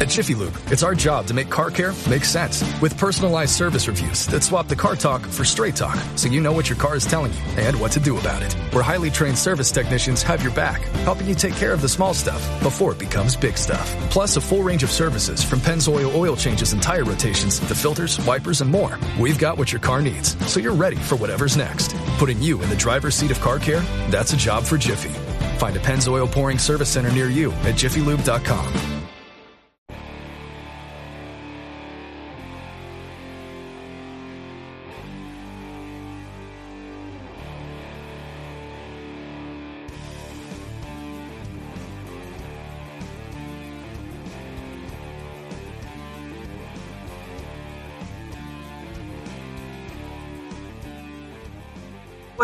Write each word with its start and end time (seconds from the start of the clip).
At 0.00 0.08
Jiffy 0.08 0.34
Lube, 0.34 0.56
it's 0.68 0.82
our 0.82 0.94
job 0.94 1.26
to 1.26 1.34
make 1.34 1.50
car 1.50 1.70
care 1.70 1.92
make 2.08 2.24
sense 2.24 2.64
with 2.80 2.96
personalized 2.96 3.54
service 3.54 3.86
reviews 3.86 4.26
that 4.28 4.42
swap 4.42 4.66
the 4.66 4.74
car 4.74 4.96
talk 4.96 5.20
for 5.26 5.44
straight 5.44 5.76
talk 5.76 5.98
so 6.16 6.26
you 6.26 6.40
know 6.40 6.52
what 6.54 6.70
your 6.70 6.78
car 6.78 6.96
is 6.96 7.04
telling 7.04 7.34
you 7.34 7.40
and 7.58 7.78
what 7.78 7.92
to 7.92 8.00
do 8.00 8.18
about 8.18 8.42
it. 8.42 8.54
Where 8.72 8.82
highly 8.82 9.10
trained 9.10 9.36
service 9.36 9.70
technicians 9.70 10.22
have 10.22 10.42
your 10.42 10.54
back, 10.54 10.80
helping 11.04 11.26
you 11.26 11.34
take 11.34 11.54
care 11.54 11.74
of 11.74 11.82
the 11.82 11.88
small 11.88 12.14
stuff 12.14 12.40
before 12.62 12.92
it 12.92 12.98
becomes 12.98 13.36
big 13.36 13.58
stuff. 13.58 13.94
Plus, 14.10 14.38
a 14.38 14.40
full 14.40 14.62
range 14.62 14.82
of 14.82 14.90
services 14.90 15.44
from 15.44 15.60
Pennzoil 15.60 16.14
oil 16.14 16.34
changes 16.34 16.72
and 16.72 16.82
tire 16.82 17.04
rotations 17.04 17.58
to 17.58 17.74
filters, 17.74 18.24
wipers, 18.24 18.62
and 18.62 18.70
more. 18.70 18.98
We've 19.20 19.38
got 19.38 19.58
what 19.58 19.70
your 19.70 19.82
car 19.82 20.00
needs, 20.00 20.34
so 20.50 20.60
you're 20.60 20.72
ready 20.72 20.96
for 20.96 21.16
whatever's 21.16 21.58
next. 21.58 21.94
Putting 22.16 22.42
you 22.42 22.62
in 22.62 22.70
the 22.70 22.76
driver's 22.76 23.14
seat 23.16 23.32
of 23.32 23.40
car 23.40 23.58
care? 23.58 23.80
That's 24.08 24.32
a 24.32 24.38
job 24.38 24.64
for 24.64 24.78
Jiffy. 24.78 25.12
Find 25.58 25.76
a 25.76 25.80
Pennzoil 25.80 26.32
pouring 26.32 26.58
service 26.58 26.88
center 26.88 27.12
near 27.12 27.28
you 27.28 27.52
at 27.52 27.74
jiffylube.com. 27.74 28.89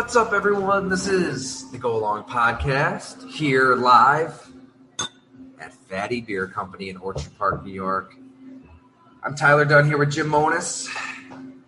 What's 0.07 0.15
up, 0.15 0.31
everyone? 0.31 0.87
This 0.87 1.05
is 1.05 1.69
the 1.69 1.77
Go 1.77 1.97
Long 1.97 2.23
Podcast 2.23 3.29
here 3.29 3.75
live 3.75 4.49
at 5.59 5.73
Fattey 5.89 6.25
Beer 6.25 6.47
Company 6.47 6.87
in 6.87 6.95
Orchard 6.95 7.37
Park, 7.37 7.65
New 7.65 7.73
York. 7.73 8.15
I'm 9.21 9.35
Tyler 9.35 9.65
Dunne 9.65 9.85
here 9.85 9.97
with 9.97 10.13
Jim 10.13 10.29
Monos 10.29 10.87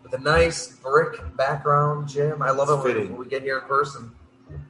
with 0.02 0.14
a 0.14 0.20
nice 0.20 0.70
brick 0.78 1.20
background. 1.36 2.08
Jim, 2.08 2.42
I 2.42 2.52
love 2.52 2.70
it 2.70 2.76
when, 2.76 2.84
fitting. 2.84 3.12
when 3.12 3.20
we 3.20 3.28
get 3.28 3.42
here 3.42 3.58
in 3.58 3.66
person. 3.66 4.10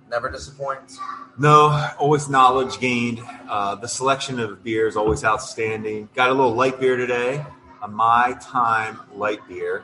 Never 0.09 0.31
disappoints. 0.31 0.97
No, 1.37 1.91
always 1.99 2.27
knowledge 2.27 2.79
gained. 2.79 3.21
Uh, 3.47 3.75
the 3.75 3.87
selection 3.87 4.39
of 4.39 4.63
beer 4.63 4.87
is 4.87 4.95
always 4.95 5.23
outstanding. 5.23 6.09
Got 6.15 6.31
a 6.31 6.33
little 6.33 6.55
light 6.55 6.79
beer 6.79 6.97
today, 6.97 7.45
a 7.83 7.87
My 7.87 8.35
Time 8.41 8.99
light 9.13 9.47
beer. 9.47 9.83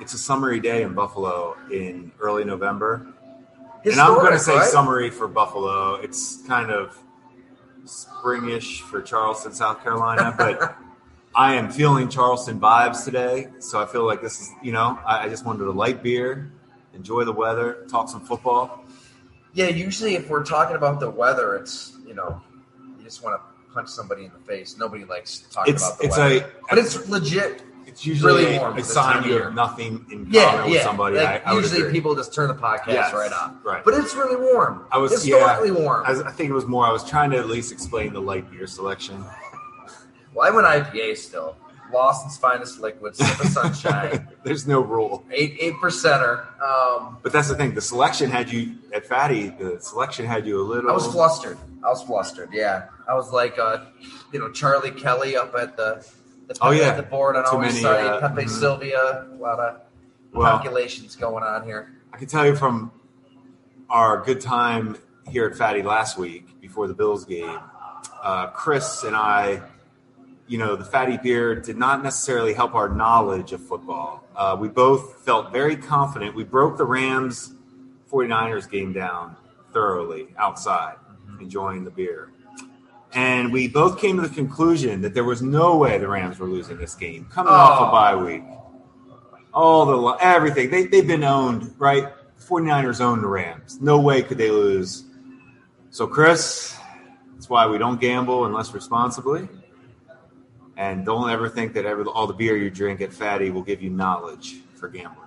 It's 0.00 0.12
a 0.14 0.18
summery 0.18 0.60
day 0.60 0.82
in 0.82 0.94
Buffalo 0.94 1.56
in 1.70 2.12
early 2.20 2.44
November. 2.44 3.06
and 3.84 3.94
I'm 4.00 4.14
going 4.14 4.32
to 4.32 4.38
say 4.38 4.54
right? 4.56 4.68
summery 4.68 5.10
for 5.10 5.26
Buffalo. 5.28 5.94
It's 5.94 6.42
kind 6.46 6.70
of 6.70 6.96
springish 7.84 8.80
for 8.82 9.00
Charleston, 9.00 9.52
South 9.52 9.82
Carolina, 9.82 10.34
but 10.38 10.76
I 11.34 11.54
am 11.54 11.70
feeling 11.70 12.08
Charleston 12.08 12.60
vibes 12.60 13.04
today. 13.04 13.48
So 13.58 13.80
I 13.80 13.86
feel 13.86 14.04
like 14.04 14.20
this 14.22 14.40
is, 14.40 14.50
you 14.62 14.72
know, 14.72 14.98
I, 15.06 15.24
I 15.24 15.28
just 15.28 15.44
wanted 15.44 15.66
a 15.66 15.72
light 15.72 16.02
beer, 16.02 16.52
enjoy 16.94 17.24
the 17.24 17.32
weather, 17.32 17.86
talk 17.88 18.08
some 18.08 18.20
football. 18.20 18.84
Yeah, 19.54 19.68
usually 19.68 20.16
if 20.16 20.28
we're 20.28 20.44
talking 20.44 20.76
about 20.76 21.00
the 21.00 21.08
weather, 21.10 21.56
it's, 21.56 21.96
you 22.06 22.14
know, 22.14 22.42
you 22.98 23.04
just 23.04 23.22
want 23.24 23.40
to 23.40 23.72
punch 23.72 23.88
somebody 23.88 24.24
in 24.24 24.32
the 24.32 24.38
face. 24.40 24.76
Nobody 24.76 25.04
likes 25.04 25.38
talking 25.50 25.72
It's 25.74 25.86
about 25.86 25.98
the 25.98 26.04
it's 26.06 26.18
weather. 26.18 26.44
a 26.44 26.50
but 26.68 26.78
it's 26.78 27.08
legit. 27.08 27.62
It's 27.96 28.04
usually 28.06 28.44
really 28.44 28.56
a- 28.56 28.60
warm 28.60 28.74
a 28.76 28.82
for 28.82 28.84
sign 28.84 29.14
time 29.14 29.24
of 29.24 29.30
you 29.30 29.42
have 29.42 29.54
nothing 29.54 30.04
in 30.10 30.18
common 30.26 30.32
Yeah, 30.32 30.64
with 30.66 30.74
yeah. 30.74 30.82
somebody. 30.84 31.16
Like, 31.16 31.46
I, 31.46 31.50
I 31.52 31.54
usually 31.54 31.80
agree. 31.80 31.92
people 31.92 32.14
just 32.14 32.34
turn 32.34 32.48
the 32.48 32.54
podcast 32.54 32.88
Yes, 32.88 33.12
right 33.14 33.32
off. 33.32 33.52
right. 33.64 33.82
But 33.82 33.94
it's 33.94 34.14
really 34.14 34.36
warm. 34.36 34.84
I 34.92 34.98
was 34.98 35.12
historically 35.12 35.68
yeah, 35.70 35.74
warm. 35.82 36.04
I, 36.04 36.10
was- 36.10 36.20
I 36.20 36.30
think 36.30 36.50
it 36.50 36.52
was 36.52 36.66
more. 36.66 36.86
I 36.86 36.92
was 36.92 37.08
trying 37.08 37.30
to 37.30 37.38
at 37.38 37.46
least 37.48 37.72
explain 37.72 38.12
the 38.12 38.20
light 38.20 38.50
beer 38.50 38.66
selection. 38.66 39.24
well, 40.34 40.46
I 40.46 40.54
went 40.54 40.66
IPA 40.66 41.16
still. 41.16 41.56
Lawson's 41.92 42.36
finest 42.36 42.80
liquid, 42.80 43.14
sip 43.16 43.40
of 43.40 43.46
sunshine, 43.46 44.28
There's 44.44 44.66
no 44.66 44.80
rule, 44.80 45.24
eight 45.30 45.56
eight 45.60 45.74
percenter. 45.74 46.44
Um, 46.60 47.16
but 47.22 47.32
that's 47.32 47.48
the 47.48 47.54
thing. 47.54 47.74
The 47.74 47.80
selection 47.80 48.28
had 48.28 48.50
you 48.50 48.74
at 48.92 49.06
Fattey. 49.08 49.56
The 49.56 49.80
selection 49.80 50.26
had 50.26 50.46
you 50.46 50.60
a 50.60 50.64
little. 50.64 50.90
I 50.90 50.92
was 50.92 51.06
flustered. 51.06 51.56
I 51.84 51.88
was 51.90 52.02
flustered. 52.02 52.50
Yeah, 52.52 52.88
I 53.08 53.14
was 53.14 53.30
like, 53.32 53.56
uh, 53.58 53.84
you 54.32 54.40
know, 54.40 54.50
Charlie 54.50 54.90
Kelly 54.90 55.36
up 55.36 55.54
at 55.54 55.76
the, 55.76 56.04
Oh, 56.60 56.70
yeah. 56.70 56.94
the 56.94 57.02
board 57.02 57.36
on 57.36 57.44
Too 57.44 57.50
Always 57.52 57.72
many, 57.72 57.82
Sunny, 57.82 58.08
uh, 58.08 58.20
Pepe 58.20 58.42
mhm. 58.42 58.50
Silvia. 58.50 59.26
A 59.32 59.36
lot 59.36 59.58
of 59.58 59.80
Well, 60.32 60.58
calculations 60.58 61.16
going 61.16 61.42
on 61.42 61.64
here. 61.64 61.92
I 62.12 62.18
can 62.18 62.28
tell 62.28 62.46
you 62.46 62.54
from 62.56 62.92
our 63.90 64.22
good 64.22 64.40
time 64.40 64.96
here 65.28 65.46
at 65.46 65.54
Fattey 65.54 65.84
last 65.84 66.18
week 66.18 66.60
before 66.60 66.86
the 66.88 66.94
Bills 66.94 67.24
game, 67.24 67.58
uh, 68.22 68.48
Chris 68.48 69.02
and 69.04 69.16
I, 69.16 69.62
you 70.46 70.58
know, 70.58 70.76
the 70.76 70.84
Fattey 70.84 71.20
beer 71.22 71.54
did 71.54 71.76
not 71.76 72.02
necessarily 72.02 72.54
help 72.54 72.74
our 72.74 72.88
knowledge 72.88 73.52
of 73.52 73.60
football. 73.60 74.24
Uh, 74.34 74.56
we 74.58 74.68
both 74.68 75.24
felt 75.24 75.52
very 75.52 75.76
confident. 75.76 76.34
We 76.34 76.44
broke 76.44 76.76
the 76.78 76.84
Rams 76.84 77.54
49ers 78.10 78.70
game 78.70 78.92
down 78.92 79.36
thoroughly 79.72 80.28
outside, 80.38 80.96
enjoying 81.40 81.84
the 81.84 81.90
beer. 81.90 82.30
And 83.16 83.50
we 83.50 83.66
both 83.66 83.98
came 83.98 84.16
to 84.20 84.28
the 84.28 84.34
conclusion 84.34 85.00
that 85.00 85.14
there 85.14 85.24
was 85.24 85.40
no 85.42 85.76
way 85.78 85.96
the 85.98 86.06
Rams 86.06 86.38
were 86.38 86.46
losing 86.48 86.76
this 86.76 86.94
game 86.94 87.26
coming 87.32 87.52
off 87.52 87.80
Oh. 87.80 87.88
a 87.88 87.90
bye 87.90 88.14
week. 88.14 88.42
All 89.54 89.86
the 89.86 90.16
everything 90.22 90.70
they 90.70 90.84
they've 90.86 91.06
been 91.06 91.24
owned 91.24 91.74
right. 91.78 92.12
49ers 92.38 93.00
own 93.00 93.22
the 93.22 93.26
Rams. 93.26 93.80
No 93.80 93.98
way 93.98 94.22
could 94.22 94.36
they 94.38 94.50
lose. 94.50 95.04
So 95.90 96.06
Chris, 96.06 96.76
that's 97.32 97.48
why 97.48 97.66
we 97.66 97.78
don't 97.78 97.98
gamble 97.98 98.44
unless 98.44 98.72
responsibly. 98.74 99.48
And 100.76 101.06
don't 101.06 101.30
ever 101.30 101.48
think 101.48 101.72
that 101.72 101.86
ever 101.86 102.04
all 102.04 102.26
the 102.26 102.34
beer 102.34 102.56
you 102.58 102.68
drink 102.68 103.00
at 103.00 103.10
Fattey 103.10 103.50
will 103.50 103.62
give 103.62 103.80
you 103.80 103.88
knowledge 103.88 104.56
for 104.74 104.88
gambling. 104.88 105.22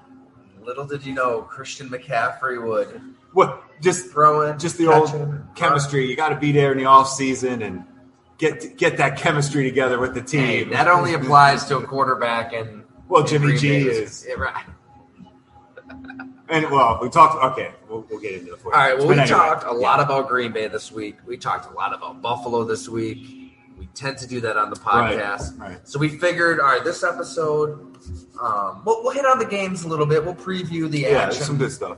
Little 0.64 0.86
did 0.86 1.04
you 1.04 1.14
know, 1.16 1.42
Christian 1.42 1.90
McCaffrey 1.90 2.64
would 2.64 3.02
What 3.34 3.64
just 3.82 4.12
throwing, 4.12 4.58
just 4.60 4.78
the 4.78 4.86
catching, 4.88 5.22
old 5.22 5.42
chemistry. 5.56 6.10
You 6.10 6.16
got 6.16 6.30
to 6.30 6.36
be 6.36 6.52
there 6.52 6.72
in 6.72 6.78
the 6.78 6.86
off 6.86 7.10
season 7.10 7.62
and 7.62 7.84
get 8.38 8.78
get 8.78 8.98
that 8.98 9.18
chemistry 9.18 9.64
together 9.64 10.00
with 10.00 10.14
the 10.14 10.22
Hey, 10.22 10.64
team. 10.64 10.72
that 10.72 10.88
only 10.88 11.14
applies 11.14 11.66
to 11.66 11.78
a 11.78 11.86
quarterback 11.86 12.54
and 12.54 12.84
Well, 13.08 13.24
Jimmy 13.24 13.56
G 13.58 13.88
is, 13.88 14.26
Yeah, 14.28 14.36
right. 14.36 14.66
and 16.50 16.70
well, 16.72 17.00
we 17.02 17.10
talked. 17.10 17.44
Okay, 17.54 17.72
we'll, 17.88 18.06
we'll 18.10 18.20
get 18.20 18.34
into 18.34 18.56
the. 18.56 18.64
All 18.66 18.72
right. 18.72 18.98
Well, 18.98 19.08
But 19.08 19.16
we 19.16 19.22
anyway, 19.22 19.28
talked 19.28 19.64
a 19.64 19.68
yeah. 19.68 19.72
lot 19.74 20.00
about 20.00 20.28
Green 20.28 20.52
Bay 20.52 20.68
this 20.68 20.92
week. 20.92 21.18
We 21.26 21.38
talked 21.38 21.72
a 21.72 21.76
lot 21.76 21.94
about 21.94 22.22
Buffalo 22.22 22.64
this 22.64 22.90
week. 22.90 23.46
We 23.78 23.86
tend 23.94 24.18
to 24.18 24.28
do 24.28 24.42
that 24.42 24.58
on 24.58 24.70
the 24.72 24.76
podcast. 24.76 25.58
Right, 25.60 25.70
right. 25.72 25.88
So 25.88 26.00
we 26.00 26.10
figured, 26.10 26.60
all 26.60 26.66
right, 26.66 26.84
this 26.84 27.02
episode, 27.02 27.98
um, 28.42 28.82
we'll, 28.86 29.02
we'll 29.04 29.14
hit 29.14 29.26
on 29.26 29.40
the 29.40 29.46
games 29.46 29.86
a 29.86 29.88
little 29.88 30.06
bit. 30.06 30.26
We'll 30.26 30.36
preview 30.36 30.90
the 30.92 31.00
Yeah, 31.02 31.08
action. 31.10 31.30
there's 31.38 31.46
some 31.46 31.58
good 31.58 31.72
stuff. 31.72 31.98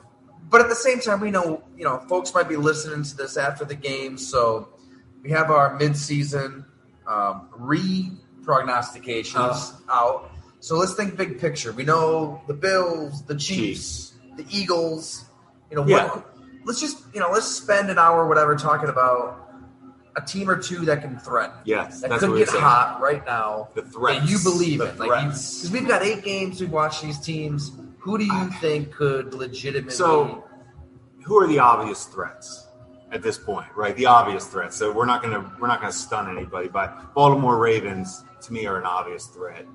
But 0.52 0.62
at 0.62 0.70
the 0.70 0.76
same 0.76 1.00
time, 1.00 1.20
we 1.20 1.32
know 1.32 1.64
you 1.78 1.84
know 1.84 1.98
folks 2.08 2.34
might 2.36 2.48
be 2.50 2.58
listening 2.58 3.04
to 3.04 3.18
this 3.18 3.38
after 3.38 3.66
the 3.66 3.76
game, 3.76 4.18
so 4.18 4.70
we 5.24 5.32
have 5.32 5.50
our 5.50 5.80
midseason 5.80 6.66
um, 7.08 7.48
re 7.58 8.12
prognostications 8.44 9.74
out. 9.90 10.32
So 10.60 10.78
let's 10.78 10.94
think 10.94 11.18
big 11.18 11.40
picture. 11.40 11.72
We 11.72 11.84
know 11.84 12.42
the 12.48 12.54
Bills, 12.54 13.24
the 13.24 13.36
Chiefs, 13.36 14.14
the 14.38 14.46
Eagles. 14.52 15.26
You 15.70 15.78
know, 15.78 15.88
Yeah. 15.88 16.08
what, 16.10 16.36
let's 16.66 16.80
just 16.80 17.04
you 17.14 17.20
know 17.20 17.30
let's 17.32 17.48
spend 17.48 17.90
an 17.90 17.98
hour, 17.98 18.24
or 18.24 18.28
whatever, 18.28 18.56
talking 18.56 18.90
about 18.90 19.38
a 20.18 20.22
team 20.22 20.50
or 20.50 20.58
two 20.58 20.84
that 20.86 21.02
can 21.02 21.18
threaten. 21.18 21.56
Yes, 21.64 22.02
That 22.02 22.10
that's 22.10 22.22
could 22.22 22.32
what 22.32 22.38
get 22.40 22.50
saying. 22.50 22.62
hot 22.62 23.00
right 23.02 23.26
now. 23.26 23.70
The 23.74 23.84
threat 23.84 24.18
And 24.20 24.30
you 24.30 24.38
believe 24.44 24.80
the 24.80 24.88
it, 24.90 25.00
like 25.00 25.10
because 25.24 25.70
we've 25.72 25.88
got 25.88 26.04
eight 26.04 26.24
games 26.24 26.60
we've 26.60 26.70
watched 26.72 27.02
these 27.02 27.18
teams. 27.20 27.72
Who 28.02 28.18
do 28.18 28.26
you 28.26 28.50
think 28.60 28.92
could 28.92 29.34
legitimately? 29.34 29.92
So, 29.96 30.44
who 31.24 31.38
are 31.40 31.48
the 31.48 31.60
obvious 31.60 32.06
threats 32.06 32.68
at 33.12 33.22
this 33.22 33.38
point? 33.38 33.68
Right, 33.76 33.96
the 33.96 34.08
obvious 34.08 34.48
threats. 34.48 34.76
So 34.76 34.92
we're 34.92 35.06
not 35.06 35.22
gonna 35.22 35.56
we're 35.60 35.68
not 35.68 35.80
gonna 35.82 35.92
stun 35.94 36.36
anybody. 36.36 36.68
But 36.68 37.14
Baltimore 37.14 37.58
Ravens 37.60 38.24
to 38.42 38.54
me 38.54 38.66
are 38.66 38.78
an 38.80 38.86
obvious 38.86 39.28
threat 39.28 39.66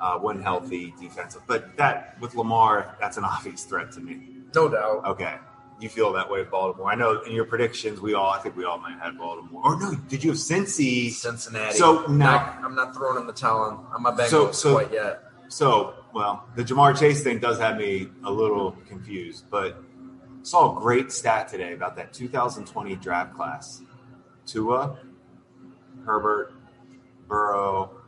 uh, 0.00 0.18
when 0.18 0.40
healthy, 0.40 0.94
defensive. 1.00 1.42
But 1.48 1.76
that 1.76 2.16
with 2.20 2.34
Lamar, 2.36 2.96
that's 3.00 3.16
an 3.16 3.24
obvious 3.24 3.64
threat 3.64 3.90
to 3.92 4.00
me. 4.00 4.28
no 4.54 4.68
doubt. 4.68 5.04
Okay, 5.04 5.34
you 5.80 5.88
feel 5.88 6.12
that 6.12 6.30
way 6.30 6.44
Baltimore. 6.44 6.88
I 6.92 6.94
know 6.94 7.20
in 7.22 7.32
your 7.32 7.46
predictions, 7.46 8.00
we 8.00 8.14
all 8.14 8.30
I 8.30 8.38
think 8.38 8.56
we 8.56 8.64
all 8.64 8.78
might 8.78 8.96
have 9.00 9.18
Baltimore. 9.18 9.62
Or 9.64 9.80
no, 9.80 9.92
did 10.08 10.22
you 10.22 10.30
have 10.30 10.38
Cincy? 10.38 11.10
Cincinnati. 11.10 11.76
So, 11.76 12.06
Not- 12.06 12.58
I'm 12.62 12.76
not 12.76 12.94
throwing 12.94 13.20
in 13.20 13.26
the 13.26 13.32
towel 13.32 13.62
on, 13.62 13.86
on 13.92 14.02
my 14.02 14.12
Bengals 14.12 14.28
So- 14.28 14.52
so- 14.52 14.72
quite 14.74 14.92
yet. 14.92 15.22
So, 15.48 15.94
well, 16.16 16.48
the 16.54 16.64
Ja'Marr 16.64 16.98
Chase 16.98 17.22
thing 17.22 17.40
does 17.40 17.58
have 17.58 17.76
me 17.76 18.08
a 18.24 18.30
little 18.30 18.74
confused, 18.88 19.44
but 19.50 19.84
saw 20.44 20.74
a 20.74 20.80
great 20.80 21.12
stat 21.12 21.46
today 21.46 21.74
about 21.74 21.94
that 21.96 22.14
2020 22.14 22.96
draft 22.96 23.34
class. 23.34 23.82
Tua, 24.46 24.98
Herbert, 26.06 26.54
Burrow, 27.28 27.98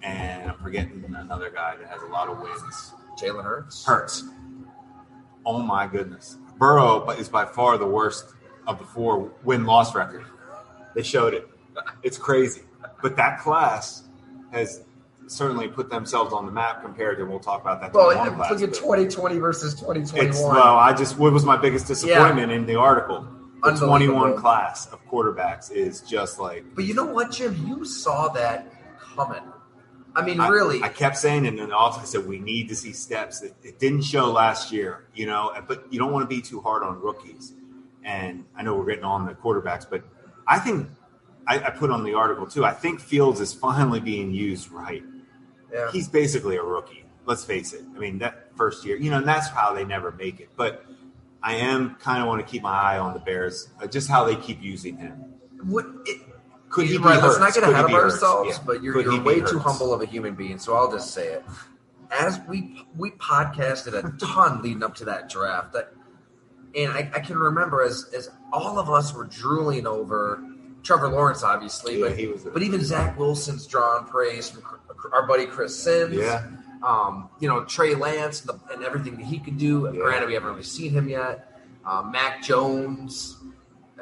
and 0.00 0.48
I'm 0.48 0.58
forgetting 0.58 1.12
another 1.18 1.50
guy 1.50 1.74
that 1.74 1.88
has 1.88 2.00
a 2.02 2.06
lot 2.06 2.28
of 2.28 2.38
wins. 2.38 2.92
Jalen 3.20 3.42
Hurts. 3.42 3.84
Hurts. 3.84 4.22
Oh 5.44 5.58
my 5.58 5.88
goodness. 5.88 6.36
Burrow 6.56 7.10
is 7.10 7.28
by 7.28 7.46
far 7.46 7.78
the 7.78 7.86
worst 7.86 8.32
of 8.68 8.78
the 8.78 8.84
four 8.84 9.32
win 9.42 9.64
loss 9.64 9.92
record. 9.92 10.24
They 10.94 11.02
showed 11.02 11.34
it. 11.34 11.48
It's 12.04 12.16
crazy. 12.16 12.62
but 13.02 13.16
that 13.16 13.40
class 13.40 14.04
has 14.52 14.84
certainly 15.28 15.68
put 15.68 15.90
themselves 15.90 16.32
on 16.32 16.46
the 16.46 16.52
map 16.52 16.82
compared 16.82 17.18
to. 17.18 17.24
We'll 17.24 17.38
talk 17.38 17.60
about 17.60 17.80
that. 17.80 17.92
Well, 17.92 18.12
21 18.12 18.36
class, 18.36 18.50
look 18.50 18.62
at 18.62 18.74
2020 18.74 19.38
versus 19.38 19.74
2021. 19.74 20.54
Well, 20.54 20.76
I 20.76 20.92
just 20.92 21.18
what 21.18 21.32
was 21.32 21.44
my 21.44 21.56
biggest 21.56 21.86
disappointment 21.86 22.52
in 22.52 22.66
the 22.66 22.76
article. 22.76 23.26
The 23.62 23.72
21 23.72 24.36
class 24.36 24.86
of 24.92 25.04
quarterbacks 25.06 25.72
is 25.72 26.00
just 26.02 26.38
like 26.38 26.64
But 26.74 26.84
you 26.84 26.94
know 26.94 27.06
what, 27.06 27.32
Jim? 27.32 27.66
You 27.66 27.84
saw 27.84 28.28
that 28.28 28.72
coming. 29.00 29.42
I 30.14 30.22
mean, 30.22 30.40
I- 30.40 30.48
really. 30.48 30.82
I, 30.82 30.88
kept 30.88 31.16
saying 31.16 31.44
it, 31.44 31.48
and 31.48 31.58
then 31.58 31.72
also 31.72 32.00
I 32.00 32.04
said 32.04 32.26
we 32.26 32.38
need 32.38 32.68
to 32.68 32.76
see 32.76 32.92
steps. 32.92 33.42
It, 33.42 33.54
it 33.62 33.78
didn't 33.78 34.02
show 34.02 34.30
last 34.30 34.72
year, 34.72 35.06
you 35.14 35.26
know, 35.26 35.52
but 35.66 35.92
you 35.92 35.98
don't 35.98 36.12
want 36.12 36.28
to 36.28 36.34
be 36.34 36.40
too 36.40 36.60
hard 36.60 36.82
on 36.82 37.00
rookies. 37.00 37.52
And 38.02 38.44
I 38.56 38.62
know 38.62 38.74
we're 38.74 38.86
getting 38.86 39.04
on 39.04 39.26
the 39.26 39.34
quarterbacks, 39.34 39.88
but 39.88 40.02
I 40.46 40.58
think 40.58 40.88
I, 41.46 41.58
I 41.58 41.70
put 41.70 41.90
on 41.90 42.04
the 42.04 42.14
article 42.14 42.46
too. 42.46 42.64
I 42.64 42.72
think 42.72 43.00
Fields 43.00 43.40
is 43.40 43.52
finally 43.52 44.00
being 44.00 44.32
used 44.32 44.70
right. 44.70 45.02
Yeah. 45.72 45.90
He's 45.92 46.08
basically 46.08 46.56
a 46.56 46.62
rookie. 46.62 47.04
Let's 47.26 47.44
face 47.44 47.72
it. 47.72 47.84
I 47.94 47.98
mean, 47.98 48.18
that 48.18 48.56
first 48.56 48.84
year, 48.84 48.96
you 48.96 49.10
know, 49.10 49.18
and 49.18 49.28
that's 49.28 49.48
how 49.48 49.74
they 49.74 49.84
never 49.84 50.12
make 50.12 50.40
it. 50.40 50.48
But 50.56 50.86
I 51.42 51.54
am 51.56 51.94
kind 51.96 52.22
of 52.22 52.28
want 52.28 52.44
to 52.44 52.50
keep 52.50 52.62
my 52.62 52.72
eye 52.72 52.98
on 52.98 53.14
the 53.14 53.20
Bears, 53.20 53.68
uh, 53.82 53.86
just 53.86 54.08
how 54.08 54.24
they 54.24 54.36
keep 54.36 54.62
using 54.62 54.96
him. 54.96 55.12
What, 55.62 55.86
it, 56.06 56.22
Could 56.70 56.86
he 56.86 56.96
right, 56.98 57.22
let's 57.22 57.38
not 57.38 57.54
get 57.54 57.64
Could 57.64 57.74
ahead 57.74 57.84
of 57.84 57.92
ourselves, 57.92 58.56
Yeah. 58.56 58.62
but 58.66 58.82
you're, 58.82 58.94
Could 58.94 59.06
you're 59.06 59.22
way 59.22 59.40
too 59.40 59.58
humble 59.58 59.92
of 59.92 60.00
a 60.00 60.06
human 60.06 60.34
being, 60.34 60.58
so 60.58 60.74
I'll 60.74 60.90
just 60.90 61.12
say 61.12 61.28
it. 61.28 61.44
As 62.10 62.40
we 62.48 62.86
we 62.96 63.10
podcasted 63.12 63.92
a 63.92 64.16
ton 64.18 64.62
leading 64.62 64.82
up 64.82 64.94
to 64.96 65.04
that 65.04 65.28
draft, 65.28 65.74
that, 65.74 65.92
and 66.74 66.90
I, 66.90 67.10
I 67.14 67.20
can 67.20 67.36
remember 67.36 67.82
as 67.82 68.06
as 68.16 68.30
all 68.50 68.78
of 68.78 68.88
us 68.88 69.12
were 69.12 69.26
drooling 69.26 69.86
over 69.86 70.42
Trevor 70.88 71.08
Lawrence, 71.08 71.42
obviously, 71.42 72.00
Yeah, 72.00 72.08
but 72.08 72.18
he 72.18 72.28
was 72.28 72.44
but 72.44 72.62
even 72.62 72.82
Zach 72.82 73.18
Wilson's 73.18 73.66
drawn 73.66 74.06
praise 74.06 74.48
from 74.48 74.62
our 75.12 75.26
buddy 75.26 75.44
Chris 75.44 75.78
Sims. 75.78 76.16
Yeah. 76.16 76.46
Um, 76.82 77.28
you 77.40 77.48
know 77.48 77.64
Trey 77.64 77.94
Lance 77.94 78.40
and, 78.40 78.48
the, 78.48 78.72
and 78.72 78.82
everything 78.82 79.16
that 79.16 79.26
he 79.26 79.38
could 79.38 79.58
do. 79.58 79.90
Yeah. 79.92 80.00
Granted, 80.00 80.28
we 80.28 80.32
haven't 80.32 80.48
really 80.48 80.62
seen 80.62 80.92
him 80.92 81.06
yet. 81.06 81.60
Uh, 81.84 82.08
Mac 82.10 82.42
Jones. 82.42 83.36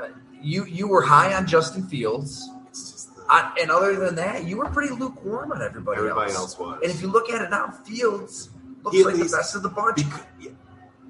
Uh, 0.01 0.11
you 0.41 0.65
you 0.67 0.87
were 0.87 1.03
high 1.03 1.35
on 1.35 1.45
Justin 1.45 1.89
Fields. 1.89 2.49
It's 2.69 2.93
just 2.93 3.17
the, 3.17 3.25
I, 3.29 3.53
and 3.61 3.69
other 3.73 3.97
than 3.97 4.15
that, 4.15 4.45
you 4.45 4.59
were 4.59 4.67
pretty 4.67 4.95
lukewarm 4.95 5.51
on 5.51 5.63
everybody, 5.63 5.99
everybody 5.99 6.31
else. 6.31 6.39
else 6.55 6.59
was. 6.61 6.79
And 6.85 6.93
if 6.93 7.03
you 7.03 7.09
look 7.09 7.31
at 7.31 7.43
it 7.43 7.51
now, 7.51 7.69
Fields 7.85 8.51
looks 8.85 8.97
He 8.97 9.03
like 9.03 9.17
the 9.17 9.25
best 9.25 9.57
of 9.57 9.65
the 9.65 9.71
bunch. 9.71 9.97
because, 9.97 10.23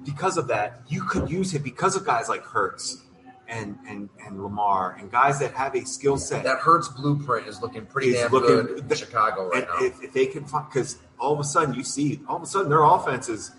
because 0.03 0.37
of 0.37 0.47
that, 0.47 0.81
you 0.87 1.03
could 1.03 1.29
use 1.29 1.53
him 1.53 1.61
because 1.61 1.95
of 1.95 2.03
guys 2.03 2.29
like 2.29 2.43
Hurts 2.43 3.03
and 3.47 3.77
and 3.87 4.09
and 4.25 4.43
Lamar 4.43 4.97
and 4.99 5.09
guys 5.11 5.39
that 5.39 5.53
have 5.53 5.75
a 5.75 5.85
skill 5.85 6.17
set. 6.17 6.43
that 6.43 6.59
Hurts 6.59 6.87
blueprint 6.89 7.47
is 7.47 7.61
looking 7.61 7.85
pretty 7.85 8.13
damn 8.13 8.31
looking- 8.31 8.65
good 8.67 8.79
in 8.79 8.87
the, 8.87 8.95
Chicago 8.95 9.49
right 9.49 9.63
and 9.63 9.67
now. 9.79 9.85
if, 9.85 10.03
if 10.03 10.13
they 10.13 10.25
can 10.25 10.43
find, 10.45 10.65
because 10.67 10.97
all 11.19 11.33
of 11.33 11.39
a 11.39 11.43
sudden 11.43 11.73
you 11.73 11.83
see, 11.83 12.19
all 12.27 12.37
of 12.37 12.43
a 12.43 12.45
sudden 12.45 12.69
their 12.69 12.83
offenses, 12.83 13.51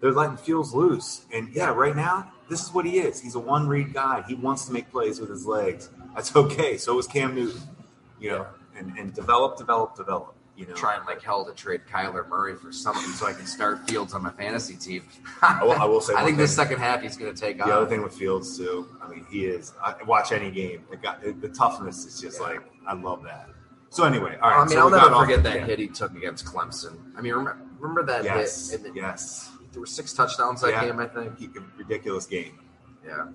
they're 0.00 0.12
letting 0.12 0.36
Fields 0.36 0.74
loose. 0.74 1.24
And 1.32 1.48
yeah, 1.54 1.70
right 1.70 1.94
now, 1.94 2.32
this 2.50 2.62
is 2.62 2.74
what 2.74 2.84
he 2.84 2.98
is. 2.98 3.20
He's 3.20 3.34
a 3.36 3.40
one 3.40 3.68
read 3.68 3.92
guy. 3.94 4.24
He 4.26 4.34
wants 4.34 4.66
to 4.66 4.72
make 4.72 4.90
plays 4.90 5.20
with 5.20 5.30
his 5.30 5.46
legs. 5.46 5.88
That's 6.14 6.34
okay. 6.34 6.76
So 6.76 6.98
is 6.98 7.06
Cam 7.06 7.34
Newton, 7.36 7.60
you 8.20 8.30
know, 8.30 8.46
and, 8.76 8.96
and 8.98 9.14
develop, 9.14 9.56
develop, 9.56 9.96
develop. 9.96 10.34
You 10.62 10.68
know, 10.68 10.74
Trying 10.74 11.04
like 11.06 11.20
hell 11.22 11.44
to 11.44 11.52
trade 11.52 11.82
Kyler 11.90 12.28
Murray 12.28 12.54
for 12.54 12.70
something 12.72 13.02
so 13.12 13.26
I 13.26 13.32
can 13.32 13.46
start 13.46 13.88
Fields 13.88 14.14
on 14.14 14.22
my 14.22 14.30
fantasy 14.30 14.76
team. 14.76 15.02
I 15.42 15.62
will, 15.64 15.72
I 15.72 15.84
will 15.84 16.00
say, 16.00 16.12
I 16.14 16.16
one 16.16 16.26
think 16.26 16.38
this 16.38 16.54
second 16.54 16.78
half 16.78 17.02
he's 17.02 17.16
going 17.16 17.34
to 17.34 17.40
take 17.40 17.60
off. 17.60 17.66
The 17.66 17.72
off. 17.72 17.80
other 17.82 17.88
thing 17.90 18.02
with 18.02 18.14
Fields 18.14 18.56
too, 18.56 18.86
I 19.02 19.08
mean, 19.08 19.26
he 19.30 19.46
is. 19.46 19.72
I 19.82 19.94
watch 20.06 20.30
any 20.32 20.50
game. 20.50 20.84
The, 20.90 20.96
guy, 20.96 21.16
the 21.40 21.48
toughness 21.48 22.04
is 22.04 22.20
just 22.20 22.40
Yeah. 22.40 22.46
like 22.46 22.60
I 22.86 22.94
love 22.94 23.22
that. 23.24 23.48
So 23.90 24.04
anyway, 24.04 24.38
all 24.40 24.50
right. 24.50 24.56
I 24.58 24.60
mean, 24.60 24.68
so 24.70 24.78
I'll 24.78 24.86
we 24.90 24.96
never 24.96 25.14
forget 25.16 25.42
that 25.42 25.56
yeah. 25.56 25.66
hit 25.66 25.78
he 25.78 25.88
took 25.88 26.14
against 26.16 26.46
Clemson. 26.46 26.96
I 27.16 27.20
mean, 27.20 27.32
remember, 27.32 27.58
remember 27.78 28.04
that 28.04 28.24
Yes, 28.24 28.70
hit? 28.70 28.80
And 28.84 28.94
the, 28.94 29.00
yes. 29.00 29.50
There 29.72 29.80
were 29.80 29.86
six 29.86 30.12
touchdowns 30.12 30.60
that 30.62 30.70
Yeah. 30.70 30.84
game, 30.86 30.98
I 30.98 31.06
think. 31.06 31.38
He, 31.38 31.48
ridiculous 31.76 32.26
game. 32.26 32.58
Yeah. 33.04 33.22
And, 33.22 33.34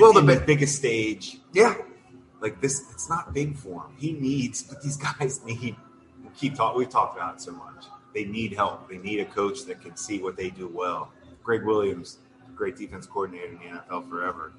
Well, 0.00 0.12
the 0.12 0.18
and 0.20 0.28
big- 0.28 0.46
biggest 0.46 0.76
stage, 0.76 1.38
Yeah. 1.52 1.74
like 2.40 2.60
this, 2.60 2.90
it's 2.90 3.08
not 3.08 3.32
big 3.32 3.56
for 3.56 3.84
him. 3.86 3.96
He 3.96 4.12
needs, 4.12 4.62
but 4.62 4.82
these 4.82 4.96
guys 4.96 5.42
need. 5.44 5.76
Keep 6.36 6.54
talking. 6.56 6.78
We've 6.78 6.88
talked 6.88 7.16
about 7.16 7.36
it 7.36 7.40
so 7.40 7.52
much. 7.52 7.86
They 8.14 8.24
need 8.24 8.52
help. 8.52 8.88
They 8.88 8.98
need 8.98 9.20
a 9.20 9.24
coach 9.24 9.64
that 9.64 9.80
can 9.82 9.96
see 9.96 10.20
what 10.22 10.36
they 10.36 10.50
do 10.50 10.68
well. 10.68 11.10
Gregg 11.42 11.64
Williams, 11.64 12.18
great 12.54 12.76
defense 12.76 13.06
coordinator 13.06 13.48
in 13.48 13.54
the 13.58 13.64
NFL 13.80 14.08
forever, 14.08 14.52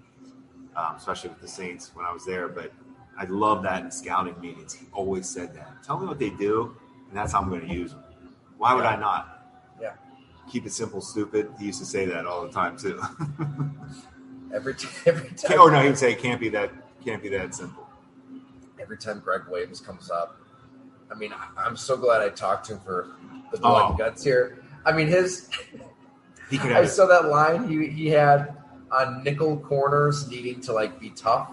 um, 0.75 0.95
especially 0.97 1.29
with 1.29 1.41
the 1.41 1.47
Saints 1.47 1.91
when 1.93 2.05
I 2.05 2.11
was 2.11 2.25
there. 2.25 2.47
But 2.47 2.71
I 3.17 3.25
love 3.25 3.63
that 3.63 3.83
in 3.83 3.91
scouting 3.91 4.39
meetings. 4.41 4.73
He 4.73 4.85
always 4.91 5.27
said 5.27 5.53
that. 5.55 5.83
Tell 5.83 5.97
me 5.97 6.05
what 6.05 6.19
they 6.19 6.29
do, 6.31 6.75
and 7.09 7.17
that's 7.17 7.31
how 7.31 7.39
I'm 7.41 7.49
going 7.49 7.67
to 7.67 7.73
use 7.73 7.91
them. 7.91 8.03
Why 8.57 8.73
would 8.73 8.85
I 8.85 8.95
not? 8.97 9.47
Yeah. 9.81 9.93
Keep 10.49 10.65
it 10.65 10.73
simple, 10.73 11.01
stupid. 11.01 11.49
He 11.59 11.65
used 11.65 11.79
to 11.79 11.85
say 11.85 12.05
that 12.05 12.25
all 12.25 12.43
the 12.43 12.51
time 12.51 12.77
too. 12.77 13.01
Every, 14.53 14.73
t- 14.75 14.87
every 15.05 15.29
time. 15.31 15.59
or 15.59 15.69
no, 15.69 15.81
he 15.81 15.87
would 15.87 15.97
say 15.97 16.13
it 16.13 16.19
can't 16.19 16.39
be 16.39 16.47
that 16.49 16.71
can't 17.03 17.21
be 17.21 17.27
that 17.29 17.53
simple. 17.53 17.85
every 18.79 18.97
time 18.97 19.19
Gregg 19.19 19.41
Williams 19.49 19.81
comes 19.81 20.09
up. 20.09 20.39
I 21.11 21.15
mean, 21.15 21.33
I- 21.33 21.65
I'm 21.65 21.75
so 21.77 21.95
glad 21.97 22.21
I 22.21 22.29
talked 22.29 22.65
to 22.67 22.73
him 22.73 22.79
for 22.81 23.07
the 23.51 23.57
blood 23.59 23.91
Oh. 23.93 23.97
guts 23.97 24.23
here. 24.23 24.63
I 24.85 24.91
mean, 24.91 25.07
his 25.07 25.49
He 26.49 26.57
could 26.59 26.71
I 26.71 26.81
have 26.81 26.89
saw 26.91 27.07
that 27.07 27.25
line 27.25 27.67
he 27.67 27.87
he 27.87 28.07
had 28.07 28.55
on 28.91 29.23
nickel 29.23 29.57
corners 29.57 30.27
needing 30.29 30.61
to 30.61 30.73
like 30.73 30.99
be 30.99 31.09
tough, 31.09 31.49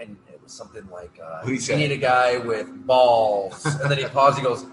and 0.00 0.16
it 0.32 0.40
was 0.42 0.50
something 0.52 0.88
like 0.90 1.18
uh, 1.22 1.44
he 1.46 1.56
you 1.56 1.76
need 1.76 1.92
a 1.92 1.96
guy 1.98 2.38
with 2.38 2.86
balls, 2.86 3.64
and 3.66 3.90
then 3.90 3.98
he 3.98 4.04
paused. 4.16 4.38
He 4.38 4.44
goes 4.44 4.64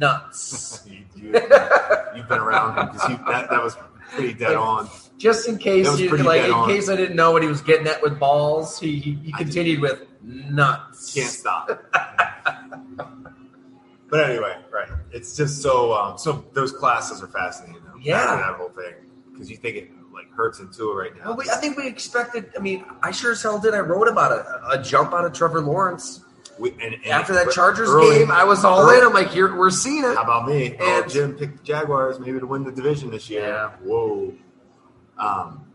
nuts, 0.00 0.82
you, 0.88 1.04
you've 1.22 2.28
been 2.28 2.38
around 2.40 2.78
him 2.78 2.86
because 2.92 3.08
that, 3.26 3.48
that 3.50 3.62
was 3.62 3.76
pretty 4.10 4.32
dead 4.34 4.56
on. 4.56 4.88
just 5.18 5.46
in 5.48 5.56
case 5.58 5.98
you 6.00 6.08
like 6.16 6.42
in 6.44 6.50
on. 6.50 6.68
case 6.68 6.88
I 6.88 6.96
didn't 6.96 7.14
know 7.14 7.30
what 7.30 7.42
he 7.42 7.48
was 7.48 7.60
getting 7.60 7.86
at 7.86 8.02
with 8.02 8.18
balls. 8.18 8.80
He 8.80 8.98
he, 8.98 9.12
he 9.26 9.32
continued 9.32 9.80
with 9.80 10.02
nuts. 10.24 11.14
Can't 11.14 11.30
stop. 11.30 11.68
But 14.20 14.30
anyway, 14.30 14.56
right? 14.72 14.88
It's 15.12 15.36
just 15.36 15.62
so 15.62 15.92
um, 15.94 16.18
so 16.18 16.44
those 16.52 16.72
classes 16.72 17.22
are 17.22 17.28
fascinating. 17.28 17.82
Though, 17.84 17.98
Yeah. 18.00 18.36
That 18.36 18.56
whole 18.56 18.68
thing 18.70 18.94
because 19.32 19.50
you 19.50 19.56
think 19.56 19.76
it 19.76 19.90
like 20.12 20.30
hurts 20.32 20.60
into 20.60 20.90
it 20.90 20.94
right 20.94 21.16
now. 21.16 21.26
Well, 21.28 21.36
we, 21.36 21.50
I 21.50 21.56
think 21.56 21.76
we 21.76 21.86
expected. 21.86 22.50
I 22.56 22.60
mean, 22.60 22.84
I 23.02 23.10
sure 23.10 23.32
as 23.32 23.42
hell 23.42 23.58
did. 23.58 23.74
I 23.74 23.80
wrote 23.80 24.08
about 24.08 24.32
a, 24.32 24.78
a 24.78 24.82
jump 24.82 25.12
out 25.12 25.24
of 25.26 25.32
Trevor 25.34 25.60
Lawrence 25.60 26.22
We- 26.58 26.70
and, 26.72 26.94
and 26.94 27.06
after 27.06 27.34
that 27.34 27.50
Chargers 27.50 27.90
early- 27.90 28.18
game. 28.20 28.30
I 28.30 28.44
was 28.44 28.64
all 28.64 28.80
early- 28.80 28.98
in. 28.98 29.04
I'm 29.04 29.12
like, 29.12 29.28
here 29.28 29.54
we're 29.54 29.68
seeing 29.70 30.04
it. 30.04 30.16
How 30.16 30.22
about 30.22 30.48
me? 30.48 30.74
oh, 30.80 31.04
Jim 31.06 31.34
picked 31.34 31.58
the 31.58 31.64
Jaguars 31.64 32.18
maybe 32.18 32.38
to 32.40 32.46
win 32.46 32.64
the 32.64 32.72
division 32.72 33.10
this 33.10 33.28
year. 33.28 33.42
Yeah. 33.48 33.70
Whoa. 33.82 34.32
Um, 35.18 35.66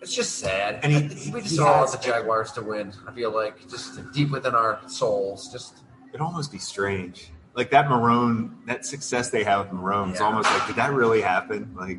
It's 0.00 0.14
just 0.14 0.38
sad. 0.38 0.80
And 0.84 0.92
he- 0.92 1.30
we 1.32 1.40
just 1.42 1.58
all 1.58 1.80
want 1.80 1.92
the 1.92 1.98
Jaguars 1.98 2.52
to 2.52 2.62
win. 2.62 2.92
I 3.06 3.12
feel 3.12 3.32
like 3.34 3.68
just 3.68 4.12
deep 4.12 4.30
within 4.30 4.54
our 4.54 4.80
souls. 4.86 5.50
Just 5.52 5.78
it'd 6.10 6.20
almost 6.20 6.52
be 6.52 6.58
strange. 6.58 7.30
Like 7.54 7.70
that 7.72 7.86
Marrone, 7.86 8.64
that 8.66 8.86
success 8.86 9.30
they 9.30 9.44
have 9.44 9.70
with 9.70 9.78
Marrone, 9.80 10.14
Yeah. 10.14 10.22
almost 10.24 10.50
like, 10.50 10.66
did 10.66 10.76
that 10.76 10.92
really 10.92 11.20
happen? 11.20 11.74
Like, 11.78 11.98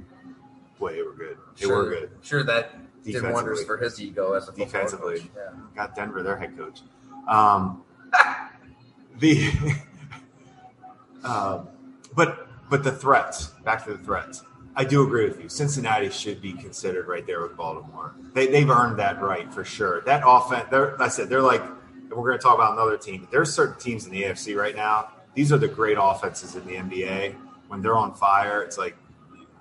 boy, 0.79 0.93
they 0.93 1.01
were 1.03 1.13
good. 1.13 1.37
They 1.57 1.65
sure, 1.65 1.77
were 1.83 1.89
good. 1.89 2.11
Sure, 2.23 2.43
that 2.43 2.71
did 3.03 3.21
wonders 3.31 3.63
for 3.63 3.77
his 3.77 4.01
ego 4.01 4.33
as 4.33 4.49
a 4.49 4.51
Defensively. 4.53 5.19
coach. 5.19 5.29
Yeah. 5.35 5.51
Got 5.75 5.95
Denver, 5.95 6.23
their 6.23 6.37
head 6.37 6.57
coach. 6.57 6.81
Um, 7.27 7.83
the, 9.19 9.51
um, 11.23 11.67
but 12.15 12.47
but 12.69 12.83
the 12.83 12.91
threats. 12.91 13.47
Back 13.63 13.85
to 13.85 13.91
the 13.93 14.03
threats. 14.03 14.43
I 14.75 14.83
do 14.83 15.03
agree 15.05 15.27
with 15.27 15.39
you. 15.39 15.49
Cincinnati 15.49 16.09
should 16.09 16.41
be 16.41 16.53
considered 16.53 17.07
right 17.07 17.25
there 17.27 17.41
with 17.43 17.55
Baltimore. 17.55 18.15
They 18.33 18.47
they've 18.47 18.69
earned 18.69 18.97
that 18.99 19.21
right 19.21 19.51
for 19.53 19.63
sure. 19.63 20.01
That 20.01 20.23
offense. 20.25 20.65
They're 20.71 20.99
I 21.01 21.09
said 21.09 21.29
they're 21.29 21.41
like. 21.41 21.61
and 21.61 22.11
We're 22.11 22.29
going 22.29 22.39
to 22.39 22.43
talk 22.43 22.55
about 22.55 22.73
another 22.73 22.97
team. 22.97 23.27
There's 23.31 23.53
certain 23.53 23.79
teams 23.79 24.05
in 24.05 24.11
the 24.11 24.23
AFC 24.23 24.55
right 24.55 24.75
now. 24.75 25.09
These 25.35 25.51
are 25.51 25.57
the 25.57 25.67
great 25.67 25.97
offenses 25.99 26.55
in 26.55 26.65
the 26.65 26.73
NBA. 26.75 27.35
When 27.67 27.81
they're 27.81 27.97
on 27.97 28.13
fire, 28.13 28.61
it's 28.61 28.77
like 28.77 28.95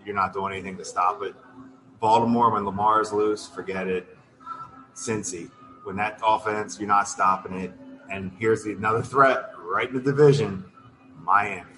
you're 0.04 0.14
not 0.14 0.32
doing 0.32 0.52
anything 0.52 0.76
to 0.78 0.84
stop 0.84 1.22
it. 1.22 1.34
Baltimore, 2.00 2.50
when 2.50 2.64
Lamar's 2.64 3.12
loose, 3.12 3.46
forget 3.46 3.86
it. 3.86 4.16
Cincy, 4.94 5.50
when 5.84 5.96
that 5.96 6.20
offense, 6.26 6.78
you're 6.78 6.88
not 6.88 7.08
stopping 7.08 7.54
it. 7.58 7.72
And 8.10 8.30
here's 8.38 8.64
the, 8.64 8.72
another 8.72 9.02
threat 9.02 9.50
right 9.58 9.88
in 9.88 9.94
the 9.94 10.02
division, 10.02 10.64
Miami. 11.22 11.70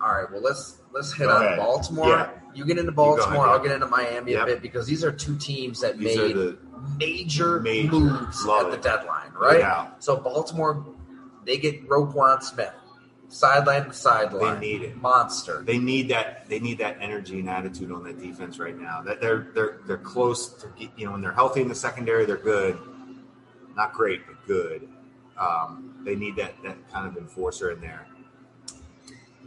All 0.00 0.14
right. 0.14 0.30
Well, 0.30 0.40
let's 0.40 0.78
let's 0.92 1.12
hit 1.12 1.26
Go 1.26 1.36
on 1.36 1.44
ahead. 1.44 1.58
Baltimore. 1.58 2.08
Yeah. 2.08 2.30
You 2.54 2.64
get 2.64 2.78
into 2.78 2.88
ahead, 2.90 2.96
Baltimore. 2.96 3.48
I'll 3.48 3.62
get 3.62 3.72
into 3.72 3.86
Miami 3.86 4.32
Yep. 4.32 4.42
a 4.42 4.46
bit 4.46 4.62
because 4.62 4.86
these 4.86 5.04
are 5.04 5.12
two 5.12 5.36
teams 5.36 5.80
that 5.80 5.98
These 5.98 6.16
made 6.16 6.36
the 6.36 6.58
major, 6.98 7.60
Major. 7.60 7.90
moves 7.92 8.46
at 8.48 8.70
the 8.70 8.78
deadline, 8.78 9.32
right? 9.38 9.60
doubt. 9.60 10.02
So 10.02 10.16
Baltimore, 10.16 10.86
they 11.44 11.58
get 11.58 11.86
Roquan 11.88 12.42
Smith, 12.42 12.72
sideline 13.28 13.86
to 13.86 13.92
sideline. 13.92 14.60
They 14.60 14.66
need 14.68 14.82
it. 14.82 14.96
Monster. 14.96 15.62
they 15.62 15.78
need 15.78 16.08
that 16.08 16.48
they 16.48 16.58
need 16.60 16.78
that 16.78 16.98
energy 17.00 17.40
and 17.40 17.48
attitude 17.48 17.90
on 17.90 18.04
that 18.04 18.20
defense 18.20 18.58
right 18.58 18.78
now. 18.78 19.02
That 19.02 19.20
they're 19.20 19.48
they're 19.54 19.80
they're 19.86 19.98
close 19.98 20.48
to 20.54 20.68
get, 20.78 20.90
you 20.96 21.06
know 21.06 21.12
when 21.12 21.20
they're 21.20 21.32
healthy 21.32 21.62
in 21.62 21.68
the 21.68 21.74
secondary, 21.74 22.24
they're 22.24 22.36
good. 22.36 22.78
Not 23.76 23.92
great, 23.92 24.26
but 24.26 24.36
good. 24.46 24.88
Um, 25.38 26.00
they 26.04 26.14
need 26.14 26.36
that 26.36 26.54
that 26.62 26.76
kind 26.90 27.06
of 27.06 27.16
enforcer 27.16 27.70
in 27.70 27.80
there. 27.80 28.06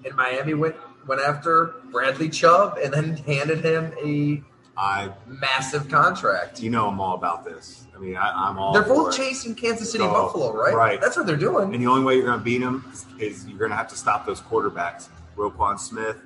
And 0.06 0.16
Miami 0.16 0.54
went 0.54 0.76
went 1.08 1.22
after 1.22 1.76
Bradley 1.92 2.30
Chubb 2.30 2.78
and 2.82 2.94
then 2.94 3.18
handed 3.18 3.64
him 3.64 3.94
a 4.04 4.44
I, 4.80 5.12
massive 5.28 5.90
contract. 5.90 6.62
you 6.62 6.70
know, 6.70 6.88
I'm 6.88 7.02
all 7.02 7.16
about 7.16 7.44
this. 7.44 7.86
I 7.96 8.00
mean, 8.00 8.16
I, 8.16 8.32
I'm 8.34 8.58
all. 8.58 8.72
They're 8.74 8.84
both 8.84 9.16
chasing 9.16 9.54
Kansas 9.54 9.92
City, 9.92 10.04
Oh, 10.06 10.10
Buffalo, 10.12 10.54
right? 10.54 10.74
right. 10.74 11.02
That's 11.02 11.18
what 11.18 11.26
they're 11.26 11.36
doing. 11.36 11.74
And 11.74 11.84
the 11.84 11.88
only 11.88 12.04
way 12.06 12.16
you're 12.16 12.26
going 12.26 12.40
to 12.40 12.44
beat 12.44 12.60
them 12.60 12.86
is, 12.94 13.06
is 13.20 13.46
you're 13.48 13.58
going 13.60 13.72
to 13.72 13.76
have 13.78 13.90
to 13.90 13.98
stop 13.98 14.26
those 14.26 14.40
quarterbacks. 14.40 15.10
Roquan 15.36 15.78
Smith, 15.78 16.18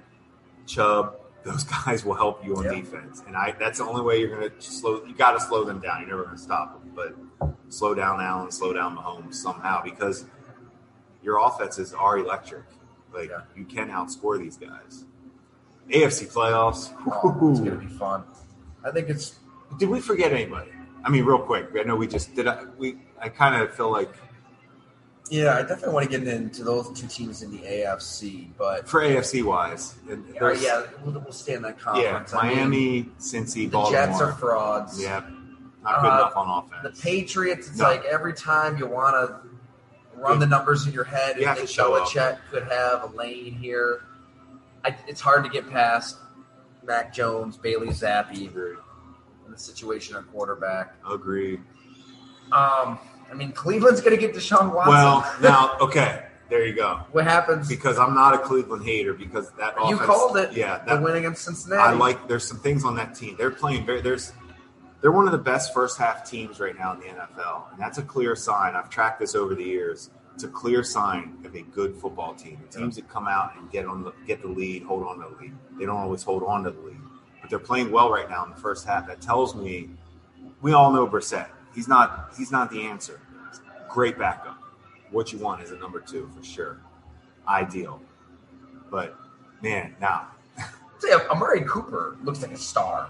Chubb, 0.68 1.16
those 1.44 1.64
guys 1.86 2.06
will 2.06 2.14
help 2.14 2.46
you 2.46 2.56
on 2.56 2.66
Yeah. 2.66 2.76
defense. 2.76 3.24
And 3.26 3.36
I 3.36 3.54
that's 3.60 3.80
the 3.80 3.86
only 3.86 4.02
way 4.04 4.20
you're 4.20 4.38
going 4.38 4.50
to 4.50 4.62
slow. 4.62 5.04
You 5.04 5.16
got 5.16 5.32
to 5.32 5.40
slow 5.40 5.64
them 5.64 5.80
down. 5.80 6.02
You're 6.02 6.10
never 6.10 6.24
going 6.26 6.36
to 6.38 6.42
stop 6.42 6.80
them, 6.80 6.92
but 6.96 7.56
slow 7.70 7.96
down 7.96 8.22
Allen, 8.22 8.52
slow 8.52 8.72
down 8.72 8.96
Mahomes 8.96 9.34
somehow 9.36 9.82
because 9.84 10.26
your 11.24 11.40
offenses 11.46 11.94
are 11.94 12.18
electric. 12.20 12.66
Like 13.14 13.30
Yeah. 13.30 13.42
you 13.56 13.66
can 13.66 13.90
outscore 13.90 14.38
these 14.40 14.58
guys. 14.58 15.06
AFC 15.90 16.32
playoffs. 16.32 16.92
Oh, 17.08 17.50
it's 17.52 17.60
gonna 17.60 17.76
be 17.76 17.88
fun. 17.88 18.24
I 18.86 18.92
think 18.92 19.10
it's 19.10 19.36
Did 19.80 19.90
we 19.90 20.00
forget 20.02 20.32
anybody? 20.32 20.72
I 21.04 21.10
mean, 21.10 21.26
real 21.26 21.40
quick. 21.40 21.68
I 21.78 21.84
know 21.84 21.96
we 21.96 22.08
just 22.08 22.34
did. 22.36 22.48
I, 22.48 22.64
we 22.78 22.98
I 23.22 23.30
kind 23.30 23.62
of 23.62 23.74
feel 23.74 23.92
like 23.92 24.10
yeah. 25.30 25.56
I 25.56 25.62
definitely 25.62 25.94
want 25.94 26.12
to 26.12 26.20
get 26.20 26.28
into 26.28 26.64
those 26.64 26.90
two 27.00 27.08
teams 27.08 27.42
in 27.42 27.52
the 27.52 27.60
AFC, 27.60 28.50
but 28.58 28.88
for 28.88 29.02
AFC 29.02 29.44
wise, 29.44 29.96
yeah, 30.08 30.16
yeah 30.62 30.84
we'll, 31.04 31.14
we'll 31.20 31.32
stay 31.32 31.54
in 31.56 31.62
that 31.64 31.78
Yeah, 31.78 31.84
conference. 31.84 32.34
I 32.34 32.48
mean, 32.50 32.58
Miami, 32.58 33.04
Cincy, 33.20 33.70
the 33.70 33.90
Jets 33.90 34.22
are 34.22 34.34
frauds. 34.34 35.02
Yeah, 35.02 35.22
not 35.82 36.02
good 36.02 36.08
Uh, 36.12 36.16
enough 36.18 36.34
on 36.36 36.64
offense. 36.66 36.98
The. 36.98 37.02
Patriots, 37.04 37.68
it's 37.70 37.78
No. 37.80 37.86
like 37.86 38.04
every 38.06 38.34
time 38.34 38.78
you 38.78 38.86
want 38.88 39.16
to 39.16 39.40
run 40.16 40.40
the 40.40 40.46
numbers 40.48 40.86
in 40.88 40.94
your 40.94 41.06
head, 41.06 41.38
You 41.38 41.48
and 41.48 41.58
have 41.58 41.58
think. 41.58 41.70
Belichick 41.70 42.38
could 42.52 42.64
have 42.64 43.04
a 43.04 43.08
lane 43.16 43.54
here. 43.56 44.02
I, 44.86 44.96
it's 45.08 45.22
hard 45.22 45.44
to 45.46 45.50
get 45.50 45.70
past 45.70 46.18
Mac 46.86 47.14
Jones, 47.14 47.58
Bailey 47.58 47.88
Zappe, 47.88 48.48
Agreed. 48.48 48.78
and 49.46 49.54
the 49.54 49.60
situation 49.60 50.16
at 50.16 50.28
quarterback. 50.32 50.96
Agreed. 51.10 51.60
Um, 52.52 53.00
I 53.32 53.36
mean, 53.36 53.52
Cleveland's 53.52 54.02
going 54.02 54.16
to 54.16 54.22
get 54.22 54.36
Deshaun 54.36 54.74
Watson. 54.74 54.94
Well, 54.94 55.36
now, 55.42 55.78
okay, 55.80 56.26
there 56.50 56.66
you 56.66 56.76
go. 56.76 57.02
what 57.12 57.26
happens? 57.26 57.68
Because 57.68 57.98
I'm 57.98 58.14
not 58.14 58.36
a 58.36 58.38
Cleveland 58.38 58.84
hater. 58.84 59.14
Because 59.14 59.50
that 59.54 59.76
you 59.88 59.96
offense, 59.96 60.02
called 60.02 60.38
it. 60.38 60.54
Yeah, 60.54 60.80
the 60.80 60.96
that, 60.96 61.04
win 61.04 61.16
against 61.16 61.44
Cincinnati. 61.44 61.82
I 61.82 61.92
like. 61.94 62.28
There's 62.28 62.48
some 62.48 62.60
things 62.60 62.86
on 62.86 62.96
that 62.98 63.16
team. 63.16 63.36
They're 63.38 63.52
playing 63.52 63.86
very. 63.86 64.02
There's. 64.02 64.34
They're 65.02 65.12
one 65.12 65.26
of 65.26 65.34
the 65.34 65.38
best 65.38 65.74
first 65.74 65.98
half 65.98 66.30
teams 66.30 66.62
right 66.62 66.78
now 66.78 66.94
in 66.94 67.00
the 67.00 67.08
NFL, 67.08 67.72
and 67.72 67.80
that's 67.80 67.98
a 67.98 68.04
clear 68.04 68.36
sign. 68.38 68.76
I've 68.76 68.90
tracked 68.90 69.20
this 69.20 69.36
over 69.36 69.54
the 69.54 69.64
years. 69.64 70.12
It's 70.34 70.44
a 70.44 70.48
clear 70.48 70.84
sign 70.84 71.38
of 71.46 71.56
a 71.56 71.62
good 71.62 71.96
football 71.96 72.34
team. 72.34 72.60
The 72.70 72.80
teams 72.80 72.96
that 72.96 73.08
come 73.08 73.28
out 73.28 73.56
and 73.56 73.70
get 73.72 73.86
on 73.86 74.04
the 74.04 74.14
get 74.26 74.42
the 74.42 74.48
lead, 74.48 74.84
hold 74.84 75.06
on 75.06 75.20
to 75.20 75.36
the 75.36 75.42
lead. 75.42 75.54
They 75.78 75.86
don't 75.86 75.98
always 75.98 76.24
hold 76.24 76.44
on 76.44 76.64
to 76.64 76.72
the 76.72 76.80
lead, 76.80 76.98
but 77.42 77.50
they're 77.50 77.60
playing 77.60 77.92
well 77.92 78.10
right 78.10 78.30
now 78.30 78.44
in 78.46 78.50
the 78.50 78.58
first 78.58 78.86
half. 78.88 79.08
That 79.08 79.22
tells 79.22 79.56
me 79.56 79.90
we 80.62 80.74
all 80.74 80.92
know 80.92 81.08
Brissett. 81.08 81.50
He's 81.76 81.88
not. 81.88 82.34
He's 82.38 82.52
not 82.52 82.72
the 82.72 82.82
answer. 82.82 83.20
Great 83.90 84.18
backup. 84.18 84.58
What 85.12 85.32
you 85.32 85.38
want 85.40 85.62
is 85.62 85.72
a 85.72 85.78
number 85.78 86.00
two 86.00 86.30
for 86.36 86.44
sure. 86.44 86.80
Ideal, 87.48 88.02
but 88.90 89.16
man, 89.62 89.96
now 90.00 90.28
Say, 91.00 91.12
Amari 91.30 91.62
Cooper 91.62 92.16
looks 92.24 92.42
like 92.42 92.52
a 92.52 92.58
star. 92.58 93.10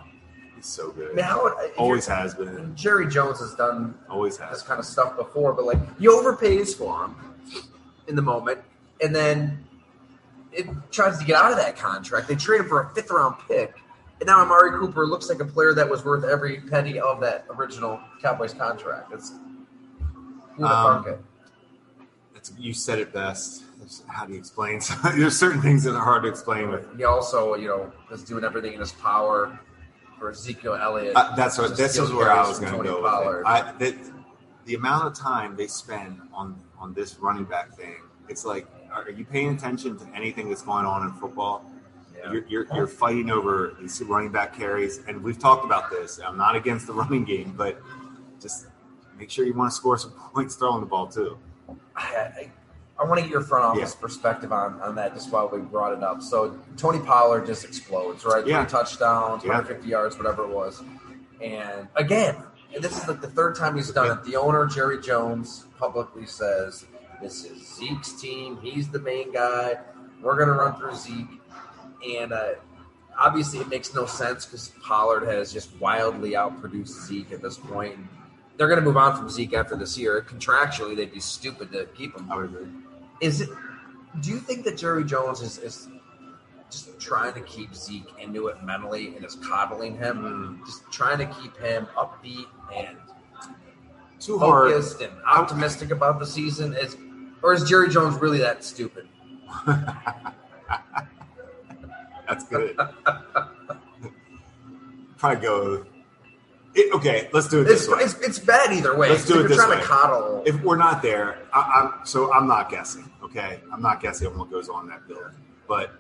He's 0.64 0.72
so 0.72 0.92
good. 0.92 1.12
I 1.12 1.14
mean, 1.16 1.26
how, 1.26 1.46
if 1.48 1.54
you're- 1.58 1.72
Always 1.78 2.08
has 2.08 2.34
been. 2.34 2.74
Jerry 2.76 3.08
Jones 3.08 3.40
has 3.40 3.54
done 3.56 3.96
Always 4.10 4.38
has 4.38 4.50
this 4.52 4.60
has. 4.62 4.68
kind 4.68 4.80
of 4.80 4.86
stuff 4.86 5.18
before, 5.18 5.54
but 5.54 5.66
like 5.66 5.80
he 6.00 6.08
overpays 6.08 6.76
for 6.76 7.06
him 7.06 7.16
in 8.08 8.16
the 8.16 8.22
moment, 8.22 8.60
and 9.02 9.14
then 9.16 9.64
it 10.52 10.68
tries 10.92 11.18
to 11.20 11.26
get 11.26 11.36
out 11.42 11.52
of 11.52 11.58
that 11.58 11.76
contract. 11.78 12.28
They 12.28 12.36
trade 12.36 12.62
him 12.62 12.68
for 12.68 12.82
a 12.84 12.96
fifth 12.96 13.12
round 13.12 13.36
pick, 13.48 13.74
and 14.20 14.28
now 14.28 14.42
Amari 14.42 14.72
Cooper 14.80 15.06
looks 15.06 15.30
like 15.30 15.40
a 15.42 15.46
player 15.46 15.74
that 15.74 15.90
was 15.90 16.06
worth 16.06 16.24
every 16.24 16.62
penny 16.62 17.00
of 17.00 17.20
that 17.22 17.46
original 17.50 18.00
Cowboys 18.22 18.54
contract. 18.54 19.12
It's 19.14 19.32
who 20.56 20.64
the 20.64 20.66
Um, 20.68 20.84
market. 21.04 21.20
It's, 22.36 22.52
you 22.58 22.74
said 22.74 23.00
it 23.00 23.12
best. 23.14 23.64
How 24.08 24.26
do 24.26 24.32
you 24.34 24.40
explain? 24.40 24.80
There's 25.16 25.38
certain 25.38 25.62
things 25.62 25.84
that 25.84 25.94
are 25.96 26.04
hard 26.04 26.24
to 26.24 26.30
explain 26.30 26.70
with. 26.70 26.86
He 26.98 27.04
also, 27.04 27.56
you 27.56 27.68
know, 27.68 27.92
is 28.12 28.24
doing 28.24 28.44
everything 28.46 28.74
in 28.74 28.80
his 28.80 28.94
power 28.94 29.60
for 30.24 30.32
Ezekiel 30.32 30.76
Elliott. 30.76 31.14
Uh, 31.18 31.36
that's 31.36 31.58
what. 31.58 31.76
This 31.76 31.98
is 31.98 32.14
where 32.14 32.32
I 32.32 32.48
was 32.48 32.58
going 32.58 32.72
to 32.72 32.82
go. 32.82 33.02
Pollard. 33.02 33.44
I, 33.46 33.74
the, 33.74 33.94
the 34.64 34.76
amount 34.76 35.06
of 35.06 35.14
time 35.14 35.58
they 35.58 35.68
spend 35.68 36.22
on 36.34 36.58
on 36.80 36.94
this 36.94 37.20
running 37.20 37.44
back 37.44 37.76
thing, 37.76 37.98
it's 38.30 38.46
like, 38.46 38.66
are 38.90 39.12
you 39.12 39.26
paying 39.26 39.54
attention 39.54 40.00
to 40.00 40.08
anything 40.16 40.48
that's 40.48 40.62
going 40.62 40.86
on 40.86 41.06
in 41.06 41.12
football? 41.16 41.70
Yeah. 42.16 42.32
You're, 42.32 42.46
you're, 42.48 42.68
you're 42.74 42.88
fighting 42.88 43.32
over 43.32 43.76
these 43.82 44.02
running 44.02 44.32
back 44.32 44.56
carries, 44.56 45.00
and 45.10 45.22
we've 45.22 45.40
talked 45.40 45.66
about 45.66 45.92
this. 45.92 46.22
I'm 46.26 46.38
not 46.38 46.56
against 46.56 46.88
the 46.88 46.94
running 47.02 47.26
game, 47.26 47.54
but 47.58 47.82
just 48.40 48.68
make 49.20 49.30
sure 49.30 49.46
you 49.46 49.54
want 49.54 49.72
to 49.72 49.76
score 49.76 49.98
some 49.98 50.12
points 50.34 50.56
throwing 50.56 50.80
the 50.80 50.88
ball 50.88 51.08
too. 51.08 51.38
I, 51.98 52.02
I, 52.02 52.52
I 53.00 53.06
want 53.06 53.18
to 53.18 53.22
get 53.24 53.32
your 53.32 53.42
front 53.42 53.66
office 53.66 53.96
Yeah. 53.96 54.02
perspective 54.02 54.52
on, 54.54 54.80
on 54.82 54.96
that 54.96 55.14
just 55.14 55.32
while 55.32 55.50
we 55.50 55.60
brought 55.60 55.94
it 55.94 56.04
up. 56.04 56.22
So 56.22 56.60
Tony 56.78 57.00
Pollard 57.00 57.46
just 57.46 57.66
explodes, 57.66 58.24
right? 58.24 58.46
Yeah. 58.46 58.64
Three 58.64 58.72
touchdowns, 58.72 59.44
Yeah. 59.44 59.50
150 59.50 59.88
yards, 59.90 60.18
whatever 60.18 60.44
it 60.44 60.50
was. 60.50 60.84
And 61.42 61.88
again, 61.96 62.36
and 62.74 62.84
this 62.84 62.98
is 63.02 63.08
like 63.08 63.20
the 63.22 63.30
third 63.30 63.56
time 63.56 63.76
he's 63.76 63.92
done 63.92 64.18
it. 64.18 64.24
The 64.24 64.36
owner, 64.36 64.66
Jerry 64.68 65.02
Jones, 65.02 65.66
publicly 65.78 66.26
says 66.26 66.86
this 67.22 67.44
is 67.46 67.76
Zeke's 67.76 68.14
team. 68.14 68.58
He's 68.62 68.90
the 68.90 69.00
main 69.00 69.32
guy. 69.32 69.78
We're 70.22 70.36
going 70.36 70.48
to 70.48 70.54
run 70.54 70.76
through 70.78 70.96
Zeke. 70.96 71.42
And 72.18 72.32
uh, 72.32 72.54
obviously, 73.20 73.60
it 73.60 73.68
makes 73.70 73.94
no 73.94 74.06
sense 74.06 74.46
because 74.46 74.72
Pollard 74.84 75.26
has 75.28 75.52
just 75.52 75.72
wildly 75.80 76.32
outproduced 76.32 77.08
Zeke 77.08 77.32
at 77.32 77.42
this 77.42 77.58
point. 77.58 77.98
They're 78.58 78.68
going 78.68 78.80
to 78.80 78.86
move 78.86 78.98
on 78.98 79.16
from 79.18 79.30
Zeke 79.30 79.54
after 79.54 79.76
this 79.76 79.98
year. 79.98 80.22
Contractually, 80.22 80.96
they'd 80.96 81.12
be 81.12 81.20
stupid 81.20 81.72
to 81.72 81.86
keep 81.96 82.16
him. 82.18 82.30
I 83.24 83.28
would 83.28 83.28
agree. 83.28 83.28
Is 83.28 83.42
it? 83.42 83.50
Do 84.22 84.30
you 84.30 84.38
think 84.38 84.64
that 84.66 84.78
Jerry 84.78 85.04
Jones 85.04 85.42
is, 85.42 85.58
is 85.58 85.88
just 86.70 87.00
trying 87.00 87.34
to 87.34 87.42
keep 87.42 87.74
Zeke 87.76 88.14
into 88.20 88.48
it 88.48 88.64
mentally 88.64 89.16
and 89.16 89.26
is 89.26 89.36
coddling 89.36 89.98
him, 89.98 90.18
hmm. 90.18 90.66
just 90.66 90.84
trying 90.92 91.18
to 91.20 91.26
keep 91.26 91.58
him 91.58 91.88
upbeat 91.98 92.46
and 92.76 92.98
Too 94.20 94.38
hard. 94.38 94.72
focused 94.72 95.02
and 95.02 95.14
optimistic 95.28 95.92
about 95.92 96.20
the 96.20 96.26
season? 96.26 96.74
Is 96.74 96.98
or 97.42 97.54
is 97.54 97.64
Jerry 97.64 97.90
Jones 97.90 98.18
really 98.18 98.40
that 98.40 98.64
stupid? 98.64 99.08
That's 102.28 102.46
good. 102.50 102.76
Probably 105.18 105.42
go. 105.42 105.86
It, 106.76 106.92
okay, 106.94 107.30
let's 107.34 107.48
do 107.48 107.62
it 107.62 107.68
It's, 107.70 107.88
way. 107.88 108.00
it's, 108.02 108.16
it's 108.22 108.40
bad 108.40 108.74
either 108.74 108.98
way. 108.98 109.10
Let's 109.10 109.26
do 109.26 109.40
If 109.40 109.46
it 109.46 109.48
this 109.50 109.58
trying 109.58 109.70
way. 109.72 109.78
to 109.78 109.84
coddle. 109.84 110.44
If 110.46 110.60
we're 110.64 110.76
not 110.78 111.02
there, 111.04 111.38
I, 111.54 111.60
I'm 112.00 112.06
so 112.06 112.34
I'm 112.34 112.48
not 112.48 112.70
guessing. 112.72 113.12
Okay, 113.24 113.60
I'm 113.72 113.82
not 113.82 114.02
guessing 114.02 114.28
on 114.28 114.38
what 114.38 114.50
goes 114.52 114.70
on 114.70 114.86
in 114.86 114.90
that 114.90 115.08
building, 115.08 115.34
but 115.68 115.92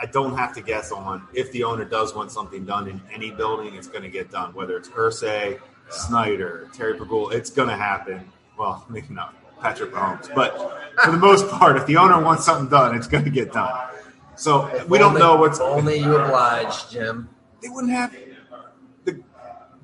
I 0.00 0.06
don't 0.06 0.36
have 0.36 0.54
to 0.54 0.62
guess 0.62 0.90
on 0.92 1.26
if 1.34 1.52
the 1.52 1.64
owner 1.64 1.84
does 1.84 2.14
want 2.14 2.30
something 2.32 2.64
done 2.64 2.88
in 2.88 3.00
any 3.12 3.30
building, 3.30 3.74
it's 3.74 3.88
going 3.88 4.02
to 4.02 4.08
get 4.10 4.30
done. 4.30 4.54
Whether 4.54 4.76
it's 4.78 4.88
Irsay, 4.88 5.58
Snyder, 5.90 6.68
Terry 6.72 6.94
Pegula, 6.98 7.32
it's 7.34 7.50
going 7.50 7.68
to 7.68 7.76
happen. 7.76 8.30
Well, 8.58 8.84
maybe 8.90 9.08
not 9.10 9.34
Patrick 9.60 9.92
Mahomes, 9.92 10.34
but 10.34 10.56
for 11.04 11.10
the 11.10 11.18
most 11.18 11.48
part, 11.48 11.76
if 11.76 11.86
the 11.86 11.96
owner 11.98 12.20
wants 12.22 12.44
something 12.44 12.68
done, 12.68 12.94
it's 12.96 13.06
going 13.06 13.24
to 13.24 13.30
get 13.30 13.52
done. 13.52 13.78
So 14.34 14.66
If 14.66 14.88
we 14.88 14.98
don't 14.98 15.18
know 15.18 15.36
what's 15.36 15.60
only 15.60 15.98
you 15.98 16.14
oblige, 16.16 16.90
Jim. 16.90 17.28
they 17.62 17.68
wouldn't 17.70 17.92
have 17.92 18.14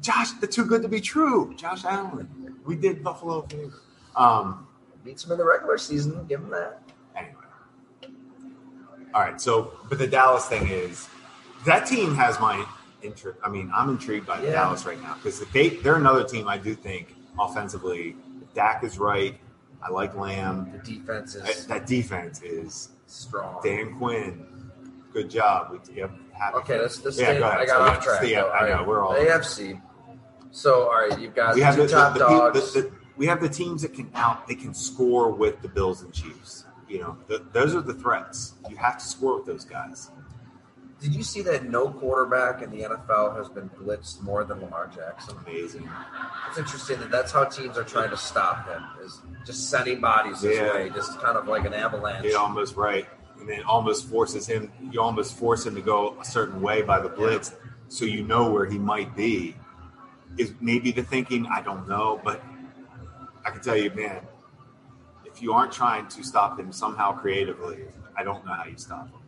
Josh, 0.03 0.33
the 0.33 0.47
too 0.47 0.65
good 0.67 0.83
to 0.83 0.89
be 0.89 1.01
true. 1.01 1.55
Josh 1.57 1.85
Allen. 1.85 2.29
We 2.67 2.77
did 2.77 3.03
Buffalo 3.03 3.39
a 3.41 3.49
favor. 3.49 3.81
Um, 4.17 4.67
Beats 5.05 5.25
him 5.25 5.33
in 5.33 5.39
the 5.39 5.45
regular 5.45 5.79
season. 5.79 6.27
Give 6.29 6.41
him 6.41 6.51
that. 6.51 6.83
anyway. 7.17 7.35
All 9.15 9.21
right, 9.21 9.41
so 9.41 9.73
but 9.89 9.99
the 9.99 10.07
Dallas 10.07 10.47
thing 10.47 10.69
is 10.69 11.09
that 11.67 11.87
team 11.87 12.15
has 12.15 12.39
my 12.41 12.65
interest. 13.03 13.39
I 13.45 13.49
mean, 13.49 13.71
I'm 13.75 13.89
intrigued 13.91 14.27
by 14.27 14.41
Yeah. 14.43 14.53
Dallas 14.53 14.85
right 14.87 15.01
now 15.03 15.15
because 15.15 15.41
they 15.53 15.71
they're 15.71 15.97
another 15.97 16.25
team 16.25 16.47
I 16.49 16.59
do 16.59 16.75
think 16.75 17.15
offensively. 17.39 18.17
Dak 18.55 18.85
is 18.85 18.99
right. 18.99 19.39
I 19.83 19.91
like 19.91 20.15
Lamb. 20.17 20.71
The 20.73 20.79
defense 20.95 21.35
is 21.35 21.67
That 21.67 21.87
defense 21.87 22.43
is 22.43 22.91
strong. 23.07 23.61
Dan 23.65 23.97
Quinn. 23.99 24.47
Good 25.13 25.29
job. 25.31 25.73
We, 25.73 25.95
yep, 25.97 26.11
happy. 26.33 26.57
Okay, 26.59 26.79
let's, 26.81 27.05
let's 27.05 27.19
Yeah, 27.19 27.27
stay, 27.33 27.39
go 27.39 27.49
ahead. 27.49 27.59
I 27.61 27.67
got 27.67 27.77
So, 27.79 27.83
off 27.99 28.05
track. 28.05 28.19
stay- 28.19 28.31
yeah. 28.33 28.45
I 28.45 28.69
know, 28.69 28.77
All 28.79 28.85
we're 28.87 29.03
all- 29.05 29.15
AFC. 29.15 29.81
So, 30.53 30.83
all 30.83 31.09
right, 31.09 31.19
you've 31.19 31.35
got 31.35 31.55
we 31.55 31.63
have 31.63 31.75
two 31.75 31.83
the, 31.83 31.89
top 31.89 32.13
the, 32.13 32.19
the, 32.21 32.25
dogs. 32.27 32.75
the, 32.75 32.93
we 33.17 33.27
have 33.27 33.41
the 33.41 33.49
teams 33.49 33.83
that 33.83 33.95
can 33.95 34.11
out 34.15 34.47
they 34.47 34.55
can 34.55 34.75
score 34.75 35.31
with 35.33 35.61
the 35.63 35.69
Bills 35.69 36.03
and 36.03 36.13
Chiefs. 36.13 36.67
You 36.89 37.01
know, 37.01 37.17
th 37.27 37.41
those 37.53 37.75
are 37.75 37.81
the 37.81 37.95
threats. 37.95 38.55
You 38.69 38.77
have 38.77 38.99
to 38.99 39.05
score 39.05 39.37
with 39.39 39.47
those 39.47 39.65
guys. 39.65 40.11
Did 41.01 41.17
you 41.17 41.25
see 41.25 41.43
that 41.43 41.69
no 41.69 41.89
quarterback 41.91 42.63
in 42.63 42.71
the 42.71 42.83
NFL 42.83 43.37
has 43.37 43.49
been 43.49 43.69
blitzed 43.71 44.23
more 44.23 44.45
than 44.45 44.61
Lamar 44.61 44.89
Jackson? 44.95 45.37
Amazing. 45.45 45.89
It's 46.49 46.59
interesting 46.59 47.01
that 47.01 47.11
that's 47.11 47.33
how 47.33 47.45
teams 47.45 47.77
are 47.77 47.83
trying 47.83 48.11
to 48.11 48.17
stop 48.17 48.69
him 48.69 48.85
is 49.05 49.21
just 49.45 49.69
sending 49.69 50.01
bodies 50.01 50.43
his 50.43 50.57
Yeah. 50.57 50.73
way, 50.75 50.91
just 50.91 51.19
kind 51.19 51.37
of 51.37 51.49
like 51.49 51.65
an 51.65 51.75
avalanche. 51.75 52.25
It 52.25 52.37
almost 52.37 52.77
right, 52.77 53.09
and 53.41 53.49
then 53.49 53.65
almost 53.65 54.07
forces 54.09 54.47
him. 54.47 54.71
You 54.93 55.01
almost 55.01 55.37
force 55.37 55.67
him 55.67 55.75
to 55.75 55.81
go 55.81 56.15
a 56.21 56.25
certain 56.25 56.61
way 56.61 56.83
by 56.83 57.01
the 57.01 57.09
blitz, 57.09 57.53
so 57.89 58.05
you 58.05 58.23
know 58.23 58.49
where 58.53 58.67
he 58.67 58.79
might 58.79 59.17
be. 59.17 59.57
Is 60.39 60.55
maybe 60.61 60.93
the 60.93 61.03
thinking? 61.03 61.47
I 61.47 61.61
don't 61.61 61.87
know, 61.89 62.21
but 62.25 62.43
I 63.45 63.51
can 63.51 63.61
tell 63.61 63.77
you, 63.77 63.91
man, 63.91 64.21
if 65.27 65.43
you 65.43 65.53
aren't 65.53 65.73
trying 65.73 66.07
to 66.09 66.23
stop 66.25 66.59
him 66.59 66.73
somehow 66.73 67.13
creatively, 67.13 67.85
I 68.17 68.23
don't 68.23 68.45
know 68.47 68.53
how 68.53 68.65
you 68.65 68.77
stop 68.79 69.09
him. 69.11 69.19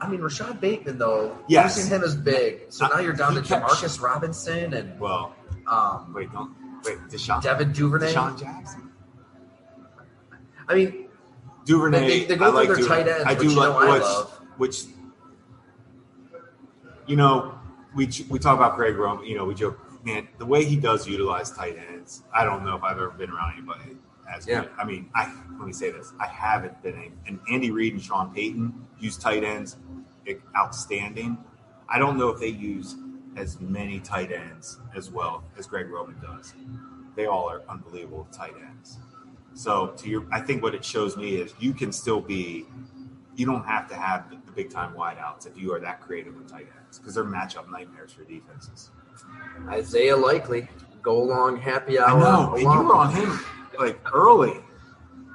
I 0.00 0.08
mean, 0.08 0.20
Rashod 0.20 0.60
Bateman 0.60 0.98
though, 0.98 1.36
Yes. 1.48 1.76
using 1.76 1.90
him 1.92 2.02
is 2.02 2.14
big. 2.16 2.66
So 2.70 2.86
now 2.88 2.98
you're 3.00 3.12
down 3.12 3.34
to 3.34 3.40
Demarcus 3.40 4.00
Robinson 4.00 4.74
and 4.74 4.98
Well, 5.00 5.34
um, 5.66 6.12
wait, 6.14 6.32
don't 6.32 6.54
wait, 6.84 6.98
DeSean, 7.08 7.42
Devin 7.42 7.72
Duvernay. 7.72 8.12
DeSean 8.12 8.38
Jackson, 8.38 8.90
I 10.68 10.74
mean, 10.74 11.08
Duvernay. 11.66 12.06
They- 12.06 12.24
they 12.26 12.36
go 12.36 12.46
I 12.46 12.48
like 12.48 12.66
their 12.68 12.76
Duvernay. 12.76 13.04
tight 13.04 13.08
ends, 13.08 13.24
I 13.26 13.30
which 13.34 13.38
do 13.40 13.50
you 13.50 13.56
like 13.60 13.68
know 13.68 13.78
I 13.78 13.92
which, 13.92 14.02
love. 14.02 14.40
which 14.58 14.84
you 17.06 17.16
know 17.16 17.54
we 17.94 18.08
we 18.28 18.38
talk 18.38 18.56
about 18.56 18.76
Greg 18.76 18.96
Roman. 18.96 19.24
You 19.26 19.36
know 19.36 19.44
we 19.44 19.54
joke, 19.54 19.78
man, 20.04 20.28
the 20.38 20.46
way 20.46 20.64
he 20.64 20.76
does 20.76 21.06
utilize 21.06 21.50
tight 21.50 21.76
ends. 21.92 22.22
I 22.32 22.44
don't 22.44 22.64
know 22.64 22.76
if 22.76 22.82
I've 22.82 22.96
ever 22.96 23.10
been 23.10 23.30
around 23.30 23.54
anybody 23.56 23.96
as 24.32 24.46
Yeah. 24.46 24.62
good. 24.62 24.70
I 24.78 24.84
mean, 24.84 25.08
I 25.14 25.32
let 25.58 25.66
me 25.66 25.72
say 25.72 25.90
this: 25.90 26.12
I 26.20 26.26
haven't 26.26 26.82
been. 26.82 27.12
And 27.26 27.38
Andy 27.50 27.70
Reid 27.70 27.92
and 27.94 28.02
Sean 28.02 28.32
Payton 28.34 28.74
use 28.98 29.16
tight 29.16 29.44
ends 29.44 29.76
outstanding. 30.56 31.38
I 31.88 31.98
don't 31.98 32.16
know 32.16 32.28
if 32.28 32.40
they 32.40 32.48
use 32.48 32.96
as 33.36 33.60
many 33.60 34.00
tight 34.00 34.30
ends 34.32 34.78
as 34.94 35.10
well 35.10 35.44
as 35.58 35.66
Greg 35.66 35.88
Roman 35.88 36.18
does. 36.20 36.54
They 37.16 37.26
all 37.26 37.48
are 37.50 37.62
unbelievable 37.68 38.26
tight 38.32 38.54
ends. 38.68 38.98
So 39.54 39.88
to 39.98 40.08
your, 40.08 40.26
I 40.32 40.40
think 40.40 40.62
what 40.62 40.74
it 40.74 40.84
shows 40.84 41.16
me 41.16 41.36
is 41.36 41.54
you 41.58 41.74
can 41.74 41.92
still 41.92 42.20
be. 42.20 42.66
You 43.34 43.46
don't 43.46 43.64
have 43.64 43.88
to 43.88 43.94
have 43.96 44.28
the, 44.28 44.36
the 44.44 44.52
big 44.52 44.70
time 44.70 44.92
wideouts 44.94 45.46
if 45.46 45.56
you 45.56 45.72
are 45.72 45.80
that 45.80 46.02
creative 46.02 46.34
with 46.36 46.48
tight 46.50 46.68
ends 46.84 46.98
because 46.98 47.14
they're 47.14 47.24
matchup 47.24 47.70
nightmares 47.70 48.12
for 48.12 48.24
defenses. 48.24 48.90
Isaiah 49.68 50.16
Likely, 50.16 50.68
go 51.02 51.22
along 51.22 51.58
happy 51.58 51.98
I 51.98 52.10
hour. 52.10 52.18
know, 52.20 52.52
and 52.54 52.62
you 52.62 52.68
were 52.68 52.94
on 52.94 53.14
him 53.14 53.40
like 53.78 53.98
early. 54.12 54.54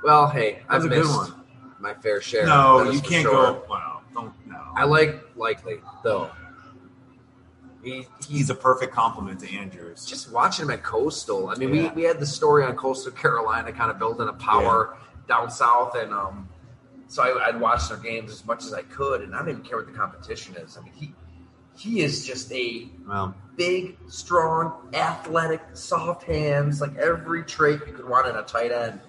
Well, 0.03 0.27
hey, 0.29 0.59
I've 0.69 0.83
That's 0.83 0.85
good 0.93 0.99
missed 1.05 1.17
one. 1.17 1.33
my 1.79 1.93
fair 1.95 2.21
share. 2.21 2.45
No, 2.45 2.89
you 2.91 2.99
can't 3.01 3.23
sure. 3.23 3.31
go. 3.53 3.63
Well, 3.69 4.01
don't 4.13 4.33
no. 4.47 4.61
I 4.75 4.83
like 4.83 5.21
Likely 5.35 5.79
though. 6.03 6.29
He, 7.83 8.05
He's 8.27 8.49
a 8.49 8.55
perfect 8.55 8.91
complement 8.93 9.39
to 9.41 9.55
Andrews. 9.55 10.05
just 10.05 10.31
watching 10.31 10.65
him 10.65 10.71
at 10.71 10.83
Coastal. 10.83 11.49
I 11.49 11.55
mean, 11.55 11.73
Yeah. 11.73 11.83
we, 11.89 12.01
we 12.01 12.03
had 12.03 12.19
the 12.19 12.25
story 12.25 12.65
on 12.65 12.75
Coastal 12.75 13.11
Carolina, 13.13 13.71
kind 13.71 13.89
of 13.91 13.97
building 13.99 14.27
a 14.27 14.33
power 14.33 14.97
down 15.27 15.49
south, 15.49 15.95
and 15.95 16.11
um, 16.11 16.49
so 17.07 17.23
I, 17.23 17.47
I'd 17.47 17.59
watch 17.61 17.87
their 17.87 17.97
games 17.97 18.31
as 18.31 18.43
much 18.45 18.65
as 18.65 18.73
I 18.73 18.81
could, 18.81 19.21
and 19.21 19.33
I 19.33 19.39
don't 19.39 19.49
even 19.49 19.61
care 19.61 19.77
what 19.77 19.87
the 19.87 19.93
competition 19.93 20.55
is. 20.57 20.75
I 20.77 20.81
mean, 20.81 20.93
he 20.93 21.13
he 21.77 22.01
is 22.01 22.25
just 22.25 22.51
a 22.51 22.87
well, 23.07 23.35
big, 23.55 23.97
strong, 24.09 24.89
athletic, 24.93 25.61
soft 25.73 26.23
hands, 26.23 26.81
like 26.81 26.95
every 26.97 27.43
trait 27.43 27.79
you 27.85 27.93
could 27.93 28.07
want 28.09 28.27
in 28.27 28.35
a 28.35 28.43
tight 28.43 28.71
end. 28.71 28.99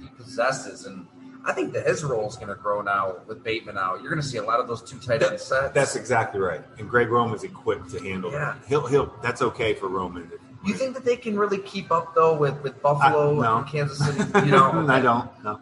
He 0.00 0.08
possesses, 0.16 0.86
and 0.86 1.06
I 1.44 1.52
think 1.52 1.72
that 1.74 1.86
his 1.86 2.02
role 2.02 2.26
is 2.26 2.36
going 2.36 2.48
to 2.48 2.54
grow 2.54 2.80
now 2.80 3.16
with 3.26 3.44
Bateman 3.44 3.76
out. 3.78 4.00
You're 4.00 4.10
going 4.10 4.22
to 4.22 4.26
see 4.26 4.38
a 4.38 4.42
lot 4.42 4.58
of 4.60 4.66
those 4.68 4.82
two 4.82 4.98
tight 4.98 5.22
end 5.22 5.38
sets. 5.38 5.72
that's 5.74 5.96
exactly 5.96 6.40
right. 6.40 6.62
And 6.78 6.88
Greg 6.88 7.10
Roman's 7.10 7.44
equipped 7.44 7.90
to 7.90 8.02
handle 8.02 8.32
Yeah. 8.32 8.56
that. 8.58 8.68
He'll 8.68 8.86
he'll. 8.86 9.14
That's 9.22 9.42
okay 9.42 9.74
for 9.74 9.88
Roman. 9.88 10.30
you 10.64 10.74
think 10.74 10.94
that 10.94 11.04
they 11.04 11.16
can 11.16 11.38
really 11.38 11.58
keep 11.58 11.92
up 11.92 12.14
though 12.14 12.34
with 12.36 12.60
with 12.62 12.80
Buffalo 12.82 13.38
I- 13.38 13.42
no. 13.42 13.56
and 13.58 13.66
Kansas 13.66 13.98
City? 13.98 14.18
You 14.46 14.52
know, 14.52 14.86
I 14.88 15.00
don't. 15.00 15.30
No. 15.44 15.60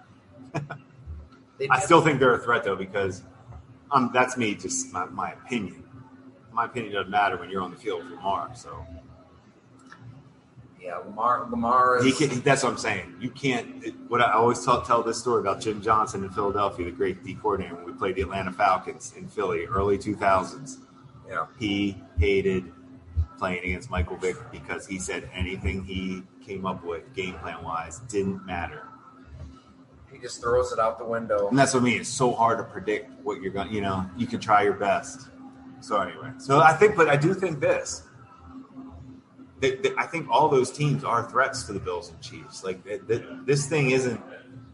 I 1.71 1.81
still 1.81 2.01
think 2.01 2.19
they're 2.21 2.35
a 2.35 2.39
threat 2.39 2.65
though 2.65 2.77
because 2.77 3.23
um, 3.91 4.11
that's 4.13 4.37
me, 4.37 4.55
just 4.55 4.93
my, 4.93 5.05
my 5.07 5.33
opinion. 5.33 5.82
My 6.53 6.67
opinion 6.67 6.93
doesn't 6.95 7.11
matter 7.11 7.37
when 7.37 7.51
you're 7.51 7.63
on 7.63 7.71
the 7.71 7.77
field 7.77 8.05
with 8.05 8.13
Lamar. 8.13 8.51
So 8.55 8.87
Yeah, 10.81 10.97
Lamar. 10.99 11.47
Lamar 11.51 11.99
is. 11.99 12.05
he 12.05 12.13
can, 12.29 12.41
that's 12.41 12.63
what 12.63 12.71
I'm 12.73 12.79
saying. 12.79 13.15
You 13.21 13.31
can't. 13.31 13.85
It, 13.85 13.95
what 14.09 14.21
I 14.21 14.33
always 14.33 14.65
tell, 14.65 14.83
tell 14.83 15.03
this 15.03 15.19
story 15.21 15.41
about 15.41 15.61
Jim 15.61 15.81
Johnson 15.81 16.25
in 16.25 16.31
Philadelphia, 16.31 16.87
the 16.87 16.91
great 16.93 17.25
D 17.25 17.35
coordinator 17.35 17.75
when 17.77 17.85
we 17.85 17.93
played 17.93 18.17
the 18.17 18.23
Atlanta 18.23 18.53
Falcons 18.53 19.15
in 19.17 19.29
Philly, 19.29 19.65
early 19.67 19.97
2000s. 19.99 20.79
yeah, 21.29 21.47
He 21.59 21.97
hated 22.19 22.71
playing 23.39 23.65
against 23.65 23.91
Michael 23.91 24.17
Vick 24.17 24.37
because 24.53 24.87
he 24.87 24.99
said 24.99 25.29
anything 25.35 25.83
he 25.85 26.23
came 26.45 26.67
up 26.67 26.85
with 26.85 27.13
game 27.15 27.35
plan 27.35 27.63
wise 27.65 27.99
didn't 28.09 28.45
matter. 28.47 28.87
he 30.13 30.19
just 30.19 30.41
throws 30.41 30.71
it 30.73 30.79
out 30.79 30.99
the 30.99 31.05
window. 31.05 31.49
And 31.49 31.59
that's 31.59 31.75
what 31.75 31.81
I 31.81 31.85
mean. 31.87 32.01
It's 32.01 32.09
so 32.09 32.33
hard 32.33 32.59
to 32.59 32.65
predict 32.65 33.11
what 33.25 33.41
you're 33.41 33.53
going. 33.53 33.69
to 33.69 33.75
You 33.75 33.81
know, 33.81 34.05
you 34.17 34.27
can 34.27 34.39
try 34.41 34.63
your 34.63 34.75
best. 34.75 35.29
So 35.83 36.01
anyway, 36.01 36.31
so 36.39 36.61
I 36.61 36.73
think, 36.75 36.97
but 36.97 37.09
I 37.09 37.17
do 37.17 37.35
think 37.35 37.61
this. 37.61 38.05
That, 39.61 39.83
that 39.83 39.95
I 39.97 40.07
think 40.07 40.29
all 40.29 40.49
those 40.49 40.71
teams 40.73 41.05
are 41.05 41.29
threats 41.29 41.65
to 41.65 41.73
the 41.73 41.81
Bills 41.81 42.11
and 42.11 42.21
Chiefs. 42.21 42.65
Like 42.65 42.83
that, 42.85 43.47
this 43.47 43.67
thing 43.67 43.91
isn't. 43.91 44.21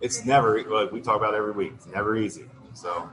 It's 0.00 0.24
never 0.24 0.62
like 0.64 0.92
we 0.92 1.00
talk 1.00 1.16
about 1.16 1.34
every 1.34 1.52
week. 1.52 1.72
It's 1.74 1.86
never 1.86 2.16
easy. 2.16 2.44
So 2.74 3.08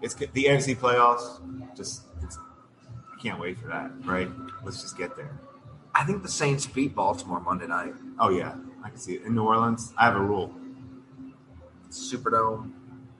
it's 0.00 0.14
the 0.14 0.26
NFC 0.26 0.76
playoffs. 0.76 1.40
Just 1.76 2.02
it's, 2.22 2.38
I 2.38 3.20
can't 3.20 3.40
wait 3.40 3.58
for 3.58 3.68
that. 3.68 3.90
Right? 4.04 4.30
Let's 4.62 4.82
just 4.82 4.96
get 4.96 5.16
there. 5.16 5.38
I 5.94 6.04
think 6.04 6.22
the 6.22 6.28
Saints 6.28 6.66
beat 6.66 6.94
Baltimore 6.94 7.40
Monday 7.40 7.66
night. 7.66 7.94
Oh 8.18 8.30
yeah, 8.30 8.54
I 8.84 8.88
can 8.88 8.98
see 8.98 9.14
it 9.14 9.22
in 9.22 9.34
New 9.34 9.44
Orleans. 9.44 9.92
I 9.98 10.04
have 10.04 10.16
a 10.16 10.20
rule 10.20 10.54
Superdome 11.90 12.72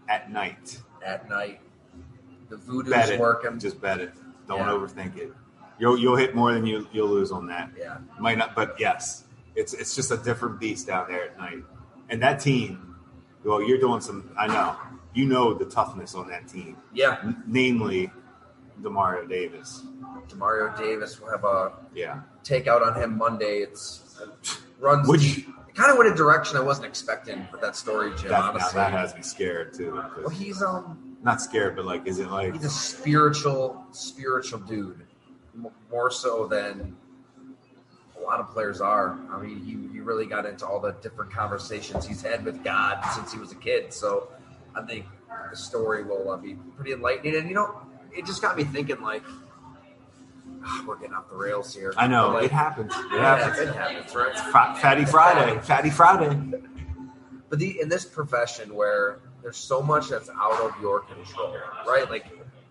at 0.09 0.31
night. 0.31 0.81
at 1.05 1.29
night. 1.29 1.61
The 2.53 2.59
voodoo's 2.59 2.93
Bet 2.93 3.09
it. 3.09 3.19
working. 3.19 3.59
Just 3.59 3.81
bet 3.81 3.99
it. 4.01 4.13
Don't 4.47 4.59
Yeah. 4.59 4.67
overthink 4.67 5.17
it. 5.17 5.33
You'll 5.79 5.97
you'll 5.99 6.17
hit 6.17 6.35
more 6.35 6.53
than 6.53 6.67
you 6.67 6.87
you'll 6.93 7.09
lose 7.09 7.33
on 7.33 7.47
that. 7.47 7.71
yeah, 7.79 7.97
Might 8.21 8.37
not, 8.37 8.55
but 8.55 8.77
yes, 8.79 9.25
it's 9.55 9.73
it's 9.73 9.97
just 9.97 10.11
a 10.11 10.19
different 10.19 10.61
beast 10.61 10.87
down 10.87 11.07
there 11.09 11.25
at 11.31 11.39
night. 11.39 11.65
And 12.11 12.21
that 12.23 12.41
team, 12.41 12.97
well, 13.43 13.63
you're 13.63 13.79
doing 13.79 14.03
some. 14.03 14.31
I 14.39 14.49
know 14.49 14.77
you 15.15 15.25
know 15.25 15.55
the 15.55 15.65
toughness 15.65 16.15
on 16.15 16.29
that 16.29 16.47
team, 16.47 16.77
yeah. 16.93 17.19
n- 17.23 17.43
namely 17.47 18.11
Demario 18.83 19.27
Davis. 19.27 19.83
Demario 20.29 20.77
Davis 20.77 21.19
will 21.21 21.31
have 21.31 21.45
a 21.45 21.73
Yeah, 21.95 22.21
takeout 22.45 22.83
on 22.87 23.01
him 23.03 23.17
Monday. 23.17 23.61
It's 23.61 24.21
it 24.45 24.59
runs. 24.79 25.09
It 25.09 25.75
kind 25.75 25.91
of 25.91 25.97
went 25.97 26.13
a 26.13 26.15
direction 26.15 26.59
I 26.59 26.61
wasn't 26.61 26.85
expecting 26.87 27.49
with 27.51 27.63
that 27.63 27.77
story, 27.77 28.11
Jim. 28.19 28.29
that, 28.29 28.43
honestly, 28.43 28.75
that 28.75 28.93
has 28.93 29.15
me 29.15 29.23
scared 29.23 29.73
too. 29.73 29.95
well, 30.19 30.29
he's 30.29 30.61
um 30.63 31.12
not 31.23 31.41
scared, 31.41 31.77
but 31.77 31.85
like, 31.85 32.07
is 32.07 32.19
it 32.19 32.29
like? 32.31 32.53
he's 32.55 32.65
a 32.65 32.71
spiritual 32.71 33.85
spiritual 33.93 34.59
dude, 34.61 35.01
more 35.91 36.11
so 36.11 36.47
than 36.47 36.97
a 38.19 38.21
lot 38.21 38.41
of 38.41 38.49
players 38.51 38.81
are. 38.81 39.19
I 39.31 39.41
mean, 39.41 39.59
he, 39.65 39.73
he 39.95 40.01
really 40.01 40.27
got 40.27 40.47
into 40.47 40.67
all 40.67 40.81
the 40.81 40.93
different 41.03 41.33
conversations 41.33 42.07
he's 42.07 42.23
had 42.23 42.45
with 42.45 42.63
God 42.65 43.05
since 43.15 43.33
he 43.33 43.39
was 43.39 43.53
a 43.53 43.57
kid. 43.57 43.93
So 43.93 44.29
I 44.75 44.83
think 44.83 45.07
the 45.51 45.57
story 45.57 46.03
will 46.05 46.31
uh, 46.31 46.37
be 46.37 46.55
pretty 46.77 46.93
enlightening. 46.93 47.37
And 47.37 47.49
you 47.49 47.55
know, 47.55 47.81
it 48.17 48.27
just 48.27 48.43
got 48.43 48.57
me 48.57 48.65
thinking 48.65 49.01
like. 49.01 49.23
ah, 50.65 50.85
We're 50.87 50.97
getting 50.97 51.15
off 51.15 51.29
the 51.31 51.37
rails 51.37 51.75
here. 51.75 51.95
I 51.97 52.07
know 52.07 52.31
like, 52.31 52.45
it 52.45 52.51
happens. 52.53 52.93
It 52.95 53.07
yeah, 53.13 53.37
happens. 53.39 53.59
it 53.69 53.75
happens, 53.75 54.15
right? 54.15 54.37
Fa- 54.37 54.75
Fattey 54.79 55.09
Friday. 55.09 55.59
Fattey 55.61 55.93
Friday. 55.93 56.59
But 57.49 57.59
the 57.59 57.81
in 57.81 57.89
this 57.89 58.05
profession 58.05 58.75
where 58.75 59.21
there's 59.43 59.57
so 59.57 59.83
much 59.83 60.09
that's 60.09 60.29
out 60.31 60.61
of 60.61 60.73
your 60.81 61.01
control, 61.01 61.57
right? 61.87 62.09
Like 62.09 62.27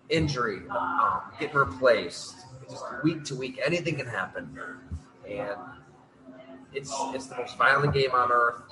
injury, 0.08 0.60
um, 0.70 1.20
getting 1.38 1.56
replaced, 1.56 2.36
just 2.70 2.84
week 3.02 3.24
to 3.24 3.34
week, 3.34 3.60
anything 3.64 3.96
can 3.96 4.06
happen, 4.06 4.58
and 5.28 5.56
it's 6.72 6.92
it's 7.14 7.26
the 7.26 7.36
most 7.36 7.56
violent 7.58 7.92
game 7.94 8.10
on 8.12 8.32
earth. 8.32 8.62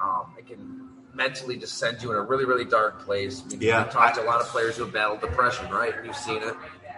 Um, 0.00 0.34
it 0.38 0.46
can 0.46 0.88
mentally 1.14 1.56
just 1.56 1.76
send 1.78 2.02
you 2.02 2.10
in 2.10 2.16
a 2.16 2.22
really 2.22 2.44
really 2.44 2.64
dark 2.64 3.00
place. 3.04 3.42
I 3.44 3.48
mean, 3.48 3.60
Yeah, 3.60 3.84
we've 3.84 3.92
talked 3.92 4.16
to 4.16 4.22
a 4.22 4.24
lot 4.24 4.40
of 4.40 4.46
players 4.48 4.76
who 4.76 4.84
have 4.84 4.92
battled 4.92 5.20
depression, 5.20 5.68
right? 5.70 5.94
And 5.96 6.06
you've 6.06 6.16
seen 6.16 6.42
it. 6.42 6.54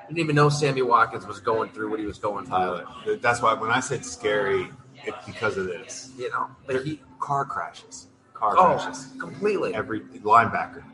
Didn't 0.08 0.18
even 0.18 0.36
know 0.36 0.50
Sammy 0.50 0.82
Watkins 0.82 1.26
was 1.26 1.40
going 1.40 1.70
through 1.70 1.90
what 1.90 1.98
he 1.98 2.04
was 2.04 2.18
going 2.18 2.44
through. 2.44 2.54
Tyler. 2.56 3.16
That's 3.22 3.40
why 3.40 3.54
when 3.54 3.70
I 3.70 3.80
said 3.80 4.04
scary, 4.04 4.68
it's 5.02 5.26
because 5.26 5.56
of 5.56 5.66
this. 5.66 6.12
You 6.18 6.30
know, 6.30 6.48
but 6.66 6.84
he 6.84 7.00
car 7.20 7.44
crashes. 7.46 8.08
Car 8.52 8.58
oh 8.58 8.78
crashes. 8.78 9.08
completely. 9.18 9.74
Every 9.74 10.00
linebacker. 10.00 10.84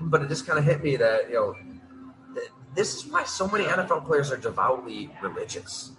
but 0.00 0.22
it 0.22 0.28
just 0.28 0.46
kind 0.46 0.58
of 0.58 0.64
hit 0.64 0.82
me 0.82 0.96
that 0.96 1.28
you 1.28 1.34
know 1.34 1.54
th- 2.34 2.50
this 2.74 2.94
is 2.94 3.06
why 3.06 3.24
so 3.24 3.48
many 3.48 3.64
NFL 3.64 4.06
players 4.06 4.30
are 4.32 4.36
devoutly 4.36 5.10
religious. 5.22 5.92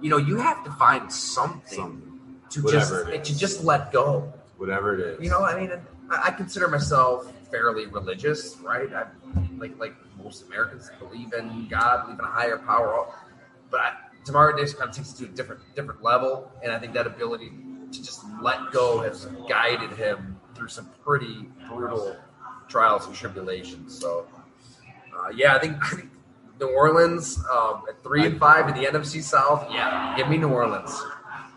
You 0.00 0.10
know, 0.10 0.16
you 0.16 0.36
have 0.36 0.64
to 0.64 0.70
find 0.72 1.10
something 1.10 1.78
Some 1.78 2.40
to 2.50 2.62
whatever 2.62 3.10
just 3.16 3.24
to 3.32 3.38
just 3.38 3.64
let 3.64 3.92
go. 3.92 4.32
whatever 4.58 4.94
it 4.94 5.00
is. 5.00 5.24
You 5.24 5.30
know, 5.30 5.44
I 5.44 5.58
mean, 5.58 5.72
I, 6.10 6.22
I 6.26 6.30
consider 6.30 6.68
myself 6.68 7.32
fairly 7.50 7.86
religious, 7.86 8.56
right? 8.62 8.92
I, 8.92 9.06
like 9.58 9.78
like 9.78 9.94
most 10.22 10.46
Americans 10.46 10.90
believe 10.98 11.32
in 11.32 11.68
God, 11.68 12.04
believe 12.04 12.18
in 12.18 12.24
a 12.24 12.28
higher 12.28 12.58
power. 12.58 13.06
But 13.70 13.80
I, 13.80 13.92
Tamara 14.24 14.56
Dix 14.56 14.74
kind 14.74 14.88
of 14.90 14.96
takes 14.96 15.12
it 15.12 15.16
to 15.18 15.24
a 15.24 15.28
different 15.28 15.60
different 15.76 16.02
level, 16.02 16.50
and 16.62 16.72
I 16.72 16.78
think 16.78 16.92
that 16.94 17.06
ability 17.06 17.52
to 17.94 18.02
just 18.02 18.24
let 18.42 18.58
go 18.72 19.00
has 19.00 19.26
guided 19.48 19.92
him 19.92 20.38
through 20.54 20.68
some 20.68 20.88
pretty 21.04 21.46
brutal 21.68 22.16
trials 22.68 23.06
and 23.06 23.14
tribulations. 23.14 23.98
So, 23.98 24.26
uh, 25.16 25.28
yeah, 25.34 25.54
I 25.56 25.58
think, 25.58 25.76
I 25.82 25.88
think 25.96 26.10
New 26.60 26.68
Orleans 26.68 27.38
um, 27.52 27.82
at 27.88 28.02
three 28.02 28.24
and 28.26 28.38
five 28.38 28.68
in 28.68 28.74
the 28.80 28.86
NFC 28.88 29.22
South. 29.22 29.66
Yeah, 29.70 30.14
give 30.16 30.28
me 30.28 30.36
New 30.38 30.48
Orleans. 30.50 30.94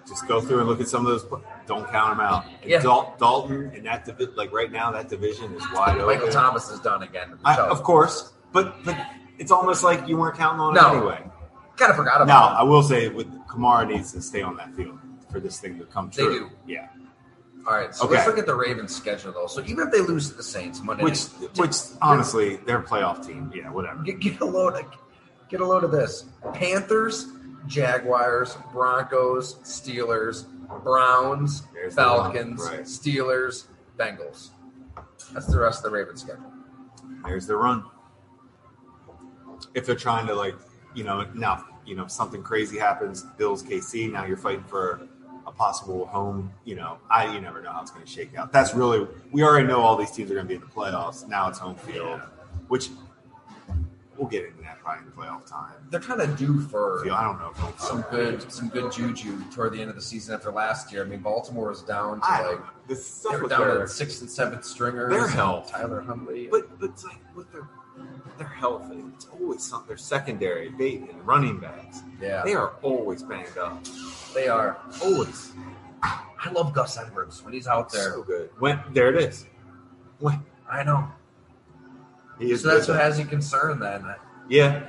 Just 0.07 0.27
go 0.27 0.39
through 0.39 0.59
and 0.59 0.67
look 0.69 0.79
at 0.79 0.87
some 0.87 1.05
of 1.05 1.11
those. 1.11 1.25
Don't 1.67 1.85
count 1.91 2.11
them 2.17 2.21
out. 2.25 2.45
And 2.61 2.71
Yeah. 2.71 2.79
Dal- 2.79 3.13
Dalton 3.19 3.71
and 3.75 3.85
that 3.85 4.05
divi- 4.05 4.27
like 4.37 4.53
right 4.53 4.71
now 4.71 4.89
that 4.91 5.09
division 5.09 5.53
is 5.53 5.61
wide 5.73 5.95
open. 5.97 6.05
Michael 6.05 6.29
Thomas 6.29 6.69
is 6.69 6.79
done 6.79 7.03
again. 7.03 7.37
I, 7.43 7.57
of 7.57 7.83
course, 7.83 8.31
but 8.53 8.83
but 8.85 8.97
it's 9.37 9.51
almost 9.51 9.83
like 9.83 10.07
you 10.07 10.15
weren't 10.17 10.37
counting 10.37 10.61
on 10.61 10.73
No. 10.73 10.93
it 10.93 10.97
anyway. 10.97 11.23
kind 11.75 11.89
of 11.91 11.97
forgot 11.97 12.19
Now, 12.25 12.47
about 12.47 12.57
I 12.59 12.63
will 12.63 12.81
say, 12.83 13.09
with 13.09 13.27
Kamara 13.47 13.85
needs 13.87 14.13
to 14.13 14.21
stay 14.21 14.41
on 14.41 14.55
that 14.57 14.73
field 14.75 14.97
for 15.31 15.39
this 15.39 15.59
thing 15.59 15.77
to 15.79 15.85
come 15.85 16.09
true. 16.09 16.29
They 16.29 16.39
do. 16.39 16.49
Yeah. 16.65 16.87
All 17.67 17.73
right, 17.75 17.93
so 17.93 18.05
Okay. 18.05 18.15
let's 18.15 18.27
look 18.27 18.37
at 18.37 18.45
the 18.45 18.55
Ravens' 18.55 18.95
schedule 18.95 19.33
though. 19.33 19.47
So 19.47 19.61
even 19.61 19.79
if 19.87 19.91
they 19.91 19.99
lose 19.99 20.29
to 20.29 20.35
the 20.37 20.43
Saints 20.43 20.81
Monday 20.81 21.03
which 21.03 21.19
night, 21.41 21.57
which 21.57 21.75
honestly, 22.01 22.57
they're 22.65 22.79
a 22.79 22.83
playoff 22.83 23.25
team. 23.25 23.51
Yeah, 23.53 23.69
whatever. 23.71 24.01
get, 24.03 24.19
get 24.21 24.39
a 24.39 24.45
load 24.45 24.75
of 24.75 24.85
get 25.49 25.59
a 25.59 25.65
load 25.65 25.83
of 25.83 25.91
this: 25.91 26.25
Panthers, 26.53 27.27
Jaguars, 27.65 28.57
Broncos, 28.71 29.55
Steelers, 29.63 30.45
Browns, 30.81 31.63
There's 31.73 31.93
Falcons, 31.93 32.61
right. 32.61 32.81
Steelers, 32.81 33.65
Bengals. 33.97 34.51
That's 35.33 35.47
the 35.47 35.59
rest 35.59 35.79
of 35.79 35.91
the 35.91 35.97
Ravens 35.97 36.21
schedule. 36.21 36.53
There's 37.25 37.47
the 37.47 37.57
run. 37.57 37.83
If 39.73 39.85
they're 39.85 39.95
trying 39.95 40.27
to 40.27 40.35
like, 40.35 40.55
you 40.95 41.03
know, 41.03 41.25
now 41.33 41.65
you 41.85 41.95
know 41.95 42.07
something 42.07 42.41
crazy 42.43 42.77
happens, 42.79 43.23
Bills 43.37 43.61
KC. 43.61 44.09
Now 44.09 44.23
you're 44.23 44.37
fighting 44.37 44.63
for 44.63 45.07
possible 45.57 46.05
home. 46.05 46.51
You 46.65 46.75
know, 46.75 46.97
I 47.09 47.33
you 47.33 47.41
never 47.41 47.61
know 47.61 47.71
how 47.71 47.81
it's 47.81 47.91
going 47.91 48.05
to 48.05 48.11
shake 48.11 48.35
out. 48.37 48.51
That's 48.51 48.73
really 48.73 49.07
we 49.31 49.43
already 49.43 49.67
know 49.67 49.81
all 49.81 49.95
these 49.97 50.11
teams 50.11 50.29
are 50.31 50.35
going 50.35 50.45
to 50.45 50.49
be 50.49 50.55
in 50.55 50.61
the 50.61 50.67
playoffs. 50.67 51.27
Now 51.27 51.49
it's 51.49 51.59
home 51.59 51.75
field, 51.75 52.21
which 52.67 52.89
we'll 54.15 54.27
get 54.27 54.45
into 54.45 54.61
that 54.63 54.79
probably 54.79 55.05
in 55.05 55.11
playoff 55.11 55.45
time. 55.45 55.73
They're 55.91 55.99
kind 55.99 56.21
of 56.21 56.37
due 56.37 56.59
for 56.61 57.03
Feel- 57.03 57.13
I 57.13 57.23
don't 57.23 57.39
know 57.39 57.49
if 57.51 57.79
some 57.79 58.03
field- 58.03 58.11
good 58.39 58.51
some 58.51 58.69
good 58.69 58.91
juju 58.91 59.43
toward 59.51 59.73
the 59.73 59.81
end 59.81 59.89
of 59.89 59.95
the 59.95 60.01
season 60.01 60.33
after 60.35 60.51
last 60.51 60.91
year. 60.91 61.03
I 61.03 61.07
mean, 61.07 61.19
Baltimore 61.19 61.69
was 61.69 61.81
down 61.83 62.19
to 62.21 62.25
I 62.25 62.41
like 62.41 62.51
don't. 62.57 62.65
The 62.87 62.93
they 62.95 62.99
stuff 63.01 63.41
were 63.41 63.47
down 63.49 63.61
their, 63.61 63.79
to 63.79 63.87
sixth 63.87 64.21
and 64.21 64.29
seventh 64.29 64.63
stringers. 64.63 65.11
Their 65.11 65.27
health. 65.27 65.71
Tyler 65.71 66.01
Huntley. 66.01 66.47
But 66.49 66.79
but 66.79 66.91
it's 66.91 67.03
like 67.03 67.19
with 67.35 67.51
their 67.51 67.67
their 68.37 68.47
health, 68.47 68.83
it's 69.15 69.25
always 69.25 69.63
something. 69.63 69.87
Their 69.87 69.97
secondary, 69.97 70.69
Bateman, 70.69 71.23
running 71.25 71.59
backs, 71.59 72.01
yeah, 72.21 72.43
they 72.45 72.53
are 72.53 72.73
always 72.83 73.23
banged 73.23 73.57
up. 73.57 73.83
They 74.33 74.47
are. 74.47 74.77
Always 75.03 75.51
I 76.03 76.51
love 76.51 76.73
Gus 76.73 76.97
Edwards 76.97 77.43
when 77.43 77.53
he's 77.53 77.67
out 77.67 77.91
there. 77.91 78.11
so 78.13 78.23
good. 78.23 78.49
When 78.59 78.79
there 78.93 79.09
it 79.13 79.21
is. 79.21 79.45
When 80.19 80.43
I 80.69 80.83
know. 80.83 81.09
he 82.39 82.51
is 82.51 82.61
So 82.61 82.67
that's 82.69 82.87
what 82.87 82.99
has 82.99 83.17
you 83.19 83.25
concerned 83.25 83.81
then. 83.81 84.05
yeah. 84.49 84.83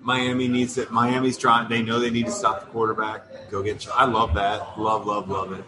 Miami 0.00 0.46
needs 0.46 0.78
it. 0.78 0.92
Miami's 0.92 1.36
trying. 1.36 1.68
They 1.68 1.82
know 1.82 1.98
they 1.98 2.10
need 2.10 2.26
to 2.26 2.32
stop 2.32 2.60
the 2.60 2.66
quarterback. 2.66 3.50
Go 3.50 3.60
get. 3.62 3.84
I 3.92 4.04
love 4.04 4.34
that. 4.34 4.78
Love, 4.78 5.04
love, 5.04 5.28
love 5.28 5.50
it. 5.52 5.64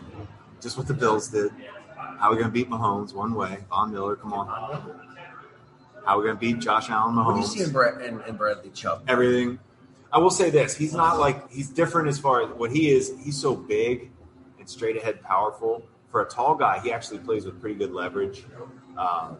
Just 0.60 0.78
what 0.78 0.86
the 0.86 0.94
Bills 0.94 1.26
did. 1.28 1.50
How 1.96 2.28
are 2.28 2.30
we 2.30 2.36
going 2.36 2.46
to 2.48 2.52
beat 2.52 2.70
Mahomes 2.70 3.12
one 3.12 3.34
way? 3.34 3.58
Von 3.68 3.90
Miller, 3.92 4.14
come 4.14 4.32
on. 4.32 4.46
How 6.04 6.14
are 6.14 6.18
we 6.18 6.24
going 6.24 6.36
to 6.36 6.40
beat 6.40 6.60
Josh 6.60 6.88
Allen 6.88 7.16
Mahomes? 7.16 7.26
What 7.26 7.34
do 7.34 7.40
you 7.40 7.46
see 7.46 7.62
in, 7.64 7.72
Brad, 7.72 8.00
in, 8.00 8.20
in 8.28 8.36
Bradley 8.36 8.70
Chubb? 8.70 9.02
everything. 9.08 9.58
I 10.12 10.18
will 10.18 10.30
say 10.30 10.50
this: 10.50 10.76
he's 10.76 10.94
not 10.94 11.18
like 11.18 11.50
he's 11.50 11.68
different 11.68 12.08
as 12.08 12.18
far 12.18 12.42
as 12.42 12.50
what 12.50 12.70
he 12.70 12.90
is. 12.90 13.12
He's 13.22 13.36
so 13.36 13.54
big 13.54 14.10
and 14.58 14.68
straight 14.68 14.96
ahead, 14.96 15.22
powerful. 15.22 15.86
For 16.10 16.22
a 16.22 16.28
tall 16.28 16.54
guy, 16.54 16.80
he 16.80 16.90
actually 16.92 17.18
plays 17.18 17.44
with 17.44 17.60
pretty 17.60 17.76
good 17.76 17.92
leverage. 17.92 18.44
Um, 18.96 19.36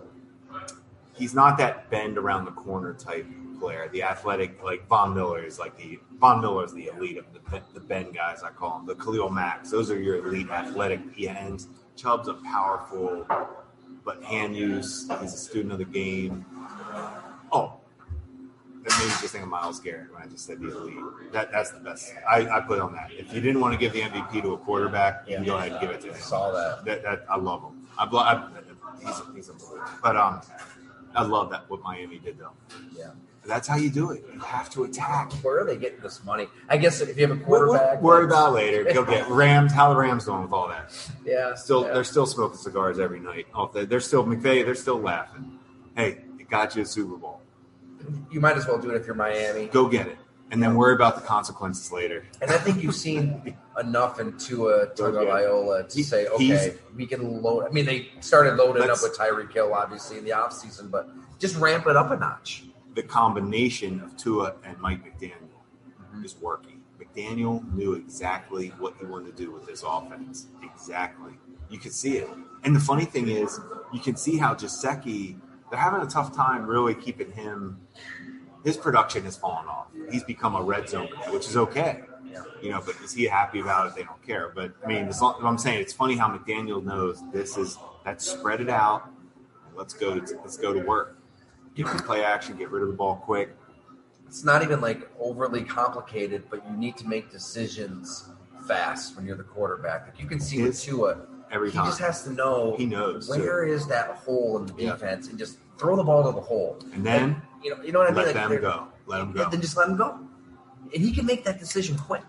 he's 1.15 1.35
not 1.35 1.57
that 1.59 1.91
bend 1.91 2.19
around 2.19 2.45
the 2.45 2.53
corner 2.53 2.93
type 2.95 3.27
player. 3.59 3.89
The 3.93 4.03
athletic, 4.03 4.63
like 4.63 4.87
Von 4.87 5.15
Miller, 5.15 5.45
is 5.45 5.59
like 5.59 5.77
the 5.77 5.99
Von 6.21 6.41
Miller 6.41 6.65
is 6.65 6.75
the 6.75 6.91
elite 6.95 7.17
of 7.17 7.25
the 7.33 7.63
the 7.73 7.81
bend 7.81 8.15
guys. 8.15 8.43
I 8.43 8.51
call 8.51 8.79
them 8.79 8.87
the 8.87 8.95
Khalil 8.95 9.31
Macks. 9.31 9.71
Those 9.71 9.91
are 9.91 10.01
your 10.01 10.27
elite 10.27 10.51
athletic 10.51 11.01
ends. 11.19 11.69
Chubb's 11.97 12.29
a 12.29 12.35
powerful, 12.35 13.27
but 14.05 14.23
hand 14.23 14.55
use. 14.57 15.11
He's 15.21 15.35
a 15.35 15.39
student 15.39 15.73
of 15.73 15.79
the 15.79 15.85
game. 15.85 16.45
Oh, 17.51 17.81
made 18.83 19.05
me 19.07 19.11
just 19.21 19.29
think 19.29 19.45
of 19.45 19.51
Myles 19.51 19.81
Garrett 19.81 20.13
when 20.13 20.23
I 20.23 20.27
just 20.27 20.45
said 20.47 20.61
the 20.61 20.77
elite. 20.77 20.95
That 21.33 21.51
that's 21.53 21.71
the 21.73 21.81
best. 21.81 22.13
I, 22.31 22.49
I 22.49 22.61
put 22.61 22.81
on 22.81 22.93
that. 22.95 23.11
If 23.13 23.33
you 23.33 23.41
didn't 23.41 23.61
want 23.61 23.75
to 23.75 23.79
give 23.79 23.93
the 23.93 24.01
MVP 24.03 24.43
to 24.43 24.55
a 24.55 24.59
quarterback, 24.59 25.25
you 25.29 25.37
can 25.37 25.45
go 25.45 25.57
ahead 25.57 25.73
and 25.73 25.81
give 25.81 25.91
it 25.91 26.01
to 26.03 26.11
I 26.11 26.15
him. 26.15 26.21
saw 26.21 26.53
that. 26.53 26.85
That, 26.85 27.03
that 27.03 27.25
I 27.29 27.37
love 27.37 27.63
him. 27.63 27.87
I, 27.99 28.07
blo- 28.07 28.21
I 28.21 28.47
he's 29.05 29.21
he's 29.35 29.51
unbelievable. 29.51 29.85
But 30.03 30.17
um, 30.17 30.41
I 31.15 31.23
love 31.25 31.51
that 31.51 31.69
what 31.69 31.83
Miami 31.83 32.19
did 32.19 32.39
though. 32.39 32.53
Yeah. 32.97 33.11
That's 33.47 33.67
how 33.67 33.77
you 33.77 33.89
do 33.89 34.11
it. 34.11 34.25
You 34.35 34.41
have 34.41 34.69
to 34.71 34.85
attack. 34.85 35.33
Where 35.43 35.61
are 35.61 35.65
they 35.65 35.77
getting 35.79 36.01
this 36.01 36.23
money? 36.23 36.49
I 36.69 36.77
guess 36.77 37.01
if 37.01 37.17
you 37.17 37.27
have 37.27 37.35
a 37.41 37.41
quarterback, 37.43 38.03
Worry 38.03 38.25
about 38.27 38.51
it 38.51 38.55
later. 38.57 38.85
Go 38.93 39.05
get 39.07 39.27
Rams. 39.31 39.73
How 39.73 39.89
the 39.93 39.99
Rams 39.99 40.27
doing 40.27 40.43
with 40.43 40.53
all 40.53 40.69
that? 40.69 40.93
Yeah, 41.25 41.55
Still, 41.55 41.85
yeah. 41.87 41.95
they're 41.95 42.05
still 42.05 42.27
smoking 42.27 42.59
cigars 42.59 42.99
every 42.99 43.21
night. 43.21 43.47
Oh, 43.55 43.71
they- 43.73 43.87
they're 43.87 44.01
still 44.01 44.23
McVay. 44.23 44.67
They're 44.67 44.75
still 44.75 45.01
laughing. 45.01 45.59
Hey, 45.97 46.25
it 46.39 46.51
got 46.51 46.77
you 46.77 46.83
a 46.83 46.85
Super 46.87 47.17
Bowl. 47.17 47.41
You 48.31 48.41
might 48.41 48.57
as 48.57 48.67
well 48.67 48.79
do 48.79 48.91
it 48.91 48.97
if 48.97 49.07
you're 49.07 49.15
Miami. 49.15 49.67
Go 49.67 49.89
get 49.89 50.07
it, 50.07 50.19
and 50.51 50.63
then 50.63 50.75
worry 50.77 50.95
about 50.95 51.15
the 51.17 51.23
consequences 51.23 51.91
later. 51.93 52.25
And 52.41 52.51
I 52.51 52.59
think 52.59 52.83
you've 52.83 52.95
seen 52.95 53.57
enough 53.81 54.19
in 54.21 54.37
Tua 54.39 54.89
Tagovailoa 54.89 55.89
to 55.89 56.05
say, 56.05 56.27
okay, 56.29 56.75
we 56.97 57.07
can 57.07 57.43
load. 57.43 57.67
I 57.67 57.71
mean, 57.71 57.85
they 57.87 58.09
started 58.21 58.55
loading 58.57 58.83
up 58.91 58.99
with 59.03 59.17
Tyreek 59.17 59.53
Hill, 59.53 59.73
obviously, 59.75 60.19
in 60.19 60.25
the 60.25 60.31
offseason, 60.31 60.91
but 60.91 61.09
just 61.39 61.57
ramp 61.57 61.87
it 61.87 61.97
up 61.97 62.11
a 62.11 62.17
notch. 62.17 62.65
the 62.95 63.03
combination 63.03 64.01
of 64.01 64.17
Tua 64.17 64.55
and 64.65 64.79
Mike 64.79 65.05
McDaniel 65.05 65.35
Mm-hmm. 66.13 66.25
is 66.25 66.37
working. 66.41 66.81
McDaniel 66.99 67.63
knew 67.75 67.93
exactly 67.95 68.69
what 68.79 68.95
he 68.99 69.05
wanted 69.07 69.37
to 69.37 69.43
do 69.45 69.53
with 69.53 69.67
this 69.67 69.85
offense. 69.87 70.47
Exactly. 70.63 71.33
You 71.69 71.79
could 71.79 71.93
see 71.93 72.17
it. 72.19 72.29
And 72.65 72.75
the 72.75 72.81
funny 72.81 73.05
thing 73.05 73.29
is, 73.29 73.61
you 73.93 74.01
can 74.01 74.17
see 74.17 74.37
how 74.39 74.55
Gesicki, 74.55 75.37
they're 75.71 75.79
having 75.79 76.01
a 76.01 76.07
tough 76.11 76.35
time 76.35 76.67
really 76.67 76.95
keeping 76.95 77.31
him. 77.31 77.79
His 78.69 78.77
production 78.77 79.25
has 79.25 79.35
fallen 79.35 79.67
off. 79.67 79.87
He's 80.11 80.23
become 80.23 80.55
a 80.55 80.61
red 80.63 80.91
zone 80.91 81.09
guy, 81.11 81.31
which 81.31 81.47
is 81.47 81.57
okay. 81.57 82.03
You 82.61 82.69
know, 82.71 82.83
but 82.85 82.97
is 83.03 83.15
he 83.15 83.25
happy 83.25 83.61
about 83.61 83.87
it? 83.87 83.95
They 83.95 84.03
don't 84.03 84.23
care. 84.23 84.53
But 84.55 84.73
I 84.85 84.87
mean, 84.87 85.09
as 85.09 85.23
long, 85.23 85.41
I'm 85.43 85.57
saying 85.57 85.81
it's 85.81 85.95
funny 85.95 86.17
how 86.17 86.29
McDaniel 86.29 86.85
knows 86.85 87.23
this 87.33 87.57
is 87.57 87.79
let's 88.05 88.27
spread 88.31 88.61
it 88.61 88.69
out. 88.69 89.09
Let's 89.75 89.95
go 89.95 90.21
to 90.21 90.37
let's 90.45 90.59
go 90.59 90.75
to 90.75 90.81
work. 90.81 91.17
Get 91.77 91.87
the 91.87 92.03
play 92.03 92.23
action, 92.23 92.59
get 92.59 92.71
rid 92.71 92.83
of 92.83 92.89
the 92.89 92.95
ball 92.95 93.17
quick. 93.17 93.57
It's 94.27 94.45
not 94.45 94.63
even 94.63 94.83
like 94.83 95.09
overly 95.19 95.65
complicated, 95.65 96.43
but 96.51 96.63
you 96.69 96.77
need 96.77 96.99
to 96.99 97.09
make 97.09 97.31
decisions 97.31 98.29
fast 98.67 99.17
when 99.17 99.25
you're 99.25 99.37
the 99.37 99.45
quarterback. 99.45 100.09
Like 100.09 100.21
you 100.21 100.27
can 100.27 100.41
see 100.41 100.61
with 100.61 100.79
Tua, 100.79 101.17
Every 101.51 101.69
time. 101.71 101.73
he 101.73 101.79
time 101.79 101.87
just 101.87 102.01
has 102.01 102.23
to 102.25 102.33
know 102.35 102.75
he 102.77 102.85
knows, 102.85 103.29
too. 103.29 103.41
where 103.41 103.65
is 103.65 103.87
that 103.87 104.09
hole 104.11 104.59
in 104.59 104.67
the 104.67 104.75
Yeah. 104.83 104.93
defense 104.93 105.29
and 105.29 105.39
just 105.39 105.57
throw 105.79 105.97
the 105.97 106.03
ball 106.05 106.25
to 106.25 106.33
the 106.35 106.41
hole. 106.41 106.79
and 106.93 107.05
then 107.05 107.41
You 107.63 107.75
know, 107.77 107.83
you 107.83 107.93
know 107.93 108.01
what 108.01 108.09
I 108.09 108.11
mean? 108.15 108.25
let 108.27 108.35
Like, 108.35 108.51
them 108.51 108.61
go. 108.61 108.89
Let 109.07 109.19
them 109.19 109.33
Yeah, 109.37 109.45
go. 109.45 109.51
Then 109.51 109.61
just 109.61 109.77
let 109.77 109.89
him 109.89 109.97
go, 109.97 110.19
and 110.95 111.03
he 111.03 111.13
can 111.13 111.27
make 111.27 111.45
that 111.45 111.59
decision 111.59 111.97
quick. 111.97 112.23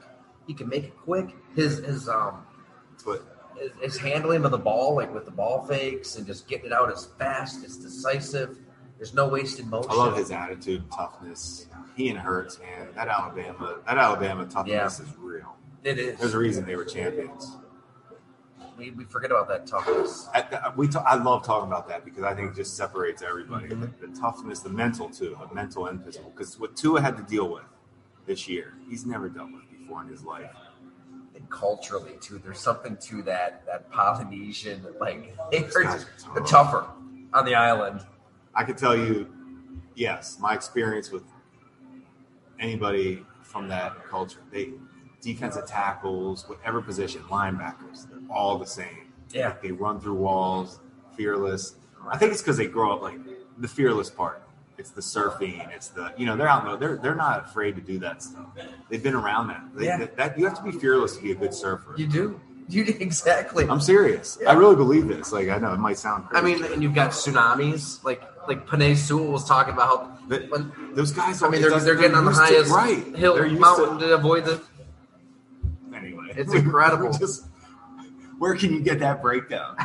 He 0.48 0.54
can 0.54 0.68
make 0.70 0.86
it 0.86 0.98
quick. 0.98 1.36
His 1.56 1.80
his 1.80 2.08
um 2.10 2.46
But 3.06 3.24
his, 3.58 3.72
his 3.82 3.98
handling 3.98 4.46
of 4.46 4.52
the 4.52 4.58
ball, 4.58 4.96
like 4.96 5.14
with 5.14 5.26
the 5.26 5.32
ball 5.32 5.66
fakes 5.66 6.16
and 6.16 6.26
just 6.26 6.48
getting 6.48 6.68
it 6.68 6.74
out 6.74 6.92
as 6.92 7.08
fast, 7.18 7.64
it's 7.64 7.78
decisive. 7.78 8.58
There's 8.98 9.14
no 9.14 9.28
wasted 9.30 9.68
motion. 9.68 9.92
I 9.92 9.96
love 9.96 10.18
his 10.18 10.30
attitude, 10.32 10.84
toughness. 10.92 11.68
He 11.96 12.10
and 12.10 12.18
Hurts, 12.20 12.60
man. 12.60 12.88
That 12.96 13.08
Alabama, 13.08 13.78
that 13.86 13.98
Alabama 13.98 14.46
toughness 14.46 15.00
is 15.00 15.08
real. 15.18 15.56
It 15.84 15.98
is. 15.98 16.20
There's 16.20 16.34
a 16.34 16.38
reason 16.38 16.66
they 16.66 16.76
were 16.76 16.84
champions. 16.86 17.56
We, 18.80 18.92
we 18.92 19.04
forget 19.04 19.32
about 19.32 19.48
that 19.50 19.68
toughness. 19.68 20.24
The- 20.34 20.74
we 20.76 20.88
ta- 20.88 21.04
I 21.06 21.16
love 21.16 21.44
talking 21.46 21.68
about 21.68 21.88
that 21.90 22.06
because 22.06 22.24
I 22.24 22.34
think 22.34 22.52
it 22.52 22.56
just 22.56 22.76
separates 22.78 23.22
everybody. 23.22 23.68
Mhm. 23.68 23.92
The, 24.00 24.08
the 24.08 24.20
toughness, 24.20 24.62
the 24.62 24.70
mental 24.70 25.10
too, 25.10 25.38
the 25.50 25.54
mental 25.54 25.88
and 25.88 26.04
physical. 26.04 26.32
Because 26.32 26.60
what 26.60 26.76
Tua 26.76 27.02
had 27.02 27.18
to 27.18 27.24
deal 27.24 27.50
with 27.50 27.64
this 28.26 28.48
year, 28.48 28.74
he's 28.90 29.06
never 29.06 29.30
dealt 29.30 29.52
with 29.52 29.70
before 29.70 30.02
in 30.02 30.08
his 30.08 30.24
life. 30.24 30.52
And 31.36 31.50
culturally 31.50 32.18
too, 32.22 32.40
there's 32.40 32.60
something 32.60 32.98
to 32.98 33.22
that 33.24 33.66
that 33.66 33.90
Polynesian 33.92 34.86
like 35.00 35.36
they're 35.52 35.62
just 35.84 36.08
are 36.30 36.40
tough. 36.40 36.50
tougher 36.50 36.86
on 37.34 37.46
the 37.46 37.56
island. 37.56 38.02
I 38.56 38.64
can 38.64 38.76
tell 38.76 38.96
you, 38.98 39.32
yes, 39.96 40.38
my 40.40 40.54
experience 40.54 41.12
with 41.12 41.24
anybody 42.60 43.26
from 43.42 43.68
that 43.70 44.06
culture, 44.08 44.40
they 44.52 44.72
defensive 45.22 45.66
tackles, 45.66 46.48
whatever 46.48 46.82
position, 46.82 47.22
linebackers, 47.24 48.08
they're 48.10 48.20
all 48.30 48.58
the 48.58 48.66
same. 48.66 49.12
Yeah. 49.32 49.56
They 49.62 49.72
run 49.72 50.00
through 50.00 50.16
walls, 50.16 50.80
fearless. 51.16 51.76
I 52.10 52.18
think 52.18 52.32
it's 52.32 52.42
because 52.42 52.58
they 52.58 52.68
grow 52.68 52.94
up 52.94 53.02
like 53.02 53.20
the 53.58 53.68
fearless 53.68 54.10
part. 54.10 54.44
It's 54.78 54.92
the 54.92 55.02
surfing. 55.02 55.70
It's 55.76 55.90
the 55.90 56.14
you 56.18 56.26
know 56.26 56.38
they're 56.38 56.48
out. 56.48 56.64
in 56.66 56.72
the- 56.72 56.78
They're 56.78 56.96
they're 56.98 57.16
not 57.16 57.46
afraid 57.46 57.76
to 57.76 57.82
do 57.82 58.00
that 58.00 58.24
stuff. 58.24 58.46
They've 58.90 59.04
been 59.04 59.14
around 59.14 59.48
that. 59.50 59.62
They, 59.76 59.86
Yeah. 59.86 59.98
that, 59.98 60.16
that- 60.16 60.40
you 60.40 60.46
have 60.46 60.56
to 60.58 60.64
be 60.64 60.72
fearless 60.72 61.18
to 61.18 61.22
be 61.24 61.32
a 61.34 61.36
good 61.36 61.54
surfer. 61.54 61.94
You 61.98 62.08
do. 62.08 62.40
You 62.72 62.84
exactly. 63.00 63.66
I'm 63.68 63.82
serious. 63.82 64.38
Yeah. 64.40 64.52
I 64.52 64.54
really 64.54 64.76
believe 64.76 65.08
this. 65.08 65.32
Like 65.32 65.50
I 65.50 65.58
know 65.58 65.74
it 65.74 65.80
might 65.80 65.98
sound. 65.98 66.28
I 66.32 66.40
mean, 66.42 66.64
and 66.64 66.84
you've 66.84 66.94
got 66.94 67.10
tsunamis. 67.12 68.04
Like 68.04 68.22
like 68.48 68.68
Penei 68.68 68.96
Sewell 68.96 69.32
was 69.32 69.44
talking 69.44 69.74
about 69.74 69.88
how 69.88 69.98
when 70.52 70.72
those 70.94 71.12
guys. 71.12 71.42
I 71.42 71.50
mean 71.50 71.62
they're 71.62 71.72
doesn't- 71.72 71.88
they're 71.88 71.96
getting 71.96 72.16
on 72.16 72.26
the 72.26 72.30
used 72.32 72.42
to- 72.42 72.46
highest 72.46 72.72
right 72.72 73.18
hill 73.18 73.36
mountain 73.60 73.98
To, 73.98 74.08
to 74.10 74.14
avoid 74.14 74.46
the. 74.46 74.62
Anyway, 76.30 76.42
It's 76.42 76.54
incredible. 76.54 77.12
Just, 77.12 77.46
where 78.38 78.56
can 78.56 78.74
you 78.74 78.82
get 78.82 79.00
that 79.00 79.22
breakdown? 79.22 79.76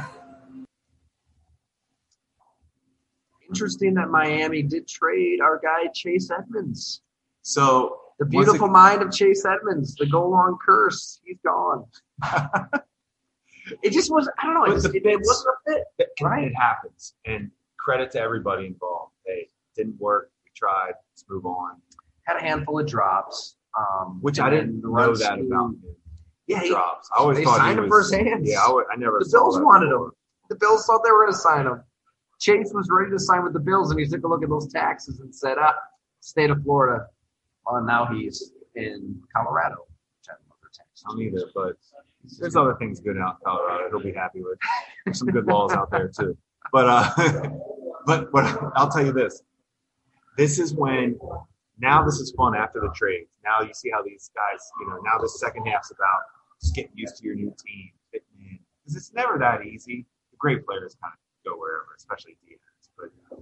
Interesting 3.48 3.94
that 3.94 4.08
Miami 4.10 4.62
did 4.62 4.88
trade 4.88 5.40
our 5.40 5.60
guy 5.62 5.88
Chase 5.94 6.30
Edmonds. 6.30 7.02
So 7.42 7.98
The 8.18 8.24
beautiful 8.24 8.66
ag- 8.66 8.72
mind 8.72 9.02
of 9.02 9.12
Chase 9.12 9.44
Edmonds, 9.44 9.94
the 9.94 10.06
go 10.06 10.28
long 10.28 10.58
curse. 10.64 11.20
He's 11.24 11.36
gone. 11.44 11.84
it 13.82 13.92
just 13.92 14.10
was. 14.10 14.28
I 14.38 14.46
don't 14.46 14.54
know. 14.54 14.64
It, 14.64 14.68
But 14.68 14.74
just, 14.74 14.92
the 14.92 14.96
it, 14.96 15.06
it 15.06 15.20
wasn't 15.22 15.48
a 15.68 15.70
fit. 15.72 15.84
it, 15.98 16.08
it 16.18 16.54
happens, 16.56 17.14
and 17.26 17.50
credit 17.78 18.10
to 18.12 18.20
everybody 18.20 18.66
involved. 18.66 19.12
Hey, 19.26 19.48
didn't 19.76 20.00
work. 20.00 20.30
We 20.44 20.50
tried. 20.56 20.92
Let's 21.12 21.24
move 21.28 21.44
on. 21.46 21.76
Had 22.26 22.38
a 22.38 22.40
handful 22.40 22.78
of 22.80 22.86
drops. 22.86 23.56
Um, 23.78 24.18
Which 24.22 24.40
I 24.40 24.48
didn't 24.50 24.80
know 24.80 25.14
that 25.14 25.38
about 25.38 25.66
him. 25.70 25.82
Yeah, 26.46 26.60
he- 26.60 26.68
drops. 26.70 27.08
I 27.16 27.20
always 27.20 27.38
they 27.38 27.44
thought 27.44 27.58
signed 27.58 27.78
him 27.78 27.88
was, 27.88 28.10
for 28.10 28.16
his 28.18 28.28
hands. 28.28 28.48
Yeah, 28.48 28.60
I, 28.66 28.70
would- 28.72 28.86
I 28.92 28.96
never. 28.96 29.18
The 29.20 29.28
Bills 29.32 29.58
wanted 29.60 29.86
before. 29.90 30.06
him. 30.06 30.12
The 30.50 30.56
Bills 30.56 30.84
thought 30.86 31.00
they 31.04 31.10
were 31.10 31.20
going 31.24 31.32
to 31.32 31.38
sign 31.38 31.66
him. 31.66 31.82
Chase 32.40 32.72
was 32.74 32.88
ready 32.90 33.10
to 33.10 33.18
sign 33.18 33.44
with 33.44 33.54
the 33.54 33.60
Bills, 33.60 33.90
and 33.90 33.98
he 33.98 34.06
took 34.06 34.24
a 34.24 34.28
look 34.28 34.42
at 34.42 34.50
those 34.50 34.70
taxes 34.70 35.20
and 35.20 35.34
said, 35.34 35.56
"Ah, 35.58 35.74
state 36.20 36.50
of 36.50 36.62
Florida." 36.62 37.06
Well, 37.64 37.82
now 37.82 38.04
he's 38.06 38.52
in 38.74 39.22
Colorado. 39.34 39.86
Which 40.20 40.28
I 40.28 40.32
don't 40.32 40.48
know 40.48 40.54
their 40.60 40.70
taxes. 40.74 41.04
I 41.06 41.10
don't 41.12 41.22
either, 41.22 41.50
but 41.54 41.76
there's 42.38 42.56
other 42.56 42.74
things 42.74 43.00
good 43.00 43.16
out 43.16 43.36
in 43.40 43.46
Colorado. 43.46 43.88
He'll 43.88 44.00
be 44.02 44.12
happy 44.12 44.42
with. 44.42 44.58
There's 45.06 45.18
some 45.18 45.28
good 45.28 45.46
laws 45.46 45.72
out 45.72 45.90
there 45.90 46.08
too. 46.08 46.36
But 46.72 46.86
uh, 46.88 47.48
but 48.06 48.30
but 48.32 48.44
I'll 48.74 48.90
tell 48.90 49.06
you 49.06 49.12
this. 49.12 49.42
This 50.36 50.58
is 50.58 50.74
when 50.74 51.18
now 51.78 52.04
this 52.04 52.16
is 52.16 52.32
fun 52.36 52.54
after 52.54 52.80
the 52.80 52.90
trade. 52.94 53.26
Now 53.44 53.66
you 53.66 53.72
see 53.72 53.90
how 53.90 54.02
these 54.02 54.30
guys, 54.34 54.60
you 54.80 54.88
know, 54.88 54.98
now 55.04 55.18
the 55.18 55.28
second 55.28 55.64
half's 55.66 55.90
about 55.90 56.20
just 56.64 56.74
getting 56.74 56.92
used 56.96 57.16
to 57.18 57.24
your 57.26 57.34
new 57.34 57.52
team, 57.64 57.90
fitting 58.10 58.40
in. 58.40 58.58
Because 58.82 58.96
it's 58.96 59.12
never 59.12 59.38
that 59.38 59.64
easy. 59.66 60.06
The 60.30 60.36
great 60.38 60.64
players 60.66 60.96
kind 61.02 61.12
of 61.12 61.20
go 61.52 61.58
wherever, 61.58 61.88
especially 61.96 62.36
defense. 62.42 62.88
But 62.96 63.10
uh, 63.36 63.40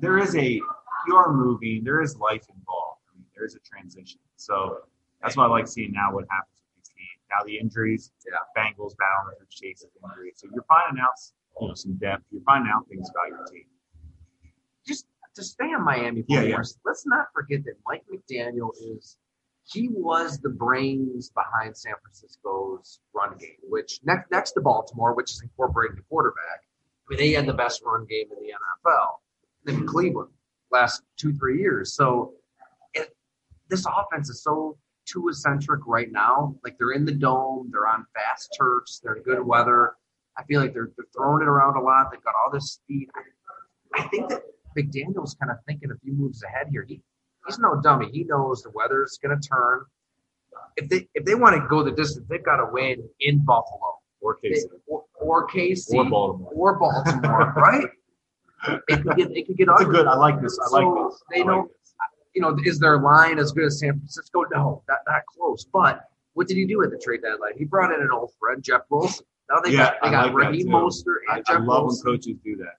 there 0.00 0.18
is 0.18 0.34
a 0.34 0.60
you 1.06 1.16
are 1.16 1.32
moving. 1.32 1.82
There 1.84 2.02
is 2.02 2.16
life 2.16 2.44
involved. 2.50 3.00
I 3.08 3.16
mean, 3.16 3.26
there 3.34 3.44
is 3.46 3.54
a 3.54 3.60
transition. 3.60 4.20
So 4.36 4.78
that's 5.22 5.36
why 5.36 5.44
I 5.44 5.48
like 5.48 5.68
seeing 5.68 5.92
now 5.92 6.12
what 6.12 6.24
happens 6.30 6.58
with 6.60 6.74
these 6.84 6.88
teams. 6.90 7.22
Now 7.30 7.44
the 7.46 7.56
injuries, 7.58 8.10
Yeah. 8.26 8.36
Bengals 8.56 8.94
battling 8.98 9.36
through 9.38 9.46
chase 9.50 9.84
of 9.84 9.90
injuries. 10.10 10.34
So 10.36 10.48
you're 10.52 10.64
finding 10.68 11.00
out, 11.00 11.14
you 11.60 11.68
know, 11.68 11.74
some 11.74 11.94
depth. 11.98 12.24
You're 12.30 12.42
finding 12.42 12.72
out 12.74 12.86
things 12.88 13.08
about 13.10 13.28
your 13.28 13.46
team. 13.46 13.66
just 14.86 15.06
to 15.36 15.44
stay 15.44 15.66
on 15.66 15.84
Miami 15.84 16.22
for 16.22 16.26
Yeah, 16.28 16.42
yeah. 16.42 16.62
let's 16.84 17.06
not 17.06 17.26
forget 17.32 17.62
that 17.64 17.74
Mike 17.86 18.02
McDaniel 18.12 18.70
is 18.82 19.16
he 19.72 19.88
was 19.88 20.38
the 20.38 20.48
brains 20.48 21.30
behind 21.30 21.76
San 21.76 21.94
Francisco's 22.02 23.00
run 23.14 23.36
game, 23.38 23.58
which 23.68 24.00
next 24.04 24.30
next 24.30 24.52
to 24.52 24.60
Baltimore, 24.60 25.14
which 25.14 25.30
is 25.30 25.42
incorporating 25.42 25.96
the 25.96 26.02
quarterback. 26.02 26.62
I 26.62 27.10
mean, 27.10 27.18
they 27.18 27.32
had 27.32 27.46
the 27.46 27.54
best 27.54 27.82
run 27.84 28.06
game 28.08 28.26
in 28.30 28.44
the 28.44 28.52
NFL. 28.52 29.08
Then 29.64 29.86
Cleveland 29.86 30.30
last 30.70 31.02
two 31.16 31.34
three 31.34 31.60
years. 31.60 31.94
So 31.94 32.34
it, 32.94 33.14
this 33.68 33.86
offense 33.86 34.28
is 34.30 34.42
so 34.42 34.76
too 35.06 35.28
eccentric 35.28 35.80
right 35.86 36.10
now. 36.10 36.54
Like 36.64 36.76
they're 36.78 36.92
in 36.92 37.04
the 37.04 37.12
dome, 37.12 37.70
they're 37.72 37.86
on 37.86 38.06
fast 38.14 38.54
turfs, 38.58 39.00
they're 39.02 39.14
in 39.14 39.22
good 39.22 39.44
weather. 39.44 39.94
I 40.38 40.44
feel 40.44 40.60
like 40.60 40.72
they're, 40.72 40.90
they're 40.96 41.06
throwing 41.14 41.42
it 41.42 41.48
around 41.48 41.76
a 41.76 41.80
lot. 41.80 42.10
They've 42.10 42.22
got 42.22 42.34
all 42.42 42.50
this 42.50 42.72
speed. 42.72 43.08
I 43.94 44.04
think 44.04 44.28
that 44.28 44.42
McDaniel's 44.78 45.34
kind 45.34 45.50
of 45.50 45.58
thinking 45.66 45.90
a 45.90 45.98
few 45.98 46.12
moves 46.12 46.42
ahead 46.42 46.68
here. 46.70 46.84
He 46.88 47.02
he's 47.46 47.58
no 47.58 47.80
dummy. 47.82 48.10
He 48.12 48.24
knows 48.24 48.62
the 48.62 48.70
weather's 48.70 49.18
going 49.22 49.38
to 49.40 49.48
turn. 49.48 49.84
If 50.76 50.88
they 50.88 51.08
if 51.14 51.24
they 51.24 51.34
want 51.34 51.56
to 51.60 51.66
go 51.68 51.82
the 51.82 51.90
distance, 51.92 52.26
they've 52.28 52.44
got 52.44 52.56
to 52.56 52.66
win 52.72 53.02
in 53.20 53.44
Buffalo 53.44 53.98
Or 54.20 54.36
They- 54.42 54.50
Casey. 54.50 54.68
or, 54.86 55.04
or 55.20 55.46
KC 55.48 55.94
Or 55.94 56.04
Baltimore. 56.08 56.52
or 56.54 56.78
Baltimore, 56.78 57.52
right? 57.56 57.86
It 58.88 59.02
could 59.02 59.16
get 59.16 59.30
it 59.36 59.46
could 59.46 59.56
get 59.56 59.66
That's 59.68 59.82
ugly. 59.82 59.96
good. 59.96 60.06
I 60.06 60.16
like 60.16 60.40
this. 60.42 60.58
I 60.58 60.68
like 60.70 60.82
So, 60.84 61.08
this. 61.10 61.22
they 61.30 61.36
I 61.36 61.44
like 61.44 61.46
know- 61.46 61.68
this. 61.68 61.76
You 62.34 62.42
know, 62.42 62.56
is 62.64 62.78
their 62.78 63.00
line 63.00 63.40
as 63.40 63.50
good 63.50 63.64
as 63.64 63.80
San 63.80 63.98
Francisco? 63.98 64.44
No, 64.52 64.84
not 64.88 64.98
not 65.08 65.22
close. 65.26 65.64
But 65.72 66.02
what 66.34 66.46
did 66.46 66.56
he 66.58 66.64
do 66.64 66.80
at 66.84 66.90
the 66.92 66.98
trade 66.98 67.22
deadline? 67.22 67.54
He 67.58 67.64
brought 67.64 67.92
in 67.92 68.00
an 68.00 68.10
old 68.12 68.30
friend, 68.38 68.62
Jeff 68.62 68.82
Wilson. 68.88 69.26
Now 69.50 69.60
they 69.60 69.70
Yeah, 69.72 69.78
got 69.78 69.94
they 70.02 70.08
I 70.08 70.10
got 70.12 70.26
like 70.34 70.46
Raheem. 70.50 70.68
Mostert 70.68 71.16
I, 71.28 71.38
and 71.38 71.44
I 71.48 71.52
Jeff 71.54 71.66
love 71.66 71.84
Wilson 71.86 72.06
when 72.10 72.16
coaches 72.18 72.36
do 72.44 72.54
that. 72.58 72.74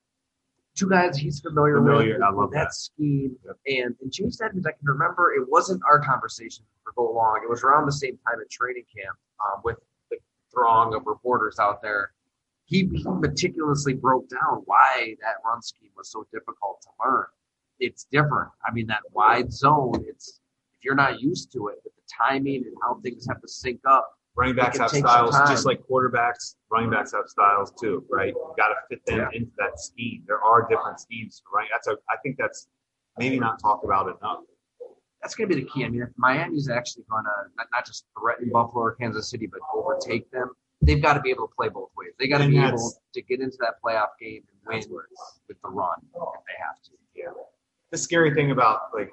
Two 0.82 0.90
guys 0.90 1.18
he's 1.18 1.40
familiar, 1.40 1.78
Familiar, 1.78 2.14
with. 2.14 2.24
I 2.24 2.30
love 2.32 2.52
that, 2.52 2.66
that. 2.66 2.74
scheme. 2.74 3.36
Yep. 3.46 3.56
And 3.68 3.96
and 4.02 4.12
James 4.12 4.42
Edmonds, 4.42 4.66
I 4.66 4.72
can 4.72 4.86
remember 4.86 5.34
it 5.34 5.48
wasn't 5.50 5.82
our 5.88 6.00
conversation 6.00 6.66
for 6.84 6.94
go 6.96 7.12
long. 7.14 7.42
It 7.44 7.50
was 7.50 7.64
around 7.64 7.86
the 7.86 7.92
same 7.92 8.18
time 8.26 8.40
at 8.42 8.50
training 8.50 8.86
camp 8.96 9.16
um, 9.40 9.62
with 9.64 9.78
the 10.10 10.18
throng 10.54 10.96
of 10.96 11.04
reporters 11.06 11.60
out 11.60 11.82
there. 11.82 12.12
He, 12.66 12.90
he 12.94 13.04
meticulously 13.06 13.94
broke 13.94 14.30
down 14.30 14.62
why 14.66 15.16
that 15.22 15.36
run 15.46 15.62
scheme 15.62 15.90
was 15.96 16.10
so 16.10 16.26
difficult 16.32 16.82
to 16.84 16.90
learn. 17.04 17.26
It's 17.80 18.06
different. 18.06 18.50
I 18.66 18.72
mean, 18.72 18.88
that 18.88 19.02
wide 19.12 19.52
zone. 19.52 19.94
It's 20.08 20.40
if 20.78 20.86
you're 20.86 20.96
not 20.96 21.22
used 21.22 21.52
to 21.54 21.68
it, 21.68 21.76
with 21.84 21.94
the 21.96 22.02
timing 22.26 22.64
and 22.66 22.74
how 22.82 23.00
things 23.04 23.28
have 23.28 23.42
to 23.42 23.48
sync 23.48 23.82
up. 23.86 24.18
Running 24.36 24.56
backs 24.56 24.78
have 24.78 24.90
styles 24.92 25.36
just 25.50 25.66
like 25.66 25.82
quarterbacks. 25.90 26.56
Running 26.72 26.90
backs 26.90 27.12
have 27.12 27.26
styles 27.28 27.74
too, 27.80 28.06
right? 28.10 28.34
You 28.34 28.54
got 28.58 28.70
to 28.70 28.76
fit 28.90 29.06
them 29.06 29.18
Yeah. 29.20 29.30
into 29.38 29.52
that 29.58 29.78
scheme. 29.80 30.24
There 30.26 30.42
are 30.42 30.68
different 30.70 31.00
schemes, 31.00 31.42
right? 31.54 31.68
That's 31.72 31.88
a. 31.88 31.98
I 32.10 32.16
think 32.24 32.38
that's 32.38 32.68
maybe 33.18 33.40
not 33.40 33.60
talked 33.62 33.84
about 33.84 34.08
enough. 34.08 34.40
that's 35.22 35.36
going 35.36 35.48
to 35.50 35.56
be 35.56 35.62
the 35.62 35.68
key. 35.70 35.84
I 35.86 35.90
mean, 35.90 36.02
if 36.02 36.10
Miami's 36.18 36.68
actually 36.70 37.04
going 37.10 37.26
to 37.26 37.32
not, 37.58 37.68
not 37.74 37.86
just 37.86 38.06
threaten 38.20 38.50
Buffalo 38.52 38.86
or 38.86 38.96
Kansas 38.96 39.30
City, 39.30 39.46
but 39.48 39.60
overtake 39.74 40.32
them, 40.32 40.50
they've 40.82 41.02
got 41.02 41.14
to 41.14 41.20
be 41.20 41.30
able 41.30 41.48
to 41.48 41.54
play 41.56 41.68
both 41.70 41.90
ways. 41.98 42.14
They 42.18 42.28
got 42.28 42.40
to 42.40 42.48
be 42.48 42.58
able 42.58 42.92
to 43.14 43.22
get 43.22 43.40
into 43.42 43.58
that 43.60 43.76
playoff 43.86 44.18
game 44.20 44.42
and 44.50 44.58
win 44.66 44.78
That's 44.80 44.88
where 44.90 45.04
it's- 45.04 45.40
with 45.48 45.62
the 45.62 45.70
run 45.70 45.98
if 46.06 46.12
they 46.48 46.58
have 46.66 46.82
to. 46.86 46.92
Yeah. 47.14 47.26
The 47.92 47.98
scary 47.98 48.34
thing 48.34 48.50
about 48.52 48.90
like, 48.96 49.12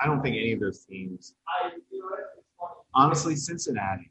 I 0.00 0.06
don't 0.06 0.22
think 0.22 0.36
any 0.36 0.52
of 0.52 0.60
those 0.60 0.84
teams. 0.84 1.34
Honestly, 2.94 3.36
Cincinnati 3.36 4.10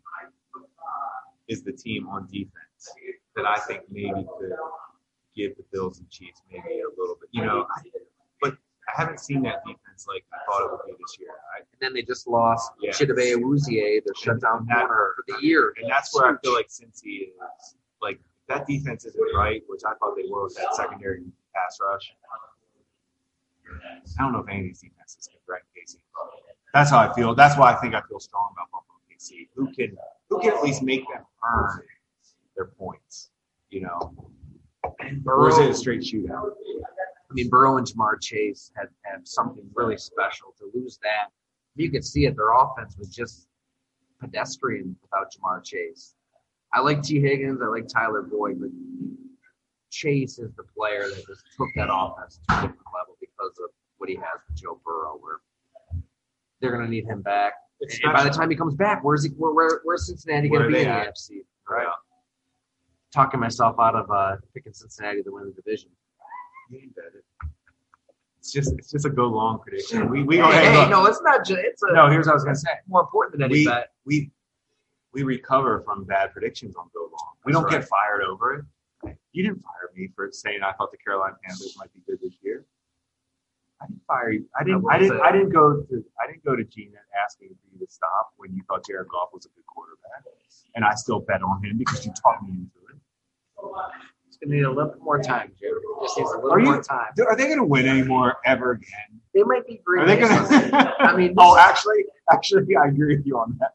is 1.47 1.63
the 1.63 1.71
team 1.71 2.07
on 2.07 2.27
defense 2.31 2.51
that 3.35 3.45
I 3.45 3.57
think 3.59 3.81
maybe 3.89 4.25
could 4.39 4.51
give 5.35 5.55
the 5.57 5.63
Bills 5.71 5.99
and 5.99 6.09
Chiefs 6.09 6.41
maybe 6.51 6.79
a 6.81 6.89
little 6.99 7.17
bit. 7.19 7.29
You 7.31 7.45
know, 7.45 7.67
but 8.41 8.53
I 8.87 9.01
haven't 9.01 9.19
seen 9.19 9.41
that 9.43 9.63
defense 9.65 10.05
like 10.07 10.23
I 10.33 10.37
thought 10.45 10.65
it 10.65 10.71
would 10.71 10.85
be 10.85 10.93
this 10.93 11.17
year. 11.19 11.29
I, 11.55 11.59
And 11.59 11.79
then 11.79 11.93
they 11.93 12.01
just 12.01 12.27
lost 12.27 12.71
Yeah. 12.81 12.91
Chidobe 12.91 13.35
Awuzie, 13.35 14.01
their 14.03 14.13
shutdown 14.15 14.67
corner 14.67 15.13
for 15.15 15.23
the 15.27 15.45
year. 15.45 15.73
and 15.81 15.89
that's 15.89 16.13
where 16.15 16.31
I 16.33 16.37
feel 16.43 16.53
like 16.53 16.67
Cincy 16.67 17.29
is 17.29 17.75
like 18.01 18.19
that 18.47 18.65
defense 18.67 19.05
isn't 19.05 19.35
right, 19.35 19.61
which 19.67 19.81
I 19.85 19.93
thought 19.95 20.15
they 20.15 20.29
were 20.29 20.43
with 20.45 20.55
that 20.55 20.75
secondary 20.75 21.23
pass 21.53 21.77
rush. 21.81 22.13
I 24.19 24.23
don't 24.23 24.33
know 24.33 24.39
if 24.39 24.49
any 24.49 24.59
of 24.59 24.65
these 24.65 24.81
defenses 24.81 25.27
can 25.27 25.39
threaten 25.45 25.67
KC. 25.75 25.97
That's 26.73 26.89
how 26.89 26.99
I 26.99 27.13
feel. 27.13 27.35
That's 27.35 27.57
why 27.57 27.73
I 27.73 27.75
think 27.75 27.95
I 27.95 28.01
feel 28.09 28.19
strong 28.19 28.53
about 28.53 28.69
Buffalo 28.71 28.99
KC. 29.09 29.47
Who 29.55 29.71
can 29.73 29.97
who 30.29 30.39
can 30.39 30.53
at 30.53 30.63
least 30.63 30.83
make 30.83 31.03
them 31.13 31.23
earn 31.43 31.81
their 32.55 32.65
points? 32.65 33.31
You 33.69 33.81
know, 33.81 34.13
or 35.25 35.49
is 35.49 35.57
it 35.57 35.69
a 35.69 35.73
straight 35.73 36.01
shootout? 36.01 36.51
I 37.29 37.33
mean, 37.33 37.49
Burrow 37.49 37.77
and 37.77 37.87
Ja'Marr 37.87 38.21
Chase 38.21 38.71
had, 38.77 38.87
had 39.01 39.27
something 39.27 39.67
really 39.73 39.97
special. 39.97 40.53
To 40.59 40.69
lose 40.73 40.99
that, 41.01 41.31
you 41.75 41.89
could 41.89 42.05
see 42.05 42.25
it. 42.25 42.35
Their 42.35 42.53
offense 42.53 42.95
was 42.97 43.09
just 43.09 43.47
pedestrian 44.21 44.95
without 45.01 45.33
Ja'Marr 45.33 45.63
Chase. 45.63 46.15
I 46.73 46.81
like 46.81 47.01
Tee 47.01 47.19
Higgins. 47.19 47.61
I 47.61 47.67
like 47.67 47.87
Tyler 47.87 48.21
Boyd, 48.21 48.59
but 48.59 48.69
Chase 49.91 50.39
is 50.39 50.51
the 50.55 50.63
player 50.63 51.07
that 51.07 51.25
just 51.27 51.43
took 51.57 51.69
that 51.75 51.87
offense 51.91 52.39
to 52.47 52.53
a 52.53 52.61
different 52.61 52.85
level 52.93 53.14
what 54.05 54.09
he 54.09 54.15
has 54.15 54.39
with 54.47 54.57
Joe 54.57 54.79
Burrow. 54.85 55.17
Where 55.19 55.39
they're 56.61 56.71
going 56.71 56.85
to 56.85 56.89
need 56.89 57.05
him 57.05 57.21
back. 57.21 57.53
It's 57.79 57.99
And 58.03 58.13
by 58.13 58.23
the 58.23 58.29
time 58.29 58.49
he 58.49 58.55
comes 58.55 58.75
back, 58.75 59.03
where's 59.03 59.23
he? 59.23 59.31
Where, 59.31 59.53
where 59.53 59.81
where's 59.83 60.07
Cincinnati 60.07 60.47
going 60.47 60.63
to 60.63 60.67
be 60.69 60.81
in 60.81 60.87
the? 60.87 60.93
AFC? 60.93 61.43
Right. 61.69 61.87
Talking 63.11 63.39
myself 63.39 63.77
out 63.79 63.95
of 63.95 64.09
uh, 64.11 64.37
picking 64.53 64.73
Cincinnati 64.73 65.23
to 65.23 65.31
win 65.31 65.45
the 65.45 65.61
division. 65.61 65.89
You 66.69 66.79
ain't 66.79 66.95
bet 66.95 67.05
it. 67.15 67.25
It's 68.39 68.51
just 68.51 68.73
it's 68.77 68.91
just 68.91 69.05
a 69.05 69.09
go 69.09 69.27
long 69.27 69.59
prediction. 69.59 70.09
We 70.09 70.23
we 70.23 70.37
Hey, 70.37 70.71
hey, 70.71 70.89
no, 70.89 71.05
it's 71.05 71.21
not 71.21 71.45
just. 71.45 71.59
It's 71.63 71.81
a. 71.83 71.93
No, 71.93 72.09
here's 72.09 72.27
what 72.27 72.33
I 72.33 72.35
was 72.35 72.43
gonna 72.43 72.55
say. 72.55 72.69
more 72.87 73.01
important 73.01 73.33
than 73.33 73.43
any 73.43 73.53
we, 73.53 73.65
bet. 73.65 73.89
we 74.05 74.31
we 75.13 75.23
recover 75.23 75.81
from 75.81 76.03
bad 76.03 76.31
predictions 76.31 76.75
on 76.75 76.89
go 76.93 77.01
long. 77.01 77.33
We 77.43 77.51
That's 77.51 77.63
don't 77.63 77.71
right. 77.71 77.81
get 77.81 77.89
fired 77.89 78.23
over 78.23 78.53
it. 78.53 79.15
You 79.31 79.43
didn't 79.43 79.61
fire 79.61 79.89
me 79.95 80.09
for 80.15 80.29
saying 80.31 80.59
I 80.63 80.73
thought 80.73 80.91
the 80.91 80.97
Carolina 80.97 81.35
Panthers 81.43 81.75
might 81.77 81.93
be 81.93 82.01
good 82.07 82.19
this 82.21 82.33
year. 82.41 82.65
I 83.81 83.87
didn't 83.87 84.01
fire 84.07 84.31
you. 84.31 84.45
I 84.59 84.63
didn't. 84.63 84.83
will 84.83 84.91
I 84.91 84.97
didn't. 84.99 85.17
say- 85.17 85.23
I 85.23 85.31
didn't 85.31 85.49
go 85.49 85.81
to. 85.81 86.03
I 86.21 86.27
didn't 86.31 86.43
go 86.45 86.55
to 86.55 86.63
Gina 86.63 86.97
asking 87.23 87.49
for 87.49 87.67
you 87.73 87.85
to 87.85 87.91
stop 87.91 88.31
when 88.37 88.53
you 88.53 88.61
thought 88.67 88.85
Jared 88.87 89.07
Goff 89.09 89.29
was 89.33 89.45
a 89.45 89.49
good 89.49 89.65
quarterback, 89.67 90.23
and 90.75 90.85
I 90.85 90.93
still 90.95 91.19
bet 91.19 91.41
on 91.43 91.63
him 91.63 91.77
because 91.77 92.05
you 92.05 92.13
taught 92.13 92.41
me 92.43 92.51
into 92.51 92.79
it. 92.89 92.97
It's 94.27 94.37
gonna 94.37 94.55
need 94.55 94.63
a 94.63 94.69
little 94.71 94.91
bit 94.91 95.01
more 95.01 95.21
time, 95.21 95.51
Jim. 95.59 95.71
Just 96.01 96.17
needs 96.17 96.31
a 96.31 96.35
little 96.35 96.51
Are 96.53 96.59
you- 96.59 96.65
more 96.65 96.81
time. 96.81 97.07
Are 97.27 97.35
they 97.35 97.45
going 97.45 97.57
to 97.57 97.63
win 97.63 97.87
anymore 97.87 98.35
ever 98.45 98.71
again? 98.71 99.21
They 99.33 99.43
might 99.43 99.65
be 99.67 99.81
green. 99.85 100.03
Are 100.03 100.07
they 100.07 100.17
going 100.17 100.31
to? 100.71 100.95
I 100.99 101.15
mean, 101.15 101.35
oh, 101.37 101.57
actually, 101.57 102.05
actually, 102.31 102.75
I 102.75 102.87
agree 102.87 103.15
with 103.15 103.25
you 103.25 103.37
on 103.37 103.57
that. 103.59 103.71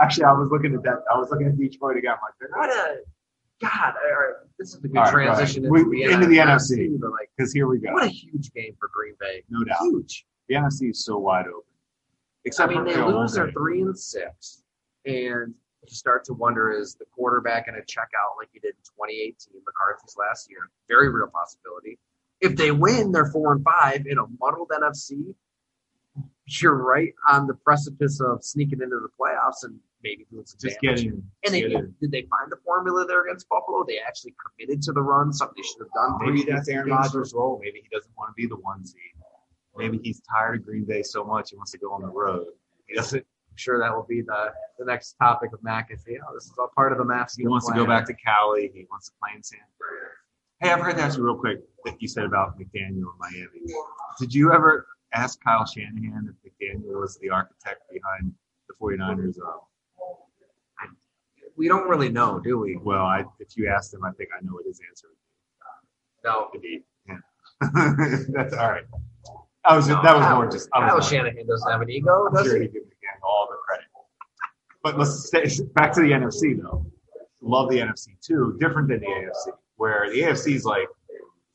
Actually, 0.00 0.24
I 0.24 0.32
was 0.32 0.48
looking 0.50 0.74
at 0.74 0.82
that. 0.82 1.02
I 1.12 1.18
was 1.18 1.30
looking 1.30 1.46
at 1.46 1.56
Detroit 1.58 1.96
again. 1.96 2.12
I'm 2.12 2.18
like, 2.22 2.34
they're 2.40 2.48
What 2.52 2.70
a 2.70 2.98
God! 3.60 3.72
All 3.72 4.10
right, 4.12 4.34
this 4.58 4.70
is 4.74 4.74
a 4.84 4.88
good 4.88 4.96
All 4.96 5.04
right, 5.04 5.12
go 5.12 5.18
ahead. 5.18 5.36
transition 5.36 5.68
We- 5.70 5.80
into 5.80 5.90
the, 5.90 6.12
into 6.12 6.26
the 6.26 6.36
NFC. 6.38 7.00
But 7.00 7.12
like, 7.12 7.30
because 7.36 7.52
here 7.52 7.66
we 7.68 7.78
go. 7.78 7.92
what 7.92 8.04
a 8.04 8.08
huge 8.08 8.52
game 8.52 8.74
for 8.78 8.90
Green 8.92 9.14
Bay. 9.20 9.42
No 9.48 9.64
doubt. 9.64 9.76
Huge. 9.82 10.26
The 10.48 10.56
NFC 10.56 10.90
is 10.90 11.04
so 11.04 11.18
wide 11.18 11.46
open. 11.46 11.62
I 11.66 12.40
Except 12.46 12.70
mean, 12.72 12.84
for 12.84 12.92
they 12.92 13.00
lose 13.02 13.32
their 13.32 13.50
three 13.52 13.80
and 13.80 13.98
six, 13.98 14.62
and 15.06 15.54
you 15.82 15.88
start 15.88 16.24
to 16.26 16.34
wonder: 16.34 16.72
is 16.72 16.94
the 16.96 17.06
quarterback 17.14 17.66
going 17.66 17.80
to 17.80 17.86
check 17.86 18.08
out 18.20 18.36
like 18.38 18.48
he 18.52 18.58
did 18.58 18.74
in 18.74 18.82
2018, 18.84 19.34
McCarthy's 19.64 20.16
last 20.18 20.50
year? 20.50 20.58
Very 20.88 21.08
real 21.10 21.28
possibility. 21.28 21.98
If 22.40 22.56
they 22.56 22.70
win, 22.72 23.12
they're 23.12 23.30
four 23.30 23.52
and 23.52 23.64
five 23.64 24.04
in 24.06 24.18
a 24.18 24.24
muddled 24.40 24.70
NFC. 24.70 25.34
You're 26.46 26.74
right 26.76 27.14
on 27.28 27.46
the 27.46 27.54
precipice 27.54 28.20
of 28.20 28.44
sneaking 28.44 28.82
into 28.82 28.96
the 29.00 29.08
playoffs 29.18 29.62
and 29.64 29.78
maybe 30.04 30.26
doing 30.30 30.44
some 30.46 30.58
just 30.62 30.80
damage. 30.80 31.02
getting. 31.02 31.22
And 31.44 31.54
they, 31.54 31.62
getting- 31.62 31.94
did 32.00 32.12
they 32.12 32.22
find 32.22 32.52
the 32.52 32.58
formula 32.64 33.04
there 33.06 33.24
against 33.26 33.48
Buffalo? 33.48 33.84
They 33.88 33.98
actually 33.98 34.34
committed 34.44 34.82
to 34.82 34.92
the 34.92 35.02
run, 35.02 35.32
something 35.32 35.56
they 35.56 35.66
should 35.66 35.80
have 35.80 35.92
done. 35.94 36.18
Maybe 36.20 36.42
three 36.42 36.52
that's 36.52 36.68
Aaron 36.68 36.90
Rodgers' 36.90 37.32
role. 37.34 37.58
Maybe 37.62 37.80
he 37.82 37.88
doesn't 37.90 38.12
want 38.16 38.30
to 38.30 38.34
be 38.40 38.46
the 38.46 38.56
one 38.56 38.84
seed. 38.84 39.00
Maybe 39.76 39.98
he's 40.04 40.22
tired 40.30 40.60
of 40.60 40.66
Green 40.66 40.84
Bay 40.84 41.02
so 41.02 41.24
much 41.24 41.50
he 41.50 41.56
wants 41.56 41.72
to 41.72 41.78
go 41.78 41.92
on 41.92 42.02
the 42.02 42.08
road. 42.08 42.46
He 42.86 42.94
doesn't. 42.94 43.18
I'm 43.54 43.56
sure 43.56 43.78
that 43.78 43.94
will 43.94 44.06
be 44.08 44.20
the, 44.20 44.52
the 44.78 44.84
next 44.84 45.14
topic 45.20 45.52
of 45.52 45.60
McAfee. 45.60 46.18
Oh, 46.28 46.34
this 46.34 46.44
is 46.44 46.52
all 46.58 46.70
part 46.76 46.92
of 46.92 46.98
the 46.98 47.04
math. 47.04 47.34
He 47.36 47.46
wants 47.46 47.66
to 47.68 47.74
go 47.74 47.86
back 47.86 48.04
to 48.06 48.14
Cali. 48.14 48.70
He 48.74 48.86
wants 48.90 49.08
to 49.08 49.14
play 49.20 49.30
in 49.34 49.42
San 49.42 49.60
Fran. 49.78 50.10
Hey, 50.60 50.70
I've 50.70 50.80
heard 50.84 50.96
that 50.96 51.16
real 51.18 51.36
quick 51.36 51.60
that 51.84 52.00
you 52.00 52.08
said 52.08 52.24
about 52.24 52.58
McDaniel 52.58 52.96
in 52.96 53.18
Miami. 53.20 53.60
Did 54.18 54.34
you 54.34 54.52
ever 54.52 54.86
ask 55.12 55.42
Kyle 55.42 55.66
Shanahan 55.66 56.28
if 56.44 56.52
McDaniel 56.52 57.00
was 57.00 57.18
the 57.18 57.30
architect 57.30 57.82
behind 57.92 58.32
the 58.68 58.74
49ers? 58.80 59.38
Uh, 59.38 59.58
We 61.56 61.68
don't 61.68 61.88
really 61.88 62.08
know, 62.08 62.40
do 62.40 62.58
we? 62.58 62.76
well, 62.76 63.04
I, 63.04 63.24
if 63.38 63.56
you 63.56 63.68
ask 63.68 63.92
him, 63.94 64.04
I 64.04 64.10
think 64.12 64.30
I 64.36 64.44
know 64.44 64.52
what 64.54 64.66
his 64.66 64.80
answer 64.88 65.08
No. 66.24 66.48
would 66.52 66.62
be. 66.62 66.82
Yeah. 67.06 67.18
That's 68.28 68.54
all 68.54 68.70
right. 68.70 68.84
I 69.64 69.76
was 69.76 69.86
just, 69.86 70.02
that 70.02 70.16
was 70.16 70.28
more 70.34 70.46
just. 70.50 70.68
I 70.74 70.92
was 70.94 71.08
Shanahan 71.08 71.46
doesn't 71.46 71.70
have 71.70 71.80
an 71.80 71.90
ego, 71.90 72.26
I'm 72.26 72.34
does 72.34 72.44
sure 72.46 72.56
he? 72.60 72.66
gives 72.66 72.86
again 72.86 73.18
all 73.22 73.48
the 73.50 73.56
credit. 73.66 73.86
But 74.82 74.98
let's 74.98 75.26
stay 75.28 75.46
back 75.74 75.92
to 75.94 76.00
the 76.02 76.08
NFC 76.10 76.60
though. 76.60 76.84
Love 77.40 77.70
the 77.70 77.78
NFC 77.78 78.08
too. 78.20 78.56
Different 78.60 78.88
than 78.88 79.00
the 79.00 79.06
AFC, 79.06 79.52
where 79.76 80.10
the 80.10 80.20
AFC 80.20 80.54
is 80.54 80.64
like 80.66 80.86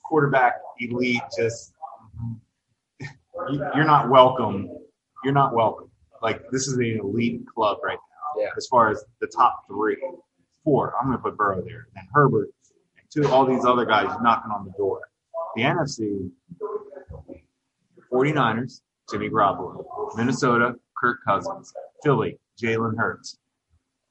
quarterback 0.04 0.54
elite. 0.80 1.22
Just 1.38 1.74
you- 3.02 3.64
you're 3.76 3.86
not 3.86 4.10
welcome. 4.10 4.70
You're 5.24 5.34
not 5.34 5.54
welcome. 5.54 5.92
Like 6.24 6.50
this 6.52 6.68
is 6.68 6.74
an 6.76 7.00
elite 7.04 7.46
club 7.54 7.78
right 7.84 7.98
now. 7.98 8.09
Yeah. 8.40 8.50
As 8.58 8.68
far 8.68 8.90
as 8.90 9.04
the 9.22 9.28
top 9.28 9.66
three, 9.68 9.98
four. 10.64 10.94
I'm 11.00 11.08
going 11.08 11.18
to 11.18 11.24
put 11.24 11.38
Burrow 11.38 11.62
there, 11.62 11.88
and 11.96 12.08
Herbert, 12.14 12.50
and 12.98 13.10
two 13.12 13.28
all 13.30 13.46
these 13.46 13.66
other 13.66 13.86
guys 13.86 14.08
knocking 14.22 14.52
on 14.52 14.66
the 14.66 14.72
door. 14.78 15.02
The 15.56 15.64
NFC, 15.64 16.30
49ers, 18.12 18.82
Jimmy 19.10 19.30
Garoppolo, 19.30 19.84
Minnesota, 20.16 20.76
Kirk 20.96 21.20
Cousins, 21.26 21.74
Philly, 22.04 22.38
Jalen 22.62 22.98
Hurts. 22.98 23.38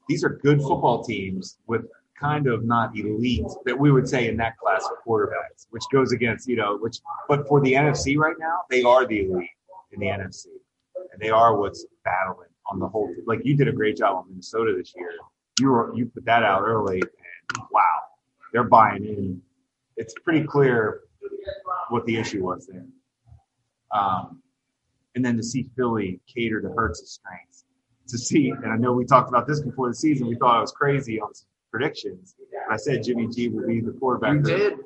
These 0.09 0.25
are 0.25 0.31
good 0.31 0.61
football 0.61 1.05
teams 1.05 1.59
with 1.67 1.87
kind 2.19 2.49
of 2.49 2.65
not 2.65 2.97
elite 2.99 3.47
that 3.65 3.79
we 3.79 3.93
would 3.93 4.09
say 4.09 4.29
in 4.29 4.37
that 4.39 4.57
class 4.59 4.85
of 4.85 4.97
quarterbacks, 5.07 5.67
which 5.71 5.85
goes 5.93 6.13
against, 6.13 6.49
you 6.49 6.57
know, 6.57 6.77
which, 6.79 6.99
but 7.29 7.47
for 7.47 7.61
the 7.61 7.73
NFC 7.75 8.17
right 8.17 8.37
now, 8.39 8.63
they 8.71 8.83
are 8.83 9.07
the 9.07 9.27
elite 9.27 9.51
in 9.93 10.01
the 10.01 10.07
NFC. 10.07 10.47
And 11.13 11.21
they 11.21 11.31
are 11.31 11.57
what's 11.57 11.87
battling 12.05 12.49
on 12.71 12.79
the 12.79 12.89
whole. 12.89 13.15
Like 13.27 13.41
you 13.45 13.57
did 13.57 13.69
a 13.69 13.73
great 13.73 13.97
job 13.97 14.17
on 14.17 14.29
Minnesota 14.29 14.75
this 14.77 14.93
year. 14.97 15.13
You 15.61 15.71
were, 15.71 15.95
you 15.95 16.07
put 16.07 16.25
that 16.27 16.43
out 16.43 16.63
early 16.63 17.01
and 17.01 17.63
wow, 17.71 17.83
they're 18.53 18.65
buying 18.65 19.05
in. 19.05 19.43
It's 19.97 20.15
pretty 20.25 20.45
clear 20.45 21.01
what 21.89 22.05
the 22.07 22.17
issue 22.17 22.45
was 22.45 22.67
there. 22.67 22.87
Um, 23.93 24.43
and 25.15 25.25
then 25.25 25.37
to 25.37 25.43
see 25.43 25.69
Philly 25.75 26.21
cater 26.33 26.61
to 26.61 26.69
Hurts' 26.69 27.21
strengths, 27.21 27.65
to 28.09 28.19
see, 28.19 28.51
and 28.51 28.73
I 28.73 28.77
know 28.77 28.93
we 28.93 29.05
talked 29.05 29.29
about 29.29 29.47
this 29.47 29.61
before 29.61 29.89
the 29.89 29.95
season. 29.95 30.29
We 30.29 30.37
thought 30.37 30.57
I 30.57 30.61
was 30.61 30.73
crazy 30.73 31.21
on 31.21 31.31
predictions. 31.71 32.37
I 32.71 32.77
said 32.77 33.03
Jimmy 33.03 33.27
G 33.29 33.49
will 33.49 33.67
be 33.67 33.81
the 33.81 33.93
quarterback 33.93 34.35
You 34.35 34.43
did. 34.43 34.79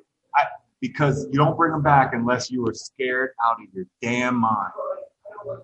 because 0.81 1.27
you 1.31 1.35
don't 1.35 1.57
bring 1.57 1.73
him 1.73 1.83
back 1.83 2.15
unless 2.15 2.51
you 2.51 2.67
are 2.67 2.75
scared 2.75 3.31
out 3.45 3.57
of 3.61 3.75
your 3.75 3.85
damn 4.01 4.37
mind 4.37 4.73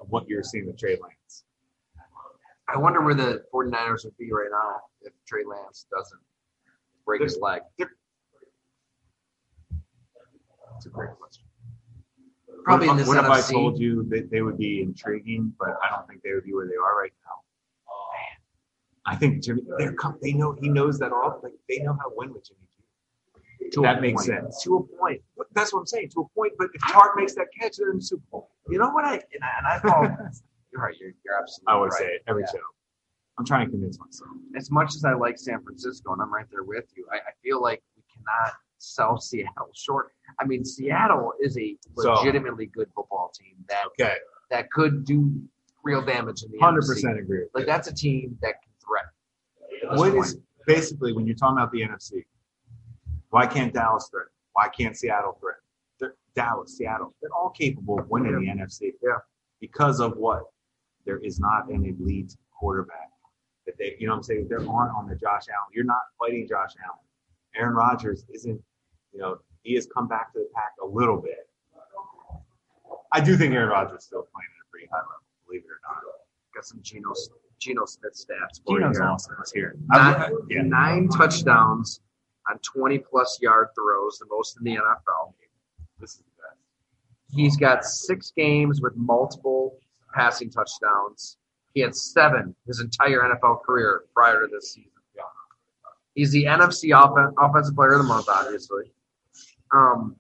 of 0.01 0.09
what 0.11 0.29
you're 0.29 0.43
seeing 0.43 0.67
with 0.67 0.79
Trey 0.79 0.97
Lance. 1.01 1.45
I 2.69 2.77
wonder 2.77 3.01
where 3.01 3.15
the 3.15 3.45
49ers 3.53 4.05
would 4.05 4.17
be 4.19 4.31
right 4.31 4.49
now 4.51 4.81
if 5.03 5.13
Trey 5.27 5.45
Lance 5.45 5.87
doesn't 5.91 6.21
break 7.07 7.23
his 7.23 7.39
leg. 7.41 7.63
It's 7.79 7.89
a 10.87 10.91
great 10.91 11.11
question. 11.19 11.45
Probably 12.65 12.89
what 12.89 12.93
in 12.93 12.99
this 12.99 13.09
what 13.09 13.25
if 13.25 13.31
I 13.31 13.41
told 13.41 13.79
you 13.79 14.05
that 14.11 14.31
they 14.31 14.43
would 14.43 14.59
be 14.59 14.83
intriguing, 14.83 15.55
but 15.59 15.71
I 15.83 15.89
don't 15.89 16.07
think 16.07 16.23
they 16.23 16.33
would 16.35 16.45
be 16.45 16.53
where 16.53 16.67
they 16.67 16.75
are 16.75 17.01
right 17.01 17.13
now. 17.25 17.33
I 19.07 19.17
think 19.17 19.43
Jimmy, 19.43 19.63
they're 19.79 19.97
they 20.21 20.35
know 20.35 20.53
he 20.61 20.69
knows 20.69 20.99
that 20.99 21.13
all. 21.13 21.41
Like 21.43 21.55
they 21.69 21.79
know 21.79 21.95
how 21.95 22.11
to 22.11 22.15
win 22.15 22.33
with 22.35 22.47
Jimmy 22.47 22.61
G. 22.71 23.71
To 23.71 23.81
that 23.83 24.03
makes 24.03 24.27
point. 24.27 24.43
sense. 24.43 24.63
To 24.65 24.77
a 24.77 24.83
point. 24.99 25.23
That's 25.55 25.73
what 25.73 25.81
I'm 25.81 25.87
saying. 25.87 26.11
To 26.11 26.21
a 26.21 26.29
point, 26.35 26.53
but 26.59 26.69
if 26.75 26.83
Tartt 26.83 27.17
makes 27.17 27.35
that 27.37 27.47
catch, 27.59 27.79
they're 27.79 27.91
in 27.91 27.97
the 27.97 28.03
Super 28.03 28.23
Bowl. 28.31 28.51
You 28.69 28.79
know 28.79 28.91
what 28.91 29.07
I 29.07 29.15
and 29.15 29.43
I, 29.43 29.81
and 29.83 29.91
I 29.91 30.29
you're 30.73 30.83
right. 30.83 30.95
You're, 31.01 31.13
you're 31.25 31.39
absolutely 31.41 31.71
I 31.73 31.75
always 31.75 31.93
right. 31.93 31.99
say 32.01 32.07
it 32.15 32.23
every 32.27 32.43
Yeah. 32.43 32.53
show. 32.53 32.65
I'm 33.39 33.45
trying 33.45 33.67
to 33.67 33.71
convince 33.71 33.99
myself. 34.01 34.31
As 34.57 34.71
much 34.71 34.95
as 34.97 35.05
I 35.05 35.13
like 35.15 35.39
San 35.39 35.63
Francisco, 35.63 36.13
and 36.13 36.21
I'm 36.21 36.33
right 36.33 36.47
there 36.51 36.65
with 36.65 36.87
you, 36.97 37.07
I, 37.13 37.17
I 37.19 37.33
feel 37.43 37.63
like 37.63 37.81
we 37.97 38.03
cannot 38.13 38.55
sell 38.79 39.19
Seattle 39.21 39.71
short. 39.75 40.13
I 40.41 40.45
mean, 40.45 40.65
Seattle 40.65 41.33
is 41.41 41.57
a 41.59 41.77
So- 41.97 42.15
legitimately 42.15 42.67
good 42.67 42.89
football 42.95 43.33
team 43.39 43.55
that 43.69 43.85
Okay, 44.01 44.17
that 44.51 44.71
could 44.73 45.05
do 45.05 45.33
real 45.85 46.05
damage 46.05 46.43
in 46.43 46.51
the 46.51 46.59
hundred 46.59 46.83
percent 46.87 47.19
agree. 47.19 47.45
Like 47.55 47.67
that's 47.67 47.89
a 47.89 47.95
team 47.95 48.37
that 48.43 48.55
can 48.63 48.73
threaten. 48.85 49.97
What 49.99 50.15
is 50.17 50.39
basically 50.67 51.13
when 51.13 51.25
you're 51.27 51.37
talking 51.37 51.59
about 51.59 51.71
the 51.71 51.83
NFC? 51.83 52.25
Why 53.31 53.47
can't 53.47 53.73
Dallas 53.73 54.09
threaten? 54.11 54.33
Why 54.55 54.69
can't 54.69 54.97
Seattle 54.97 55.39
threaten? 55.41 55.61
They're, 56.01 56.15
Dallas, 56.35 56.77
Seattle, 56.77 57.15
they're 57.21 57.31
all 57.33 57.51
capable 57.51 57.99
of 58.01 58.09
winning 58.11 58.33
the 58.33 58.47
NFC. 58.49 58.93
Yeah. 59.03 59.19
Because 59.61 60.01
of 60.01 60.17
what? 60.17 60.45
There 61.05 61.19
is 61.19 61.39
not 61.41 61.69
an 61.71 61.85
elite 61.85 62.37
quarterback 62.53 63.11
that 63.67 63.77
they, 63.79 63.97
you 63.99 64.07
know, 64.07 64.13
what 64.13 64.19
I'm 64.19 64.23
saying 64.25 64.47
There 64.49 64.59
aren't 64.69 64.95
on 64.95 65.09
the 65.09 65.15
Josh 65.15 65.45
Allen. 65.49 65.71
You're 65.73 65.85
not 65.85 66.01
fighting 66.19 66.47
Josh 66.49 66.73
Allen. 66.85 66.99
Aaron 67.57 67.75
Rodgers 67.75 68.25
isn't, 68.33 68.61
you 69.13 69.21
know, 69.21 69.39
he 69.63 69.75
has 69.75 69.87
come 69.93 70.07
back 70.09 70.33
to 70.35 70.39
the 70.41 70.49
pack 70.55 70.73
a 70.83 70.87
little 70.87 71.17
bit. 71.21 71.49
I 73.13 73.21
do 73.21 73.37
think 73.37 73.55
Aaron 73.55 73.71
Rodgers 73.71 74.01
is 74.01 74.05
still 74.05 74.23
playing 74.33 74.49
at 74.49 74.67
a 74.67 74.71
pretty 74.71 74.87
high 74.93 74.99
level, 74.99 75.25
believe 75.47 75.63
it 75.63 75.71
or 75.71 75.81
not. 75.89 76.03
Got 76.55 76.65
some 76.65 76.81
Geno 76.83 77.13
Geno 77.59 77.85
Smith 77.87 78.13
stats. 78.15 78.63
for 78.65 78.79
Geno's 78.79 78.97
you 78.97 79.03
here. 79.03 79.11
awesome. 79.11 79.35
Let's 79.39 79.53
hear 79.53 79.69
it. 79.71 79.77
Nine, 79.89 80.33
Yeah. 80.49 80.63
nine 80.63 81.09
touchdowns 81.09 82.01
on 82.51 82.59
20 82.61 82.99
plus 82.99 83.39
yard 83.43 83.69
throws, 83.75 84.19
the 84.19 84.27
most 84.31 84.57
in 84.59 84.65
the 84.65 84.77
NFL. 84.77 85.35
This 85.99 86.13
is 86.13 86.19
the 86.19 86.43
best. 86.43 86.61
He's 87.35 87.57
got 87.57 87.85
six 87.85 88.31
games 88.37 88.81
with 88.81 88.95
multiple 88.97 89.68
passing 90.15 90.51
touchdowns. 90.51 91.37
He 91.75 91.81
had 91.81 91.95
seven 91.95 92.55
his 92.67 92.81
entire 92.81 93.21
NFL 93.21 93.63
career 93.63 94.03
prior 94.15 94.43
to 94.43 94.49
this 94.53 94.73
season. 94.75 94.91
He's 96.15 96.33
the 96.33 96.45
NFC 96.45 96.93
offen- 96.97 97.33
offensive 97.39 97.77
player 97.77 97.93
of 97.93 97.99
the 97.99 98.05
month, 98.05 98.27
obviously. 98.29 98.91
Um, 99.73 100.17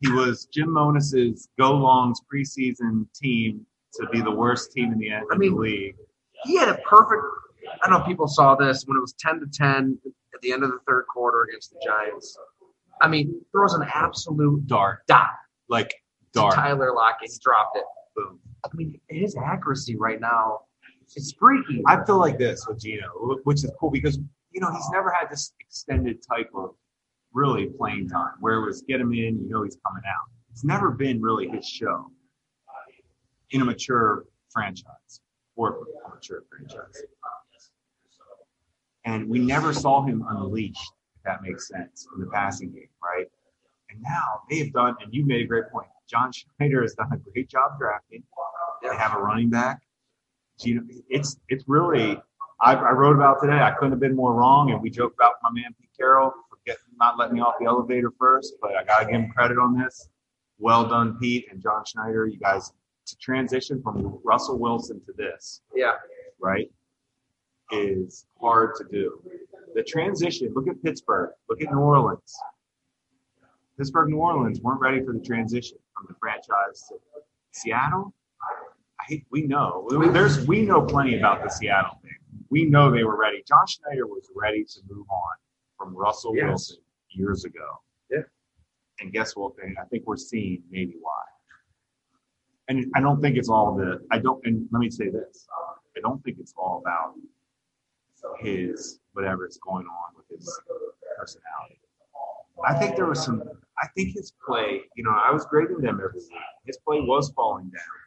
He 0.00 0.10
was 0.12 0.44
Jim 0.46 0.70
Monos's 0.70 1.48
Go 1.58 1.72
Longs 1.72 2.20
preseason 2.32 3.06
team 3.14 3.66
to 3.94 4.06
be 4.10 4.20
the 4.22 4.30
worst 4.30 4.70
team 4.72 4.92
in 4.92 4.98
the, 4.98 5.08
in 5.08 5.24
I 5.32 5.36
mean- 5.36 5.54
the 5.54 5.60
league. 5.60 5.96
he 6.44 6.56
had 6.56 6.68
a 6.68 6.76
perfect. 6.88 7.22
I 7.82 7.88
don't 7.88 7.90
know 7.98 8.00
if 8.02 8.06
people 8.06 8.28
saw 8.28 8.54
this 8.54 8.84
when 8.86 8.96
it 8.96 9.00
was 9.00 9.12
10 9.18 9.40
to 9.40 9.46
10 9.52 9.98
at 10.34 10.40
the 10.40 10.52
end 10.52 10.62
of 10.62 10.70
the 10.70 10.78
third 10.86 11.04
quarter 11.12 11.42
against 11.42 11.72
the 11.72 11.80
Giants. 11.84 12.38
I 13.02 13.08
mean, 13.08 13.44
throws 13.52 13.74
an 13.74 13.82
absolute 13.92 14.66
Dart, 14.66 15.00
dot 15.08 15.30
like 15.68 15.92
dart. 16.32 16.54
Tyler 16.54 16.92
Lockett. 16.94 17.30
He 17.30 17.38
dropped 17.42 17.76
it. 17.76 17.84
Boom. 18.16 18.38
I 18.64 18.68
mean, 18.74 19.00
his 19.08 19.36
accuracy 19.36 19.96
right 19.96 20.20
now 20.20 20.60
is 21.16 21.34
freaky. 21.38 21.82
I 21.86 22.04
feel 22.04 22.18
like 22.18 22.38
this 22.38 22.66
with 22.66 22.80
Geno, 22.80 23.38
which 23.44 23.64
is 23.64 23.70
cool 23.78 23.90
because 23.90 24.18
you 24.52 24.60
know 24.60 24.70
he's 24.72 24.90
never 24.92 25.10
had 25.10 25.30
this 25.30 25.52
extended 25.60 26.18
type 26.22 26.50
of 26.54 26.74
really 27.32 27.66
playing 27.66 28.08
time, 28.08 28.32
where 28.40 28.54
it 28.54 28.66
was 28.66 28.82
get 28.82 29.00
him 29.00 29.12
in, 29.12 29.40
you 29.42 29.48
know 29.48 29.62
he's 29.62 29.78
coming 29.86 30.02
out. 30.06 30.30
It's 30.50 30.64
never 30.64 30.90
been 30.90 31.20
really 31.20 31.48
his 31.48 31.66
show 31.66 32.10
in 33.50 33.60
a 33.60 33.64
mature 33.64 34.24
franchise 34.50 35.20
or 35.56 35.86
a 36.06 36.14
mature 36.14 36.42
franchise. 36.50 37.02
And 39.04 39.28
we 39.28 39.38
never 39.38 39.72
saw 39.72 40.02
him 40.02 40.24
unleashed, 40.28 40.92
if 41.16 41.22
that 41.24 41.42
makes 41.42 41.68
sense, 41.68 42.06
in 42.14 42.20
the 42.20 42.30
passing 42.30 42.70
game, 42.70 42.88
right? 43.02 43.26
And 43.90 44.00
now 44.02 44.42
they've 44.48 44.72
done, 44.72 44.94
and 45.02 45.12
you 45.12 45.24
made 45.24 45.42
a 45.42 45.46
great 45.46 45.70
point. 45.72 45.88
John 46.08 46.30
Schneider 46.32 46.82
has 46.82 46.94
done 46.94 47.10
a 47.12 47.16
great 47.16 47.48
job 47.48 47.78
drafting. 47.78 48.22
They 48.90 48.96
have 48.96 49.14
a 49.14 49.18
running 49.20 49.50
back. 49.50 49.80
It's 50.62 51.36
it's 51.48 51.64
really 51.66 52.20
I, 52.60 52.74
I 52.74 52.90
wrote 52.92 53.16
about 53.16 53.40
today. 53.40 53.58
I 53.60 53.70
couldn't 53.72 53.92
have 53.92 54.00
been 54.00 54.14
more 54.16 54.34
wrong, 54.34 54.70
and 54.72 54.82
we 54.82 54.90
joked 54.90 55.14
about 55.16 55.34
my 55.42 55.50
man 55.50 55.74
Pete 55.80 55.88
Carroll 55.96 56.30
for 56.50 56.58
getting, 56.66 56.82
not 56.98 57.16
letting 57.18 57.36
me 57.36 57.40
off 57.40 57.54
the 57.58 57.66
elevator 57.66 58.10
first, 58.18 58.54
but 58.60 58.74
I 58.76 58.84
gotta 58.84 59.06
give 59.06 59.14
him 59.14 59.30
credit 59.30 59.58
on 59.58 59.78
this. 59.78 60.08
Well 60.58 60.86
done, 60.86 61.16
Pete 61.18 61.46
and 61.50 61.62
John 61.62 61.84
Schneider. 61.86 62.26
You 62.26 62.38
guys 62.38 62.72
to 63.06 63.16
transition 63.16 63.80
from 63.82 64.18
Russell 64.22 64.58
Wilson 64.58 65.00
to 65.06 65.12
this, 65.16 65.62
Yeah. 65.74 65.94
right, 66.38 66.70
is 67.72 68.26
hard 68.40 68.74
to 68.76 68.84
do. 68.90 69.22
The 69.74 69.82
transition. 69.82 70.52
Look 70.54 70.68
at 70.68 70.82
Pittsburgh. 70.82 71.30
Look 71.48 71.62
at 71.62 71.70
New 71.72 71.78
Orleans. 71.78 72.36
Pittsburgh, 73.78 74.10
New 74.10 74.18
Orleans 74.18 74.60
weren't 74.60 74.80
ready 74.80 75.02
for 75.02 75.14
the 75.14 75.20
transition 75.20 75.78
from 75.96 76.06
the 76.08 76.14
franchise 76.20 76.84
to 76.88 76.96
Seattle. 77.52 78.12
We 79.30 79.42
know 79.42 79.88
there's 80.12 80.46
we 80.46 80.62
know 80.62 80.82
plenty 80.82 81.18
about 81.18 81.42
the 81.42 81.48
Seattle 81.48 81.98
thing. 82.02 82.16
We 82.50 82.64
know 82.64 82.90
they 82.90 83.04
were 83.04 83.16
ready. 83.18 83.42
John 83.46 83.66
Schneider 83.66 84.06
was 84.06 84.28
ready 84.34 84.64
to 84.64 84.80
move 84.88 85.06
on 85.10 85.36
from 85.76 85.96
Russell 85.96 86.34
Yes. 86.36 86.46
Wilson 86.48 86.76
years 87.10 87.44
ago. 87.44 87.66
Yeah. 88.10 88.22
And 89.00 89.12
guess 89.12 89.36
what? 89.36 89.52
I 89.80 89.84
think 89.84 90.04
we're 90.06 90.16
seeing 90.16 90.62
maybe 90.70 90.94
why. 91.00 91.22
And 92.68 92.86
I 92.94 93.00
don't 93.00 93.20
think 93.20 93.36
it's 93.36 93.48
all 93.48 93.74
the 93.74 94.00
I 94.10 94.18
don't 94.18 94.44
and 94.46 94.68
let 94.72 94.80
me 94.80 94.90
say 94.90 95.08
this. 95.08 95.46
I 95.96 96.00
don't 96.00 96.22
think 96.24 96.38
it's 96.38 96.54
all 96.56 96.82
about 96.84 97.14
his 98.40 99.00
whatever 99.12 99.46
is 99.46 99.58
going 99.58 99.86
on 99.86 100.14
with 100.16 100.26
his 100.28 100.60
personality. 101.18 101.80
I 102.66 102.74
think 102.74 102.96
there 102.96 103.06
was 103.06 103.24
some 103.24 103.42
I 103.82 103.86
think 103.96 104.14
his 104.14 104.34
play, 104.46 104.82
you 104.94 105.02
know, 105.02 105.10
I 105.10 105.30
was 105.32 105.46
grading 105.46 105.80
them 105.80 106.00
every 106.04 106.20
week. 106.20 106.38
His 106.66 106.78
play 106.86 107.00
was 107.00 107.30
falling 107.30 107.70
down. 107.70 107.99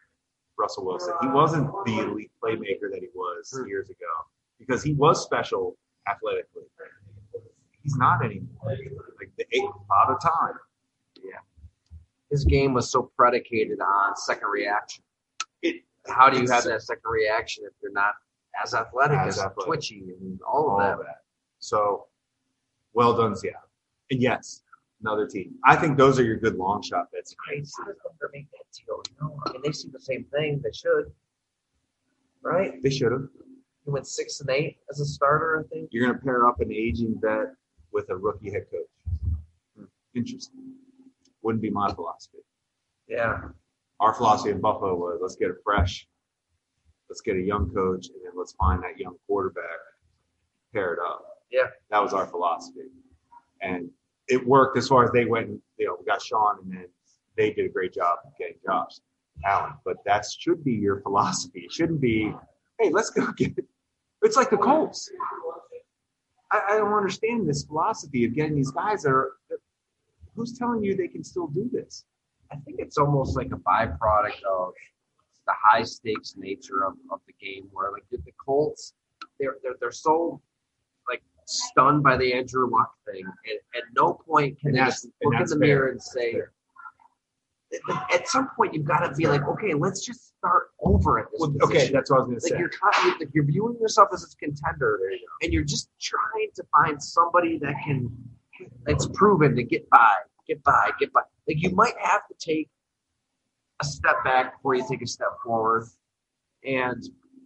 Russell 0.57 0.85
Wilson. 0.85 1.13
He 1.21 1.27
wasn't 1.27 1.69
the 1.85 1.99
elite 1.99 2.31
playmaker 2.43 2.91
that 2.91 2.99
he 3.01 3.09
was 3.13 3.53
hmm. 3.55 3.67
years 3.67 3.89
ago 3.89 4.05
because 4.59 4.83
he 4.83 4.93
was 4.93 5.23
special 5.23 5.77
athletically. 6.07 6.63
He's 7.81 7.95
not 7.97 8.23
anymore. 8.23 8.49
Like 8.65 9.31
the 9.37 9.45
eight 9.51 9.69
father 9.87 10.17
time. 10.21 10.55
Yeah. 11.17 11.39
His 12.29 12.45
game 12.45 12.73
was 12.73 12.89
so 12.89 13.11
predicated 13.17 13.79
on 13.81 14.15
second 14.15 14.47
reaction. 14.47 15.03
It 15.61 15.83
How 16.07 16.29
do 16.29 16.41
you 16.41 16.49
have 16.49 16.63
that 16.63 16.81
second 16.81 17.09
reaction 17.09 17.65
if 17.67 17.73
you're 17.81 17.91
not 17.91 18.13
as 18.63 18.73
athletic 18.73 19.17
As 19.19 19.37
as, 19.37 19.43
athletic. 19.43 19.65
twitchy 19.65 20.03
and 20.19 20.39
all 20.41 20.69
all 20.69 20.81
of 20.81 20.91
of 20.93 20.97
that? 20.99 21.05
that. 21.05 21.17
So 21.59 22.07
well 22.93 23.15
done, 23.15 23.35
Seattle. 23.35 23.59
And 24.11 24.21
yes, 24.21 24.61
another 25.03 25.27
team. 25.27 25.55
I 25.65 25.75
think 25.75 25.97
those 25.97 26.19
are 26.19 26.23
your 26.23 26.37
good 26.37 26.55
long 26.55 26.81
shot 26.81 27.11
bets. 27.11 27.35
Crazy. 27.37 27.71
Thunder 27.77 28.29
make 28.33 28.47
that 28.51 28.65
deal? 28.75 29.01
Know, 29.21 29.39
I 29.45 29.51
mean, 29.53 29.61
they 29.63 29.71
see 29.71 29.89
the 29.89 29.99
same 29.99 30.23
thing. 30.25 30.61
They 30.63 30.71
should, 30.71 31.11
right? 32.41 32.81
They 32.81 32.89
should 32.89 33.11
have. 33.11 33.27
He 33.85 33.91
went 33.91 34.07
six 34.07 34.39
and 34.39 34.49
eight 34.49 34.77
as 34.89 34.99
a 35.01 35.05
starter, 35.05 35.63
I 35.65 35.67
think. 35.73 35.89
You're 35.91 36.05
going 36.07 36.17
to 36.17 36.23
pair 36.23 36.47
up 36.47 36.61
an 36.61 36.71
aging 36.71 37.19
vet 37.21 37.53
with 37.91 38.09
a 38.09 38.15
rookie 38.15 38.49
head 38.51 38.65
coach. 38.71 39.19
Hmm, 39.77 39.83
Interesting. 40.15 40.73
Wouldn't 41.41 41.61
be 41.61 41.69
my 41.69 41.93
philosophy. 41.93 42.37
Yeah. 43.09 43.41
Our 43.99 44.13
philosophy 44.13 44.51
in 44.51 44.61
Buffalo 44.61 44.95
was 44.95 45.19
let's 45.21 45.35
get 45.35 45.49
a 45.49 45.55
fresh, 45.63 46.07
let's 47.09 47.21
get 47.21 47.35
a 47.35 47.41
young 47.41 47.69
coach, 47.73 48.07
and 48.07 48.15
then 48.23 48.31
let's 48.35 48.53
find 48.53 48.81
that 48.83 48.97
young 48.97 49.15
quarterback, 49.27 49.63
pair 50.73 50.93
it 50.93 50.99
up. 51.05 51.25
Yeah. 51.51 51.67
That 51.91 52.01
was 52.01 52.13
our 52.13 52.25
philosophy. 52.25 52.87
And 53.61 53.89
it 54.27 54.45
worked 54.45 54.77
as 54.77 54.87
far 54.87 55.03
as 55.03 55.11
they 55.11 55.25
went, 55.25 55.49
and, 55.49 55.61
you 55.77 55.87
know, 55.87 55.97
we 55.99 56.05
got 56.05 56.21
Sean, 56.21 56.59
and 56.63 56.71
then 56.71 56.85
they 57.37 57.51
did 57.51 57.65
a 57.65 57.69
great 57.69 57.93
job 57.93 58.19
getting 58.39 58.55
Josh 58.65 58.99
Allen. 59.45 59.73
But 59.85 59.97
that 60.05 60.25
should 60.25 60.63
be 60.63 60.73
your 60.73 61.01
philosophy. 61.01 61.61
It 61.61 61.71
shouldn't 61.71 62.01
be, 62.01 62.33
hey, 62.79 62.89
let's 62.91 63.09
go 63.09 63.31
get 63.37 63.57
It. 63.57 63.65
It's 64.21 64.37
like 64.37 64.49
the 64.49 64.57
Colts. 64.57 65.09
I, 66.51 66.61
I 66.69 66.77
don't 66.77 66.93
understand 66.93 67.49
this 67.49 67.63
philosophy 67.63 68.23
of 68.25 68.33
getting 68.33 68.55
these 68.55 68.71
guys 68.71 69.03
that 69.03 69.09
are. 69.09 69.33
Who's 70.35 70.57
telling 70.57 70.83
you 70.83 70.95
they 70.95 71.09
can 71.09 71.23
still 71.23 71.47
do 71.47 71.69
this? 71.71 72.05
I 72.51 72.55
think 72.55 72.79
it's 72.79 72.97
almost 72.97 73.35
like 73.35 73.51
a 73.51 73.57
byproduct 73.57 74.41
of 74.49 74.73
the 75.45 75.53
high 75.61 75.83
stakes 75.83 76.35
nature 76.37 76.85
of, 76.85 76.93
of 77.11 77.19
the 77.27 77.33
game 77.45 77.67
where 77.71 77.91
like 77.91 78.03
the, 78.11 78.17
Colts 78.43 78.93
they're, 79.39 79.57
they're 79.61 79.75
they're 79.79 79.91
so 79.91 80.41
stunned 81.45 82.03
by 82.03 82.17
the 82.17 82.33
Andrew 82.33 82.69
Luck 82.69 82.93
thing. 83.05 83.23
And 83.25 83.59
at 83.75 83.83
no 83.95 84.13
point 84.13 84.59
can 84.59 84.69
And 84.69 84.77
they 84.77 84.85
just 84.85 85.07
look 85.23 85.33
in 85.35 85.39
the 85.41 85.47
fair. 85.49 85.57
mirror 85.59 85.87
and 85.89 86.01
say 86.01 86.41
at 88.13 88.27
some 88.27 88.49
point 88.55 88.73
you've 88.73 88.85
got 88.85 88.99
to 88.99 89.13
be 89.15 89.25
like 89.25 89.41
okay 89.47 89.73
let's 89.73 90.05
just 90.05 90.35
start 90.37 90.69
over 90.81 91.19
at 91.19 91.25
this 91.31 91.41
Well, 91.41 91.55
okay, 91.63 91.89
that's 91.91 92.11
what 92.11 92.17
I 92.17 92.19
was 92.19 92.27
going 92.27 92.39
to 92.39 92.43
like 92.45 92.53
say. 92.53 92.59
you're 92.59 92.69
trying 92.69 93.19
like 93.19 93.29
you're 93.33 93.45
viewing 93.45 93.77
yourself 93.79 94.09
as 94.13 94.23
a 94.23 94.37
contender 94.37 94.99
and 95.41 95.51
you're 95.51 95.63
just 95.63 95.89
trying 95.99 96.49
to 96.55 96.63
find 96.71 97.01
somebody 97.01 97.57
that 97.59 97.75
can 97.83 98.11
that's 98.85 99.07
proven 99.13 99.55
to 99.55 99.63
get 99.63 99.89
by 99.89 100.13
get 100.47 100.61
by 100.63 100.91
get 100.99 101.11
by. 101.13 101.21
Like 101.47 101.61
you 101.61 101.71
might 101.71 101.95
have 101.99 102.21
to 102.27 102.35
take 102.37 102.69
a 103.81 103.85
step 103.85 104.23
back 104.23 104.57
before 104.57 104.75
you 104.75 104.85
take 104.87 105.01
a 105.01 105.07
step 105.07 105.29
forward. 105.43 105.87
And 106.65 107.03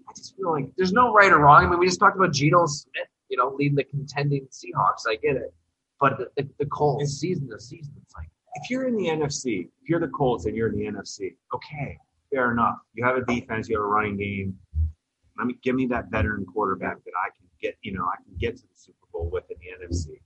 i 0.10 0.14
just 0.16 0.36
feel 0.36 0.52
like 0.52 0.66
there's 0.78 0.93
no 0.93 1.14
right 1.14 1.32
or 1.32 1.39
wrong. 1.39 1.66
I 1.66 1.70
mean 1.70 1.80
we 1.80 1.88
just 1.88 2.00
talked 2.00 2.18
about 2.18 2.34
Geno 2.34 2.66
smith 2.66 3.08
you 3.30 3.38
know 3.38 3.53
leading 3.57 3.75
the 3.75 3.84
contending 3.84 4.47
seahawks 4.51 5.03
i 5.07 5.15
get 5.15 5.36
it 5.36 5.53
but 5.99 6.17
the, 6.17 6.28
the, 6.38 6.49
the 6.59 6.65
colts 6.67 7.13
season 7.19 7.49
to 7.49 7.59
season 7.59 7.93
it's 8.01 8.15
like 8.15 8.30
if 8.57 8.71
you're 8.71 8.88
in 8.88 8.95
the 8.95 9.05
NFC, 9.05 9.69
if 9.82 9.89
you're 9.89 9.99
the 9.99 10.07
Colts 10.07 10.45
and 10.45 10.55
you're 10.55 10.69
in 10.69 10.75
the 10.75 10.86
NFC, 10.86 11.36
okay, 11.53 11.97
fair 12.32 12.51
enough. 12.51 12.78
You 12.93 13.05
have 13.05 13.15
a 13.15 13.21
defense, 13.25 13.69
you 13.69 13.78
have 13.78 13.84
a 13.84 13.88
running 13.88 14.17
game. 14.17 14.57
Let 15.38 15.45
me 15.45 15.57
give 15.61 15.75
me 15.75 15.86
that 15.88 16.09
veteran 16.09 16.45
quarterback 16.45 17.03
that 17.03 17.11
I 17.23 17.30
can 17.38 17.47
get, 17.61 17.75
you 17.84 17.93
know, 17.93 18.05
I 18.05 18.15
can 18.23 18.36
get 18.39 18.57
to 18.57 18.63
the 18.63 18.75
Super 18.75 19.05
Bowl 19.13 19.30
with 19.32 19.43
in 19.51 19.57
the 19.59 19.86
NFC. 19.86 20.19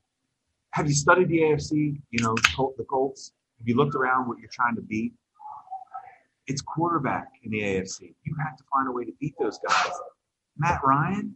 Have 0.72 0.88
you 0.88 0.94
studied 0.94 1.28
the 1.28 1.40
AFC? 1.40 2.02
You 2.12 2.24
know, 2.24 2.36
the 2.78 2.86
Colts. 2.86 3.34
Have 3.60 3.68
you 3.68 3.76
looked 3.76 3.96
around 3.96 4.30
what 4.30 4.40
you're 4.40 4.50
trying 4.52 4.76
to 4.76 4.82
beat? 4.82 5.14
It's 6.48 6.62
quarterback 6.62 7.28
in 7.44 7.52
the 7.52 7.60
AFC. 7.60 8.14
You 8.24 8.36
have 8.42 8.56
to 8.58 8.64
find 8.74 8.88
a 8.88 8.92
way 8.92 9.04
to 9.04 9.12
beat 9.20 9.36
those 9.40 9.60
guys. 9.68 9.92
Matt 10.58 10.80
Ryan. 10.84 11.36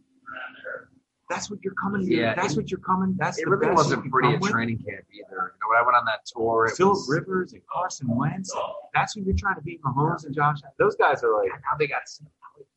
That's 1.28 1.50
what 1.50 1.58
you're 1.64 1.74
coming. 1.74 2.02
Yeah, 2.02 2.34
that's 2.34 2.56
what 2.56 2.70
you're 2.70 2.80
coming. 2.80 3.16
That's 3.18 3.38
it 3.38 3.48
really 3.48 3.74
wasn't 3.74 4.04
you 4.04 4.10
pretty 4.10 4.28
come 4.28 4.34
at 4.36 4.40
with. 4.40 4.50
training 4.52 4.78
camp 4.78 5.04
either 5.12 5.52
you 5.54 5.58
know 5.60 5.68
when 5.68 5.78
i 5.78 5.82
went 5.82 5.96
on 5.96 6.04
that 6.04 6.20
tour 6.24 6.66
it 6.66 6.76
Philip 6.76 6.92
was, 6.92 7.08
Rivers 7.10 7.52
and 7.52 7.62
Carson 7.66 8.06
Wentz. 8.08 8.52
and 8.54 8.62
That's 8.94 9.14
who 9.14 9.22
you're 9.22 9.34
trying 9.34 9.56
to 9.56 9.62
beat 9.62 9.82
Mahomes 9.82 10.24
and 10.24 10.34
Josh. 10.34 10.58
Those 10.78 10.94
guys 10.94 11.24
are 11.24 11.34
like, 11.34 11.50
how 11.68 11.76
they 11.76 11.88
got 11.88 12.02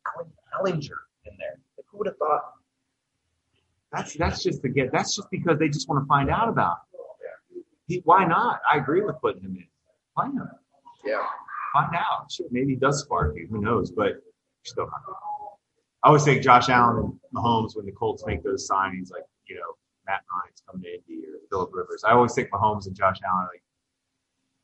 Colin 0.03 0.31
Ehlinger 0.59 0.97
in 1.25 1.33
there 1.37 1.59
like, 1.77 1.85
who 1.91 1.99
would 1.99 2.07
have 2.07 2.17
thought 2.17 2.41
that's 3.91 4.13
that's 4.15 4.43
just 4.43 4.61
to 4.61 4.69
get. 4.69 4.91
That's 4.91 5.15
just 5.15 5.29
because 5.31 5.57
they 5.57 5.67
just 5.67 5.89
want 5.89 6.03
to 6.03 6.07
find 6.07 6.29
out 6.29 6.47
about. 6.47 6.77
Him. 7.51 7.63
He, 7.87 8.01
why 8.05 8.25
not? 8.25 8.61
I 8.71 8.77
agree 8.77 9.01
with 9.01 9.15
putting 9.19 9.41
him 9.41 9.55
in. 9.55 9.65
Find 10.15 10.37
him. 10.37 10.47
yeah 11.03 11.17
Find 11.73 11.95
out. 11.95 12.31
Shit, 12.31 12.47
maybe 12.51 12.73
he 12.73 12.75
does 12.75 13.01
spark 13.01 13.35
you. 13.35 13.47
Who 13.49 13.61
knows? 13.61 13.91
But 13.91 14.21
still 14.63 14.85
not. 14.85 15.01
I 16.03 16.07
always 16.07 16.23
think 16.23 16.41
Josh 16.41 16.69
Allen 16.69 16.97
and 16.97 17.19
Mahomes 17.35 17.75
when 17.75 17.85
the 17.85 17.91
Colts 17.91 18.23
make 18.25 18.43
those 18.43 18.69
signings, 18.69 19.11
like 19.11 19.23
you 19.47 19.55
know 19.55 19.75
Matt 20.07 20.21
Ryan's 20.33 20.63
coming 20.65 20.83
to 20.83 20.93
Indy 20.93 21.25
or 21.27 21.39
Philip 21.49 21.71
Rivers. 21.73 22.03
I 22.07 22.11
always 22.11 22.33
think 22.33 22.49
Mahomes 22.51 22.87
and 22.87 22.95
Josh 22.95 23.17
Allen 23.27 23.47
like 23.51 23.63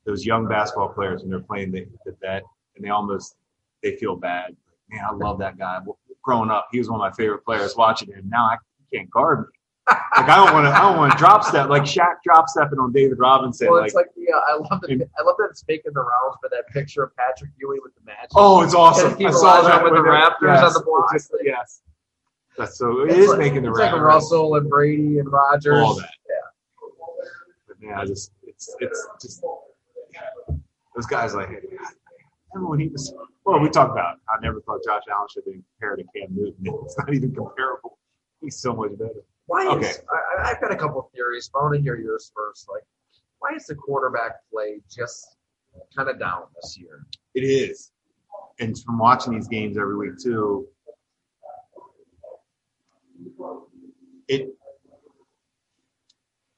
those 0.05 0.25
young 0.25 0.47
basketball 0.47 0.89
players 0.89 1.21
when 1.21 1.29
they're 1.31 1.39
playing 1.39 1.71
the, 1.71 1.85
the 2.05 2.41
and 2.75 2.85
they 2.85 2.89
almost 2.89 3.35
they 3.83 3.95
feel 3.97 4.15
bad. 4.15 4.55
Man, 4.89 5.03
I 5.03 5.13
love 5.13 5.39
that 5.39 5.57
guy. 5.57 5.79
Growing 6.23 6.49
up, 6.49 6.67
he 6.71 6.79
was 6.79 6.89
one 6.89 6.99
of 6.99 7.11
my 7.11 7.11
favorite 7.15 7.43
players. 7.43 7.75
Watching 7.75 8.09
him 8.09 8.29
now, 8.29 8.45
I 8.45 8.57
can't 8.93 9.09
guard 9.09 9.41
me. 9.41 9.54
Like 9.87 10.29
I 10.29 10.37
don't 10.37 10.53
want 10.53 10.65
to. 10.65 10.71
I 10.71 10.79
don't 10.81 10.97
want 10.97 11.11
to 11.11 11.17
drop 11.17 11.43
step 11.43 11.69
like 11.69 11.83
Shaq 11.83 12.15
drop 12.23 12.47
stepping 12.49 12.79
on 12.79 12.91
David 12.91 13.19
Robinson. 13.19 13.67
Well, 13.69 13.79
like, 13.81 13.87
it's 13.87 13.95
like 13.95 14.07
the 14.15 14.33
uh, 14.33 14.39
I 14.39 14.55
love 14.57 14.83
And- 14.89 15.01
it. 15.01 15.11
I 15.19 15.23
love 15.23 15.35
that 15.37 15.47
it's 15.51 15.63
making 15.67 15.91
the 15.93 15.99
rounds 15.99 16.37
for 16.41 16.49
that 16.49 16.63
picture 16.73 17.03
of 17.03 17.15
Patrick 17.15 17.51
Ewing 17.59 17.79
with 17.83 17.93
the 17.95 18.01
Magic. 18.05 18.31
oh, 18.35 18.61
it's 18.63 18.73
awesome. 18.73 19.13
I 19.23 19.31
saw 19.31 19.61
that 19.61 19.83
with 19.83 19.93
the 19.93 19.99
Raptors 19.99 20.63
on 20.63 20.73
the 20.73 20.81
block. 20.83 21.11
Just, 21.13 21.31
yes, 21.43 21.81
that's 22.57 22.77
so. 22.77 23.01
It 23.01 23.09
It's 23.11 23.17
is 23.19 23.29
like- 23.29 23.37
making 23.39 23.61
the 23.63 23.69
it's 23.69 23.79
like. 23.79 23.93
Russell 23.93 24.55
and 24.55 24.67
Brady 24.69 25.19
and 25.19 25.31
Rodgers. 25.31 25.77
all 25.77 25.95
that. 25.95 26.09
Yeah. 26.29 26.89
But 27.67 27.81
man, 27.81 27.93
I 27.99 28.05
just 28.05 28.31
it's 28.43 28.75
it's 28.79 29.07
just 29.21 29.43
those 30.95 31.05
guys 31.05 31.35
like. 31.35 31.49
Remember 32.53 32.69
when 32.71 32.79
he 32.79 32.87
was? 32.87 33.13
Well, 33.45 33.59
we 33.59 33.69
talked 33.69 33.91
about. 33.91 34.17
I 34.29 34.39
never 34.41 34.61
thought 34.61 34.79
Josh 34.83 35.03
Allen 35.13 35.27
should 35.29 35.43
have 35.45 35.53
been 35.53 35.63
compared 35.77 35.99
to 35.99 36.05
Cam 36.19 36.33
Newton. 36.35 36.55
It's 36.85 36.97
not 36.97 37.13
even 37.13 37.35
comparable. 37.35 37.99
He's 38.41 38.55
so 38.57 38.73
much 38.73 38.97
better. 38.97 39.23
Why 39.47 39.67
Okay. 39.67 39.89
is 39.89 40.01
I, 40.11 40.51
I've 40.51 40.61
got 40.61 40.71
a 40.71 40.75
couple 40.75 40.99
of 40.99 41.11
theories, 41.11 41.49
but 41.51 41.59
I 41.59 41.63
want 41.63 41.75
to 41.75 41.81
hear 41.81 41.97
yours 41.97 42.31
first. 42.35 42.67
Like, 42.69 42.83
why 43.39 43.55
is 43.55 43.65
the 43.65 43.75
quarterback 43.75 44.33
play 44.51 44.81
just 44.89 45.37
kind 45.95 46.09
of 46.09 46.19
down 46.19 46.43
this 46.61 46.77
year? 46.77 47.05
It 47.35 47.41
is. 47.41 47.91
And 48.59 48.77
from 48.83 48.97
watching 48.97 49.33
these 49.33 49.47
games 49.47 49.77
every 49.77 49.97
week 49.97 50.17
too, 50.21 50.67
it 54.27 54.49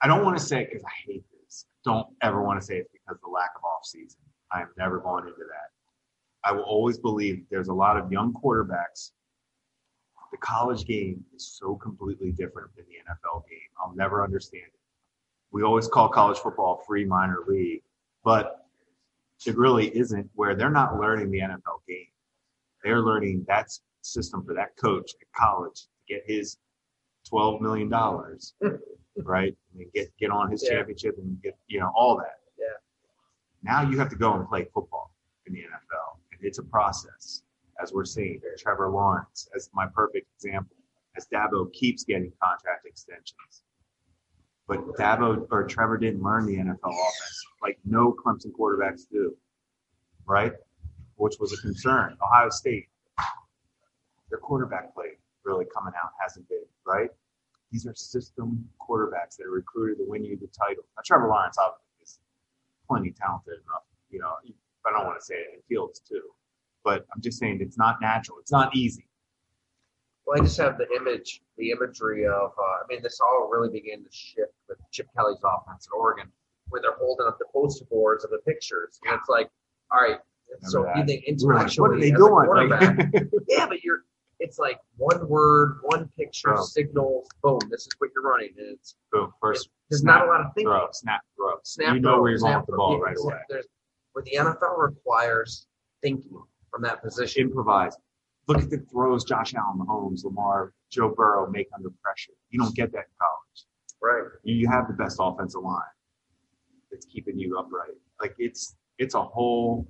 I 0.02 0.08
don't 0.08 0.24
want 0.24 0.38
to 0.38 0.44
say 0.44 0.62
it 0.62 0.70
because 0.70 0.84
I 0.84 0.92
hate 1.06 1.24
this. 1.44 1.66
Don't 1.84 2.08
ever 2.22 2.42
want 2.44 2.60
to 2.60 2.66
say 2.66 2.78
it's 2.78 2.90
because 2.92 3.16
of 3.16 3.22
the 3.22 3.30
lack 3.30 3.50
of 3.58 3.64
off 3.64 3.84
season. 3.86 4.20
I 4.52 4.62
am 4.62 4.70
never 4.78 5.00
going 5.00 5.24
into 5.26 5.40
that. 5.40 5.72
I 6.44 6.52
will 6.54 6.64
always 6.64 6.98
believe 7.00 7.44
there's 7.50 7.68
a 7.68 7.74
lot 7.74 7.98
of 7.98 8.12
young 8.12 8.34
quarterbacks. 8.34 9.12
The 10.32 10.38
college 10.38 10.86
game 10.86 11.24
is 11.36 11.48
so 11.60 11.76
completely 11.76 12.32
different 12.32 12.76
than 12.76 12.86
the 12.86 12.96
NFL 12.96 13.48
game. 13.48 13.60
I'll 13.82 13.96
never 13.96 14.24
understand 14.24 14.64
it. 14.68 14.80
We 15.52 15.64
always 15.64 15.88
call 15.88 16.10
college 16.10 16.38
football 16.40 16.84
free 16.86 17.06
minor 17.06 17.40
league, 17.48 17.82
but 18.24 18.66
it 19.46 19.56
really 19.58 19.96
isn't 19.98 20.30
where 20.36 20.56
they're 20.56 20.70
not 20.70 21.00
learning 21.00 21.32
the 21.32 21.40
NFL 21.40 21.80
game. 21.88 22.08
They're 22.84 23.02
learning 23.02 23.46
that 23.48 23.68
system 24.02 24.44
for 24.46 24.54
that 24.54 24.76
coach 24.78 25.12
at 25.22 25.28
college 25.40 25.82
to 25.84 26.14
get 26.14 26.24
his 26.26 26.58
twelve 27.28 27.62
million 27.62 27.90
dollars, 27.90 28.54
right? 29.18 29.56
And 29.78 29.92
get 29.94 30.12
get 30.20 30.32
on 30.32 30.52
his 30.52 30.64
Yeah. 30.64 30.78
championship 30.78 31.16
and 31.18 31.42
get 31.42 31.58
you 31.68 31.80
know 31.80 31.92
all 31.96 32.18
that. 32.18 32.40
Yeah. 32.60 32.66
Now 33.64 33.90
you 33.90 33.98
have 34.00 34.10
to 34.10 34.16
go 34.16 34.34
and 34.34 34.48
play 34.48 34.66
football 34.74 35.14
in 35.46 35.54
the 35.54 35.60
NFL, 35.62 36.20
and 36.34 36.42
it's 36.42 36.60
a 36.60 36.64
process, 36.64 37.44
as 37.82 37.94
we're 37.94 38.06
seeing. 38.06 38.42
Trevor 38.58 38.90
Lawrence 38.90 39.50
as 39.56 39.70
my 39.74 39.86
perfect 39.88 40.28
example, 40.36 40.76
as 41.16 41.28
Dabo 41.34 41.72
keeps 41.74 42.04
getting 42.04 42.32
contract 42.42 42.86
extensions. 42.86 43.64
But 44.68 44.86
Dabo 44.96 45.48
or 45.52 45.64
Trevor 45.64 45.98
didn't 45.98 46.22
learn 46.22 46.46
the 46.46 46.58
NFL 46.58 46.92
offense 46.92 47.44
like 47.62 47.80
no 47.86 48.14
Clemson 48.14 48.52
quarterbacks 48.52 49.04
do, 49.10 49.36
right? 50.26 50.54
Which 51.16 51.36
was 51.40 51.54
a 51.54 51.58
concern. 51.58 52.18
Ohio 52.22 52.50
State, 52.50 52.88
their 54.30 54.40
quarterback 54.40 54.94
play 54.94 55.18
really 55.46 55.66
coming 55.74 55.94
out 56.04 56.12
hasn't 56.22 56.48
been, 56.50 56.66
right? 56.86 57.10
These 57.72 57.88
are 57.88 57.96
system 57.96 58.68
quarterbacks 58.80 59.38
that 59.38 59.46
are 59.46 59.52
recruited 59.52 59.98
to 60.00 60.06
win 60.06 60.24
you 60.24 60.38
the 60.38 60.48
title. 60.48 60.84
Now, 60.96 61.02
Trevor 61.06 61.28
Lawrence 61.28 61.58
obviously 61.58 62.04
is 62.04 62.20
plenty 62.88 63.12
talented 63.12 63.54
enough, 63.54 63.84
you 64.10 64.20
know, 64.20 64.34
I 64.86 64.92
don't 64.92 65.06
want 65.06 65.20
to 65.20 65.26
say 65.26 65.36
it 65.36 65.54
in 65.56 65.62
Fields 65.68 66.00
too. 66.00 66.22
But 66.88 67.06
I'm 67.14 67.22
just 67.22 67.38
saying 67.38 67.60
it's 67.60 67.78
not 67.78 68.00
natural. 68.00 68.38
It's 68.40 68.52
not 68.52 68.74
easy. 68.74 69.06
Well, 70.26 70.42
I 70.42 70.46
just 70.46 70.58
have 70.58 70.78
the 70.78 70.88
image, 70.96 71.42
the 71.58 71.72
imagery 71.72 72.26
of. 72.26 72.52
Uh, 72.58 72.62
I 72.62 72.84
mean, 72.88 73.04
this 73.04 73.20
all 73.20 73.50
really 73.52 73.68
began 73.68 74.06
to 74.06 74.10
shift 74.10 74.54
with 74.70 74.78
Chip 74.90 75.08
Kelly's 75.14 75.42
offense 75.44 75.86
in 75.86 76.00
Oregon, 76.00 76.32
where 76.70 76.82
they're 76.82 76.96
holding 76.98 77.28
up 77.28 77.40
the 77.40 77.46
poster 77.52 77.84
boards 77.92 78.24
of 78.24 78.32
the 78.32 78.38
pictures, 78.48 79.02
and 79.06 79.20
it's 79.20 79.28
like, 79.28 79.50
all 79.92 80.00
right. 80.00 80.20
So 80.62 80.88
you 80.96 81.06
think 81.06 81.26
like, 81.42 81.74
what 81.74 81.92
are 81.92 82.00
they 82.00 82.12
doing? 82.12 82.70
Like, 82.70 83.04
yeah, 83.50 83.68
but 83.68 83.84
you're. 83.84 84.04
It's 84.40 84.60
like 84.60 84.80
one 84.96 85.28
word, 85.28 85.80
one 85.82 86.10
picture, 86.18 86.56
signals, 86.64 87.28
boom. 87.44 87.60
This 87.70 87.82
is 87.82 87.90
what 87.98 88.12
you're 88.16 88.24
running, 88.24 88.52
and 88.58 88.78
it's 88.78 88.96
boom, 89.12 89.34
first 89.42 89.68
there's 89.90 90.04
snap, 90.04 90.20
not 90.20 90.28
a 90.28 90.30
lot 90.30 90.40
of 90.40 90.54
thinking. 90.54 90.72
throw, 90.72 90.88
snap, 90.94 91.22
throw. 91.36 91.56
Snap 91.64 91.96
you 91.96 92.00
know 92.00 92.12
throw, 92.12 92.22
where 92.22 92.32
you're 92.32 92.40
going 92.40 92.56
with 92.56 92.66
the 92.68 92.78
ball 92.78 92.98
right 92.98 93.18
away. 93.20 93.40
There's, 93.50 93.66
where 94.14 94.24
the 94.24 94.38
NFL 94.38 94.78
requires 94.78 95.68
thinking 96.02 96.40
from 96.78 96.84
that 96.84 97.02
position. 97.04 97.42
Improvise. 97.42 97.96
Look 98.48 98.60
at 98.62 98.70
the 98.70 98.78
throws 98.92 99.26
Josh 99.26 99.54
Allen, 99.56 99.80
Mahomes, 99.80 100.24
Lamar, 100.24 100.72
Joe 100.92 101.14
Burrow 101.16 101.50
make 101.50 101.68
under 101.76 101.90
pressure. 102.04 102.32
You 102.50 102.60
don't 102.60 102.76
get 102.76 102.92
that 102.94 103.00
in 103.00 103.04
college. 103.20 103.66
Right. 104.02 104.32
You 104.44 104.70
have 104.70 104.88
the 104.88 104.94
best 104.94 105.18
offensive 105.20 105.62
line 105.62 105.82
that's 106.92 107.06
keeping 107.08 107.38
you 107.38 107.58
upright. 107.58 107.92
Like 108.22 108.36
it's 108.38 108.76
it's 109.00 109.16
a 109.16 109.22
whole. 109.24 109.88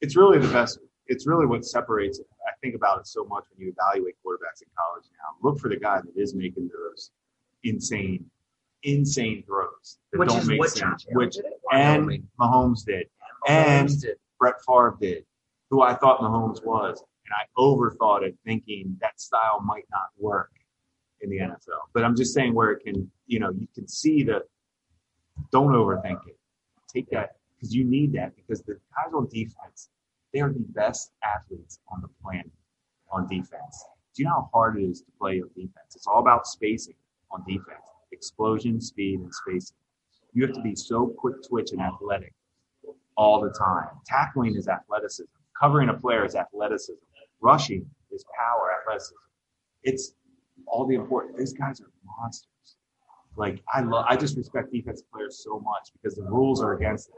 It's 0.00 0.16
really 0.16 0.38
the 0.38 0.48
best. 0.52 0.80
It's 1.06 1.26
really 1.26 1.46
what 1.46 1.64
separates. 1.64 2.18
it. 2.18 2.26
I 2.46 2.52
think 2.62 2.74
about 2.74 2.98
it 3.00 3.06
so 3.06 3.24
much 3.24 3.44
when 3.54 3.66
you 3.66 3.72
evaluate 3.78 4.16
quarterbacks 4.26 4.62
in 4.62 4.68
college 4.76 5.04
now. 5.12 5.48
Look 5.48 5.60
for 5.60 5.68
the 5.68 5.76
guy 5.76 6.00
that 6.00 6.20
is 6.20 6.34
making 6.34 6.68
those 6.68 7.10
insane, 7.64 8.24
insane 8.82 9.44
throws 9.46 9.98
that 10.12 10.18
Which 10.18 10.28
don't 10.30 10.38
is 10.40 10.48
make 10.48 10.64
sense. 10.66 11.04
Josh 11.04 11.12
Which 11.12 11.36
and. 11.72 12.22
Mahomes 12.40 12.84
did. 12.84 13.06
Mahomes 13.48 13.90
and- 13.90 14.00
did. 14.00 14.16
Brett 14.38 14.54
Favre 14.66 14.96
did, 14.98 15.24
who 15.70 15.82
I 15.82 15.94
thought 15.94 16.20
Mahomes 16.20 16.64
was, 16.64 17.02
and 17.24 17.32
I 17.34 17.44
overthought 17.58 18.22
it, 18.22 18.36
thinking 18.44 18.96
that 19.00 19.20
style 19.20 19.60
might 19.64 19.86
not 19.90 20.08
work 20.18 20.50
in 21.20 21.30
the 21.30 21.38
NFL. 21.38 21.88
But 21.94 22.04
I'm 22.04 22.16
just 22.16 22.34
saying 22.34 22.54
where 22.54 22.72
it 22.72 22.84
can, 22.84 23.10
you 23.26 23.38
know, 23.38 23.50
you 23.50 23.68
can 23.74 23.86
see 23.88 24.22
the. 24.22 24.42
Don't 25.52 25.72
overthink 25.72 26.26
it. 26.26 26.36
Take 26.92 27.08
that 27.10 27.36
because 27.54 27.74
you 27.74 27.84
need 27.84 28.12
that 28.12 28.34
because 28.36 28.62
the 28.62 28.74
guys 28.94 29.12
on 29.14 29.28
defense, 29.28 29.88
they 30.34 30.40
are 30.40 30.52
the 30.52 30.64
best 30.74 31.12
athletes 31.24 31.78
on 31.88 32.02
the 32.02 32.08
planet 32.22 32.50
on 33.10 33.26
defense. 33.28 33.84
Do 34.14 34.22
you 34.22 34.28
know 34.28 34.34
how 34.34 34.50
hard 34.52 34.78
it 34.78 34.84
is 34.84 35.00
to 35.00 35.06
play 35.18 35.40
on 35.40 35.48
defense? 35.54 35.94
It's 35.94 36.06
all 36.06 36.20
about 36.20 36.46
spacing 36.46 36.94
on 37.30 37.42
defense, 37.46 37.84
explosion, 38.12 38.80
speed, 38.80 39.20
and 39.20 39.32
spacing. 39.32 39.76
You 40.32 40.46
have 40.46 40.54
to 40.54 40.62
be 40.62 40.74
so 40.76 41.06
quick 41.06 41.36
twitch 41.48 41.72
and 41.72 41.80
athletic 41.80 42.34
all 43.16 43.40
the 43.40 43.50
time. 43.50 43.88
Tackling 44.06 44.56
is 44.56 44.68
athleticism. 44.68 45.39
Covering 45.60 45.88
a 45.90 45.94
player 45.94 46.24
is 46.24 46.34
athleticism. 46.34 46.94
Rushing 47.40 47.86
is 48.10 48.24
power, 48.38 48.70
athleticism. 48.80 49.14
It's 49.82 50.14
all 50.66 50.86
the 50.86 50.94
important. 50.94 51.36
These 51.38 51.52
guys 51.52 51.80
are 51.80 51.90
monsters. 52.20 52.46
Like 53.36 53.62
I 53.72 53.80
love. 53.82 54.04
I 54.08 54.16
just 54.16 54.36
respect 54.36 54.72
defensive 54.72 55.10
players 55.12 55.42
so 55.44 55.60
much 55.60 55.90
because 55.92 56.16
the 56.16 56.22
rules 56.24 56.62
are 56.62 56.74
against 56.74 57.08
them. 57.08 57.16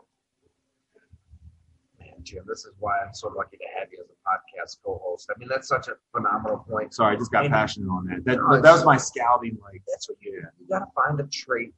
Man, 2.00 2.10
Jim, 2.22 2.44
this 2.46 2.60
is 2.64 2.72
why 2.78 2.98
I'm 3.04 3.14
so 3.14 3.28
lucky 3.36 3.56
to 3.56 3.64
have 3.78 3.88
you 3.90 3.98
as 4.02 4.10
a 4.10 4.12
podcast 4.28 4.78
co-host. 4.84 5.30
I 5.34 5.38
mean, 5.38 5.48
that's 5.48 5.68
such 5.68 5.88
a 5.88 5.92
phenomenal 6.12 6.58
point. 6.68 6.94
Sorry, 6.94 7.16
I 7.16 7.18
just 7.18 7.32
got 7.32 7.44
And- 7.44 7.52
passionate 7.54 7.88
on 7.90 8.06
that. 8.06 8.24
That, 8.24 8.36
No, 8.38 8.60
that 8.60 8.72
was 8.72 8.84
my 8.84 8.96
scouting. 8.96 9.58
Like 9.62 9.82
That's 9.88 10.08
what 10.08 10.18
yeah, 10.20 10.40
you 10.60 10.66
got 10.68 10.80
to 10.80 10.86
find 10.94 11.18
a 11.20 11.24
trait 11.28 11.72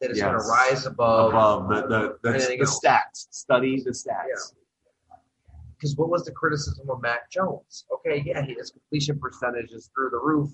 that 0.00 0.10
is 0.10 0.20
going 0.20 0.32
to 0.32 0.44
rise 0.44 0.86
above. 0.86 1.30
above 1.30 1.68
the 1.68 1.86
the 1.86 2.18
the, 2.22 2.34
anything 2.36 2.58
the 2.58 2.64
stats. 2.66 3.28
Study 3.30 3.82
the 3.82 3.90
stats. 3.90 4.54
Because 5.80 5.96
what 5.96 6.10
was 6.10 6.24
the 6.26 6.32
criticism 6.32 6.90
of 6.90 7.00
Mac 7.00 7.30
Jones? 7.30 7.86
Okay, 7.90 8.22
yeah, 8.26 8.42
his 8.42 8.70
completion 8.70 9.18
percentage 9.18 9.70
is 9.70 9.90
through 9.94 10.10
the 10.10 10.18
roof, 10.18 10.50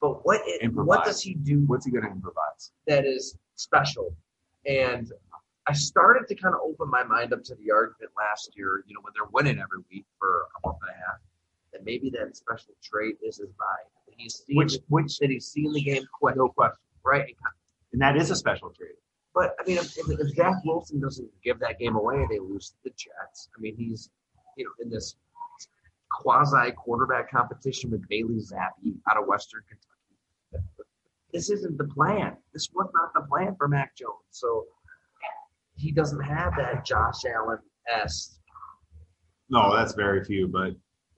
but 0.00 0.24
what 0.24 0.40
it, 0.46 0.72
what 0.72 1.04
does 1.04 1.20
he 1.20 1.34
do 1.34 1.58
What's 1.66 1.84
he 1.84 1.92
going 1.92 2.04
to 2.04 2.10
improvise? 2.10 2.72
that 2.86 3.04
is 3.04 3.36
special? 3.56 4.16
And 4.66 5.12
I 5.66 5.74
started 5.74 6.26
to 6.28 6.34
kind 6.34 6.54
of 6.54 6.62
open 6.64 6.88
my 6.90 7.04
mind 7.04 7.34
up 7.34 7.42
to 7.44 7.54
the 7.56 7.70
argument 7.70 8.12
last 8.16 8.52
year, 8.56 8.82
you 8.86 8.94
know, 8.94 9.00
when 9.02 9.12
they're 9.14 9.28
winning 9.32 9.58
every 9.62 9.84
week 9.92 10.06
for 10.18 10.46
a 10.56 10.66
month 10.66 10.78
and 10.82 10.90
a 10.90 10.94
half, 10.94 11.20
that 11.74 11.84
maybe 11.84 12.08
that 12.10 12.34
special 12.36 12.72
trait 12.82 13.16
is 13.22 13.36
his 13.36 13.48
mind. 13.58 13.88
That 14.06 14.14
he's 14.16 14.42
seeing, 14.46 14.56
Which 14.56 14.76
which 14.88 15.18
that 15.18 15.28
he's 15.30 15.46
seeing 15.46 15.72
the 15.74 15.82
game 15.82 16.04
quick, 16.18 16.36
no 16.36 16.48
question. 16.48 16.80
right? 17.04 17.36
And 17.92 18.00
that 18.00 18.16
is 18.16 18.30
a 18.30 18.36
special 18.36 18.70
trait. 18.70 18.96
But 19.34 19.54
I 19.60 19.66
mean, 19.66 19.78
if, 19.78 19.96
if, 19.98 20.08
if 20.08 20.28
Zach 20.36 20.54
Wilson 20.64 21.00
doesn't 21.00 21.28
give 21.42 21.58
that 21.60 21.78
game 21.78 21.96
away, 21.96 22.24
they 22.30 22.38
lose 22.38 22.70
to 22.70 22.76
the 22.84 22.90
Jets. 22.90 23.48
I 23.56 23.60
mean, 23.60 23.74
he's 23.76 24.08
you 24.56 24.64
know 24.64 24.70
in 24.84 24.90
this 24.90 25.16
quasi 26.10 26.70
quarterback 26.72 27.30
competition 27.30 27.90
with 27.90 28.06
Bailey 28.08 28.36
Zappe 28.40 28.94
out 29.10 29.20
of 29.20 29.26
Western 29.26 29.62
Kentucky. 29.68 30.66
This 31.32 31.50
isn't 31.50 31.76
the 31.78 31.84
plan. 31.84 32.36
This 32.52 32.68
was 32.72 32.88
not 32.94 33.12
the 33.14 33.26
plan 33.28 33.56
for 33.56 33.66
Mac 33.66 33.96
Jones. 33.96 34.12
So 34.30 34.66
he 35.76 35.90
doesn't 35.90 36.20
have 36.20 36.54
that 36.56 36.84
Josh 36.86 37.24
Allen 37.26 37.58
s. 37.92 38.38
No, 39.50 39.74
that's 39.74 39.94
very 39.94 40.24
few, 40.24 40.46
but 40.46 40.74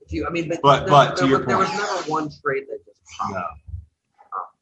you, 0.09 0.25
I 0.25 0.29
mean, 0.31 0.49
but, 0.49 0.61
But- 0.63 0.79
there, 0.81 0.89
but 0.89 1.15
to 1.17 1.21
there 1.21 1.29
your 1.29 1.39
was, 1.39 1.47
there 1.47 1.57
was 1.57 1.69
never 1.71 2.09
one 2.11 2.29
trade 2.43 2.63
that 2.69 2.79
just 2.85 3.01
popped. 3.19 3.33
no. 3.33 3.43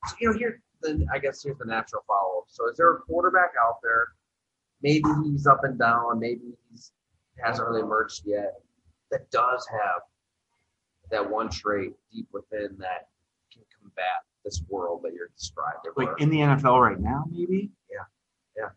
So, 0.07 0.15
you 0.19 0.31
know, 0.31 0.37
here 0.37 0.61
then 0.81 1.07
I 1.13 1.17
guess 1.19 1.41
here's 1.41 1.57
the 1.57 1.65
natural 1.65 2.03
follow 2.07 2.39
up. 2.39 2.45
So 2.49 2.69
is 2.69 2.77
there 2.77 2.91
a 2.93 2.99
quarterback 3.01 3.51
out 3.59 3.77
there? 3.81 4.07
Maybe 4.83 5.07
he's 5.23 5.47
up 5.47 5.63
and 5.63 5.79
down, 5.79 6.19
maybe 6.19 6.41
he's 6.69 6.91
hasn't 7.43 7.67
really 7.67 7.81
emerged 7.81 8.21
yet, 8.25 8.53
that 9.11 9.29
does 9.31 9.67
have 9.71 10.01
that 11.11 11.29
one 11.29 11.49
trait 11.49 11.93
deep 12.11 12.27
within 12.33 12.75
that 12.79 13.07
can 13.53 13.61
combat 13.79 14.23
this 14.43 14.63
world 14.69 15.01
that 15.03 15.13
you're 15.13 15.29
describing. 15.37 15.79
like 15.95 16.09
in 16.19 16.29
the 16.29 16.37
NFL 16.39 16.81
right 16.81 16.99
now, 16.99 17.25
maybe. 17.31 17.71
Yeah. 17.91 17.97
Yeah. 18.57 18.69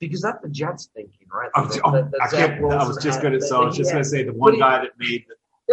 Because 0.00 0.22
that's 0.22 0.40
the 0.42 0.48
Jets 0.48 0.88
thinking, 0.94 1.26
right? 1.32 1.50
Oh, 1.56 1.64
The- 1.66 1.80
oh, 1.84 1.92
the- 1.92 2.02
the 2.10 2.22
I, 2.22 2.28
can't, 2.28 2.64
I 2.64 2.86
was 2.86 2.96
just 3.02 3.16
had- 3.16 3.22
gonna. 3.22 3.40
So 3.40 3.62
I 3.62 3.66
was 3.66 3.76
just 3.76 3.90
gonna 3.92 4.04
say 4.04 4.22
the 4.24 4.32
one 4.32 4.58
guy 4.58 4.82
that 4.82 4.92
made. 4.98 5.24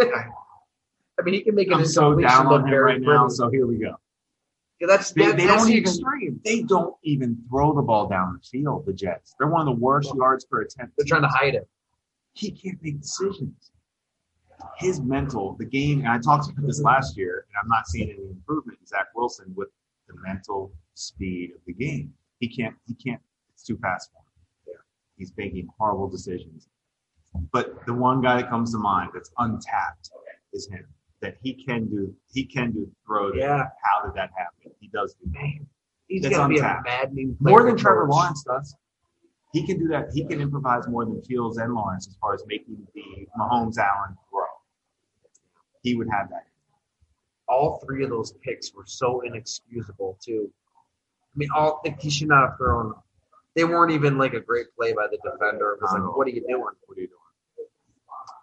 I 1.18 1.22
mean, 1.22 1.34
he 1.34 1.42
can 1.42 1.54
make 1.54 1.68
it. 1.68 1.74
I'm 1.74 1.84
so 1.86 2.14
down 2.14 2.46
on 2.48 2.66
him 2.68 2.74
right 2.78 3.00
now. 3.00 3.28
So 3.28 3.48
here 3.50 3.66
we 3.66 3.78
go. 3.78 3.96
Yeah, 4.80 4.88
that's 4.88 5.12
They, 5.12 5.24
that, 5.26 5.36
they 5.38 5.46
that's 5.46 5.62
don't 5.62 5.70
the 5.70 5.76
even. 5.76 5.88
extreme. 5.90 6.40
They 6.44 6.62
don't 6.62 6.94
even 7.02 7.42
throw 7.48 7.72
the 7.74 7.80
ball 7.80 8.08
down 8.08 8.34
the 8.38 8.46
field. 8.46 8.84
The 8.84 8.92
Jets. 8.92 9.34
They're 9.38 9.48
one 9.48 9.66
of 9.66 9.74
the 9.74 9.80
worst 9.80 10.12
yards 10.14 10.44
per 10.44 10.60
attempt. 10.62 10.94
They're 10.98 11.06
trying 11.06 11.22
to 11.22 11.28
hide 11.28 11.54
it. 11.54 11.66
He 12.36 12.50
can't 12.50 12.78
make 12.82 13.00
decisions. 13.00 13.70
His 14.78 15.00
mental, 15.00 15.56
the 15.58 15.64
game, 15.64 16.00
and 16.00 16.08
I 16.08 16.18
talked 16.18 16.50
about 16.50 16.66
this 16.66 16.82
last 16.82 17.16
year, 17.16 17.46
and 17.48 17.56
I'm 17.62 17.68
not 17.68 17.86
seeing 17.86 18.10
any 18.10 18.30
improvement 18.30 18.78
in 18.80 18.86
Zach 18.86 19.06
Wilson 19.14 19.52
with 19.56 19.68
the 20.08 20.14
mental 20.26 20.72
speed 20.94 21.52
of 21.54 21.60
the 21.66 21.72
game. 21.72 22.12
He 22.40 22.48
can't. 22.48 22.74
He 22.86 22.94
can't. 22.94 23.20
It's 23.52 23.64
too 23.64 23.78
fast 23.78 24.10
for 24.12 24.18
him. 24.18 24.78
He's 25.16 25.32
making 25.36 25.68
horrible 25.78 26.08
decisions. 26.08 26.68
But 27.52 27.84
the 27.86 27.94
one 27.94 28.20
guy 28.20 28.40
that 28.42 28.50
comes 28.50 28.72
to 28.72 28.78
mind 28.78 29.10
that's 29.14 29.30
untapped 29.38 30.10
is 30.52 30.68
him. 30.68 30.86
That 31.22 31.36
he 31.42 31.54
can 31.54 31.86
do. 31.86 32.14
He 32.32 32.44
can 32.44 32.72
do 32.72 32.90
throw. 33.06 33.32
Yeah. 33.32 33.64
How 33.82 34.04
did 34.04 34.14
that 34.14 34.30
happen? 34.36 34.72
He 34.80 34.88
does 34.88 35.14
do 35.14 35.30
that. 35.32 35.66
He's 36.08 36.22
That's 36.22 36.36
gonna 36.36 36.52
be 36.52 36.60
a 36.60 36.82
maddening 36.84 37.36
more 37.40 37.64
than 37.64 37.76
Trevor. 37.76 38.06
Lawrence 38.08 38.44
does. 38.44 38.74
He 39.52 39.66
can 39.66 39.78
do 39.78 39.88
that. 39.88 40.10
He 40.12 40.24
can 40.24 40.40
improvise 40.40 40.86
more 40.88 41.04
than 41.04 41.22
Fields 41.22 41.56
and 41.58 41.72
Lawrence 41.74 42.06
as 42.08 42.16
far 42.20 42.34
as 42.34 42.44
making 42.46 42.86
the 42.94 43.26
Mahomes 43.38 43.78
Allen 43.78 44.16
throw. 44.30 44.44
He 45.82 45.94
would 45.96 46.08
have 46.10 46.28
that. 46.30 46.46
all 47.48 47.80
three 47.84 48.02
of 48.04 48.10
those 48.10 48.32
picks 48.44 48.74
were 48.74 48.84
so 48.86 49.20
inexcusable 49.20 50.18
too. 50.24 50.50
I 51.34 51.38
mean, 51.38 51.48
all 51.54 51.80
he 52.00 52.10
should 52.10 52.28
not 52.28 52.48
have 52.48 52.58
thrown. 52.58 52.94
They 53.54 53.64
weren't 53.64 53.92
even 53.92 54.18
like 54.18 54.34
a 54.34 54.40
great 54.40 54.66
play 54.76 54.92
by 54.92 55.06
the 55.10 55.18
defender. 55.18 55.72
It 55.72 55.82
was 55.82 55.92
like, 55.92 56.16
what 56.16 56.26
are 56.26 56.30
you 56.30 56.40
doing? 56.46 56.60
What 56.60 56.98
are 56.98 57.00
you 57.00 57.06
doing? 57.08 57.68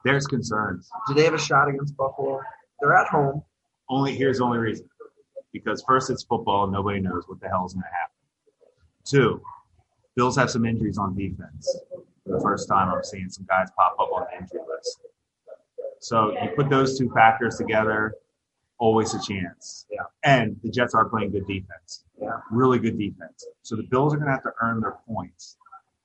There's 0.06 0.26
concerns. 0.26 0.90
Do 1.08 1.14
they 1.14 1.24
have 1.24 1.34
a 1.34 1.40
shot 1.40 1.68
against 1.70 1.96
Buffalo? 1.98 2.42
They're 2.82 2.96
at 2.96 3.08
home. 3.08 3.44
Only 3.90 4.16
here's 4.16 4.40
the 4.40 4.46
only 4.46 4.58
reason. 4.58 4.88
Because 5.52 5.84
first 5.88 6.10
it's 6.10 6.24
football, 6.24 6.68
nobody 6.68 7.00
knows 7.00 7.24
what 7.28 7.40
the 7.40 7.48
hell 7.48 7.66
is 7.66 7.74
going 7.74 7.84
to 7.84 7.90
happen. 7.90 8.16
Two, 9.06 9.42
Bills 10.16 10.36
have 10.38 10.50
some 10.50 10.66
injuries 10.66 10.98
on 10.98 11.16
defense. 11.16 11.80
For 12.26 12.38
the 12.38 12.42
first 12.42 12.68
time, 12.68 12.94
I'm 12.94 13.04
seeing 13.04 13.30
some 13.30 13.46
guys 13.46 13.70
pop 13.76 13.96
up 14.00 14.10
on 14.14 14.26
the 14.30 14.42
injury 14.42 14.62
list. 14.70 15.00
So 16.00 16.32
you 16.42 16.50
put 16.56 16.70
those 16.70 16.98
two 16.98 17.10
factors 17.12 17.58
together, 17.58 18.16
always 18.78 19.14
a 19.14 19.22
chance. 19.22 19.86
Yeah. 19.90 20.02
And 20.24 20.58
the 20.64 20.70
Jets 20.70 20.94
are 20.94 21.06
playing 21.06 21.32
good 21.32 21.48
defense. 21.48 22.04
Yeah. 22.22 22.40
Really 22.52 22.80
good 22.80 22.98
defense. 22.98 23.46
So 23.62 23.76
the 23.76 23.84
Bills 23.84 24.14
are 24.14 24.18
going 24.18 24.28
to 24.28 24.34
have 24.34 24.44
to 24.44 24.52
earn 24.62 24.82
their 24.82 24.98
points. 25.08 25.58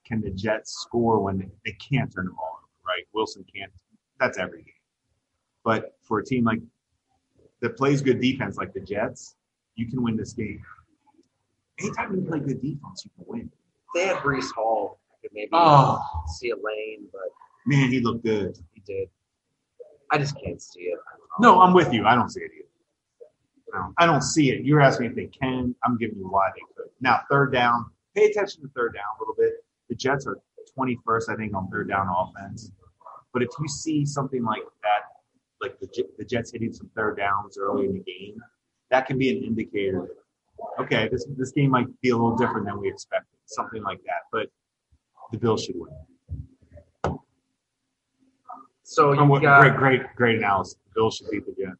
Can 0.05 0.21
the 0.21 0.31
Jets 0.31 0.73
score 0.81 1.19
when 1.19 1.37
they, 1.37 1.49
they 1.65 1.73
can't 1.73 2.11
turn 2.13 2.25
the 2.25 2.31
ball 2.31 2.59
over, 2.59 2.67
right? 2.87 3.03
Wilson 3.13 3.45
can't. 3.53 3.71
That's 4.19 4.37
every 4.37 4.63
game. 4.63 4.73
But 5.63 5.95
for 6.01 6.19
a 6.19 6.25
team 6.25 6.45
like 6.45 6.59
that 7.61 7.77
plays 7.77 8.01
good 8.01 8.21
defense 8.21 8.57
like 8.57 8.73
the 8.73 8.79
Jets, 8.79 9.35
you 9.75 9.87
can 9.87 10.01
win 10.01 10.15
this 10.15 10.33
game. 10.33 10.61
Anytime 11.79 12.15
you 12.15 12.21
play 12.21 12.39
good 12.39 12.61
defense, 12.61 13.05
you 13.05 13.11
can 13.15 13.25
win. 13.27 13.51
They 13.93 14.05
had 14.07 14.17
Breece 14.17 14.51
Hall. 14.53 14.99
I 15.11 15.15
could 15.21 15.31
maybe 15.33 15.49
Oh. 15.53 15.99
see 16.37 16.49
a 16.51 16.55
lane, 16.55 17.07
but 17.11 17.21
Man, 17.65 17.89
he 17.91 17.99
looked 17.99 18.23
good. 18.23 18.57
he 18.73 18.81
did. 18.81 19.09
I 20.11 20.17
just 20.17 20.35
can't 20.43 20.61
see 20.61 20.81
it. 20.81 20.99
No, 21.39 21.61
I'm 21.61 21.73
with 21.73 21.93
you. 21.93 22.05
I 22.05 22.15
don't 22.15 22.29
see 22.29 22.41
it 22.41 22.51
either. 22.55 22.65
I 23.73 23.77
don't, 23.77 23.93
I 23.99 24.05
don't 24.07 24.21
see 24.23 24.49
it. 24.51 24.65
You're 24.65 24.81
asking 24.81 25.07
if 25.07 25.15
they 25.15 25.27
can. 25.27 25.75
I'm 25.83 25.97
giving 25.97 26.17
you 26.17 26.27
why 26.27 26.49
they 26.55 26.61
could. 26.75 26.89
Now, 27.01 27.19
third 27.29 27.51
down. 27.53 27.85
Pay 28.15 28.25
attention 28.25 28.63
to 28.63 28.69
third 28.75 28.93
down 28.95 29.03
a 29.17 29.21
little 29.21 29.35
bit. 29.37 29.63
The 29.89 29.95
Jets 29.95 30.25
are 30.25 30.39
21st, 30.77 31.29
I 31.29 31.35
think, 31.35 31.55
on 31.55 31.69
third 31.69 31.87
down 31.87 32.07
offense. 32.09 32.71
But 33.33 33.43
if 33.43 33.49
you 33.59 33.67
see 33.67 34.05
something 34.05 34.43
like 34.43 34.63
that, 34.81 35.01
like 35.61 35.79
the, 35.79 35.87
J- 35.87 36.09
the 36.17 36.25
Jets 36.25 36.51
hitting 36.51 36.73
some 36.73 36.89
third 36.95 37.17
downs 37.17 37.57
early 37.59 37.85
in 37.85 37.93
the 37.93 37.99
game, 37.99 38.41
that 38.89 39.05
can 39.05 39.19
be 39.19 39.29
an 39.37 39.43
indicator. 39.43 40.01
that, 40.01 40.83
Okay, 40.83 41.07
this 41.09 41.25
this 41.37 41.51
game 41.51 41.69
might 41.69 41.85
be 42.01 42.09
a 42.09 42.15
little 42.17 42.35
different 42.35 42.65
than 42.65 42.79
we 42.81 42.89
expected. 42.89 43.37
Something 43.49 43.81
like 43.83 43.99
that. 44.05 44.21
But 44.31 44.47
the 45.31 45.37
Bills 45.39 45.63
should 45.63 45.75
win. 45.75 47.17
So 48.83 49.13
you 49.13 49.25
what- 49.25 49.41
got 49.41 49.61
great, 49.61 49.75
great, 49.77 50.01
great 50.15 50.37
analysis. 50.37 50.75
The 50.85 50.91
Bills 50.95 51.15
should 51.17 51.29
beat 51.31 51.43
the 51.45 51.53
Jets. 51.53 51.77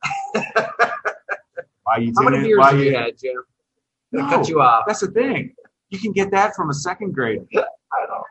why 1.83 1.97
you 1.97 2.13
how 2.17 2.23
many 2.23 2.43
beers 2.43 2.57
Why 2.59 2.71
have 2.71 2.79
you- 2.79 2.95
had, 2.95 3.17
Jim? 3.17 3.43
No, 4.11 4.27
cut 4.27 4.49
you 4.49 4.59
off. 4.61 4.85
That's 4.87 5.01
the 5.01 5.11
thing. 5.11 5.53
You 5.89 5.99
can 5.99 6.11
get 6.11 6.31
that 6.31 6.55
from 6.55 6.69
a 6.71 6.73
second 6.73 7.13
grade. 7.13 7.41
I 7.55 7.61
know. 8.07 8.23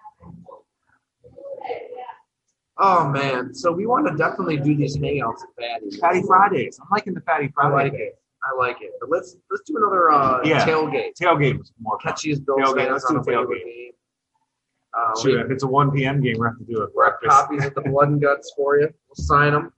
Oh 2.80 3.08
man, 3.08 3.52
so 3.54 3.72
we 3.72 3.86
want 3.86 4.06
to 4.08 4.16
definitely 4.16 4.56
do 4.56 4.76
these 4.76 4.96
hangouts 4.96 5.40
at 5.42 5.82
Fattey. 5.82 5.98
Fattey 6.00 6.26
Fridays. 6.26 6.78
I'm 6.80 6.86
liking 6.92 7.14
the 7.14 7.20
Fattey 7.20 7.44
I 7.46 7.50
Friday. 7.54 7.74
like 7.90 7.92
it. 7.94 8.18
I 8.44 8.56
like 8.56 8.78
it. 8.80 8.92
But 9.00 9.10
let's 9.10 9.36
let's 9.50 9.62
do 9.66 9.76
another 9.76 10.10
uh, 10.10 10.40
Yeah. 10.44 10.64
tailgate. 10.64 11.14
Tailgate 11.20 11.58
was 11.58 11.72
more 11.80 11.98
fun. 12.02 12.12
Catch 12.12 12.24
Bills 12.24 12.40
Tailgate, 12.40 12.90
let's 12.92 13.08
do 13.08 13.16
a 13.16 13.20
tailgate. 13.24 13.64
game. 13.64 13.90
Uh, 14.96 15.20
Sure, 15.20 15.32
we 15.36 15.40
if 15.42 15.50
it's 15.50 15.64
a 15.64 15.66
1 15.66 15.90
p.m. 15.90 16.20
game, 16.22 16.36
we 16.38 16.46
have 16.46 16.58
to 16.58 16.64
do 16.64 16.72
it. 16.82 16.90
we 16.96 17.02
have 17.04 17.20
breakfast. 17.20 17.30
copies 17.30 17.64
of 17.66 17.74
the 17.74 17.82
Blood 17.82 18.08
and 18.08 18.20
Guts 18.20 18.52
for 18.56 18.78
you. 18.78 18.88
We'll 19.08 19.14
sign 19.26 19.52
them. 19.52 19.72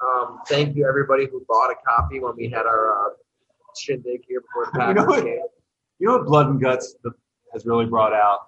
Um, 0.00 0.40
thank 0.48 0.76
you 0.76 0.86
everybody 0.86 1.26
who 1.26 1.44
bought 1.48 1.70
a 1.70 1.74
copy 1.88 2.20
when 2.20 2.34
we 2.36 2.48
had 2.50 2.66
our 2.66 2.92
uh, 3.06 3.10
shindig 3.76 4.20
here 4.28 4.40
before 4.42 4.70
the 4.72 4.86
You 4.88 4.94
know 4.94 5.04
what? 5.04 5.24
game. 5.24 5.40
You 5.98 6.08
know 6.08 6.18
what 6.18 6.26
Blood 6.26 6.46
and 6.48 6.60
Guts 6.60 6.96
the, 7.02 7.10
has 7.52 7.64
really 7.66 7.86
brought 7.86 8.12
out? 8.12 8.40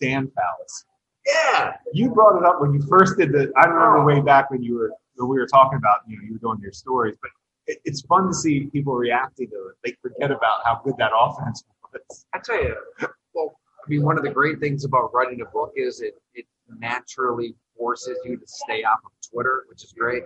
Dan 0.00 0.30
Fouts. 0.36 0.84
Yeah, 1.26 1.74
You 1.92 2.10
brought 2.10 2.36
it 2.38 2.44
up 2.44 2.60
when 2.60 2.72
you 2.74 2.80
first 2.82 3.16
did 3.18 3.32
the. 3.32 3.50
I 3.56 3.64
remember 3.64 3.98
Oh. 3.98 4.04
way 4.04 4.20
back 4.20 4.50
when 4.50 4.62
you 4.62 4.74
were 4.76 4.90
when 5.16 5.28
we 5.28 5.38
were 5.38 5.46
talking 5.46 5.76
about 5.78 6.00
you 6.06 6.16
know 6.16 6.22
you 6.24 6.32
were 6.34 6.38
doing 6.38 6.58
your 6.62 6.72
stories, 6.72 7.16
but 7.20 7.30
it's 7.84 8.00
fun 8.02 8.26
to 8.28 8.34
see 8.34 8.66
people 8.72 8.94
reacting 8.94 9.48
to 9.50 9.68
it. 9.70 9.76
They 9.84 9.96
forget 10.02 10.30
about 10.30 10.64
how 10.64 10.80
good 10.84 10.94
that 10.98 11.10
offense 11.18 11.64
was. 11.92 12.26
I 12.34 12.38
tell 12.44 12.62
you, 12.62 12.74
well, 13.34 13.58
I 13.84 13.88
mean, 13.88 14.02
one 14.04 14.16
of 14.18 14.24
the 14.24 14.30
great 14.30 14.60
things 14.60 14.84
about 14.84 15.12
writing 15.14 15.40
a 15.40 15.44
book 15.46 15.72
is 15.76 16.00
it 16.00 16.14
it 16.34 16.46
naturally 16.78 17.54
forces 17.76 18.16
you 18.24 18.36
to 18.36 18.46
stay 18.46 18.82
off 18.84 19.00
of 19.04 19.10
Twitter, 19.32 19.64
which 19.68 19.84
is 19.84 19.92
great 19.92 20.22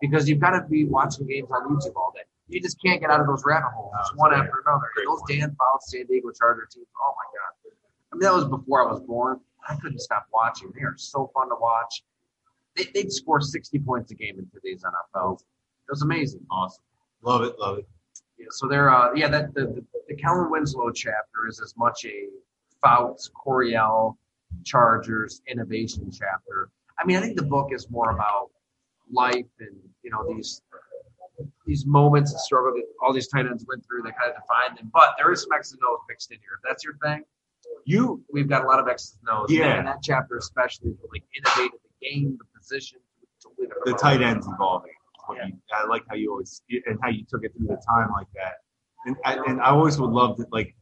because 0.00 0.28
you've 0.28 0.40
got 0.40 0.50
to 0.50 0.62
be 0.68 0.84
watching 0.84 1.26
games 1.26 1.48
on 1.50 1.68
YouTube 1.76 1.94
all 1.96 2.12
day. 2.14 2.22
You 2.48 2.60
just 2.60 2.80
can't 2.84 3.00
get 3.00 3.10
out 3.10 3.20
of 3.20 3.26
those 3.26 3.42
rabbit 3.44 3.70
holes, 3.74 3.92
No, 4.12 4.16
one 4.16 4.30
great. 4.30 4.40
after 4.40 4.62
another. 4.66 4.86
Great 4.94 5.06
those. 5.06 5.20
Dan 5.28 5.56
Fouts, 5.58 5.90
San 5.90 6.06
Diego 6.06 6.30
Charger 6.38 6.68
teams, 6.70 6.86
oh 7.00 7.14
my 7.16 7.24
god! 7.38 7.76
I 8.12 8.14
mean, 8.16 8.20
that 8.20 8.32
was 8.34 8.44
before 8.48 8.86
I 8.88 8.92
was 8.92 9.00
born. 9.00 9.40
I 9.68 9.74
couldn't 9.76 9.98
stop 10.00 10.26
watching. 10.32 10.72
They 10.76 10.82
are 10.84 10.94
so 10.96 11.30
fun 11.34 11.48
to 11.48 11.56
watch. 11.60 12.04
They, 12.76 12.84
they'd 12.94 13.10
score 13.12 13.40
60 13.40 13.78
points 13.80 14.12
a 14.12 14.14
game 14.14 14.38
in 14.38 14.48
today's 14.54 14.84
NFL. 14.84 15.40
It 15.88 15.92
was 15.92 16.02
amazing. 16.02 16.40
Awesome. 16.50 16.82
Love 17.22 17.42
it. 17.42 17.58
Love 17.58 17.78
it. 17.78 17.86
Yeah, 18.38 18.46
so 18.50 18.68
there 18.68 18.90
uh 18.90 19.12
yeah 19.14 19.28
that 19.28 19.54
the, 19.54 19.66
the 19.66 19.84
the 20.08 20.14
Kellen 20.14 20.50
Winslow 20.50 20.90
chapter 20.90 21.48
is 21.48 21.60
as 21.60 21.74
much 21.76 22.04
a 22.04 22.28
Fouts 22.82 23.30
Coryell 23.34 24.18
Chargers 24.64 25.40
innovation 25.48 26.10
chapter. 26.10 26.68
I 26.98 27.06
mean 27.06 27.16
I 27.16 27.20
think 27.20 27.36
the 27.36 27.44
book 27.44 27.68
is 27.72 27.88
more 27.90 28.10
about 28.10 28.50
life 29.10 29.46
and 29.60 29.76
you 30.02 30.10
know 30.10 30.24
these 30.34 30.60
these 31.66 31.84
moments 31.86 32.32
of 32.32 32.40
struggle 32.40 32.72
that 32.74 32.84
all 33.02 33.12
these 33.12 33.28
tight 33.28 33.46
ends 33.46 33.64
went 33.68 33.84
through 33.86 34.02
that 34.02 34.18
kind 34.18 34.30
of 34.30 34.36
defined 34.36 34.78
them. 34.78 34.90
But 34.92 35.14
there 35.18 35.32
is 35.32 35.42
some 35.42 35.52
X's 35.52 35.72
and 35.72 35.82
O's 35.86 35.98
mixed 36.08 36.30
in 36.30 36.38
here. 36.38 36.52
If 36.56 36.62
that's 36.68 36.84
your 36.84 36.96
thing, 37.02 37.22
You 37.84 38.22
we've 38.32 38.48
got 38.48 38.64
a 38.64 38.66
lot 38.66 38.80
of 38.80 38.88
X's 38.88 39.18
and 39.20 39.36
O's. 39.38 39.50
Yeah. 39.50 39.78
And 39.78 39.86
that 39.86 39.98
chapter 40.02 40.36
especially 40.38 40.94
like 41.12 41.22
innovated 41.36 41.78
the 41.82 42.06
game, 42.08 42.38
the 42.38 42.58
position, 42.58 42.98
the 43.84 43.92
tight 43.94 44.22
ends 44.22 44.46
What 45.26 45.38
you- 45.46 45.58
I 45.72 45.86
like 45.86 46.04
how 46.08 46.14
you 46.14 46.30
always 46.30 46.62
and 46.86 46.98
how 47.02 47.08
you 47.08 47.24
took 47.28 47.44
it 47.44 47.52
through 47.56 47.66
the 47.68 47.82
time 47.88 48.10
like 48.12 48.26
that. 48.34 48.54
And 49.06 49.16
I, 49.24 49.34
and 49.46 49.60
I 49.60 49.66
always 49.70 49.98
would 50.00 50.10
love 50.10 50.36
that 50.38 50.52
like 50.52 50.74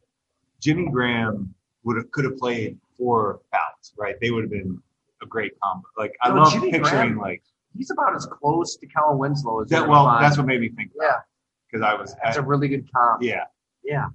Jimmy 0.60 0.88
Graham 0.90 1.54
would 1.84 1.96
have 1.96 2.10
could 2.10 2.24
have 2.24 2.36
played 2.38 2.78
four 2.96 3.40
Fouts, 3.50 3.92
right? 3.98 4.16
They 4.20 4.30
would 4.30 4.44
have 4.44 4.50
been 4.50 4.80
a 5.22 5.26
great 5.26 5.52
combo. 5.62 5.86
Like 5.98 6.12
I 6.22 6.28
No, 6.30 6.42
love 6.42 6.52
Jimmy 6.52 6.70
picturing 6.72 7.14
Graham- 7.14 7.18
like 7.18 7.42
He's 7.76 7.90
about 7.90 8.14
as 8.14 8.24
close 8.26 8.76
to 8.76 8.86
Kellen 8.86 9.18
Winslow 9.18 9.62
as 9.62 9.68
that. 9.70 9.88
Well, 9.88 10.06
that's 10.20 10.38
what 10.38 10.46
made 10.46 10.60
me 10.60 10.68
think. 10.70 10.92
yeah. 11.00 11.20
because 11.66 11.82
I 11.84 11.94
was 11.94 12.14
That's 12.22 12.36
I- 12.38 12.40
a 12.40 12.44
really 12.44 12.68
good 12.68 12.88
comp. 12.92 13.20
yeah 13.22 13.44
Yeah. 13.82 14.06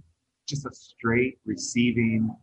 just 0.47 0.65
a 0.65 0.71
straight 0.73 1.37
receiving 1.45 2.33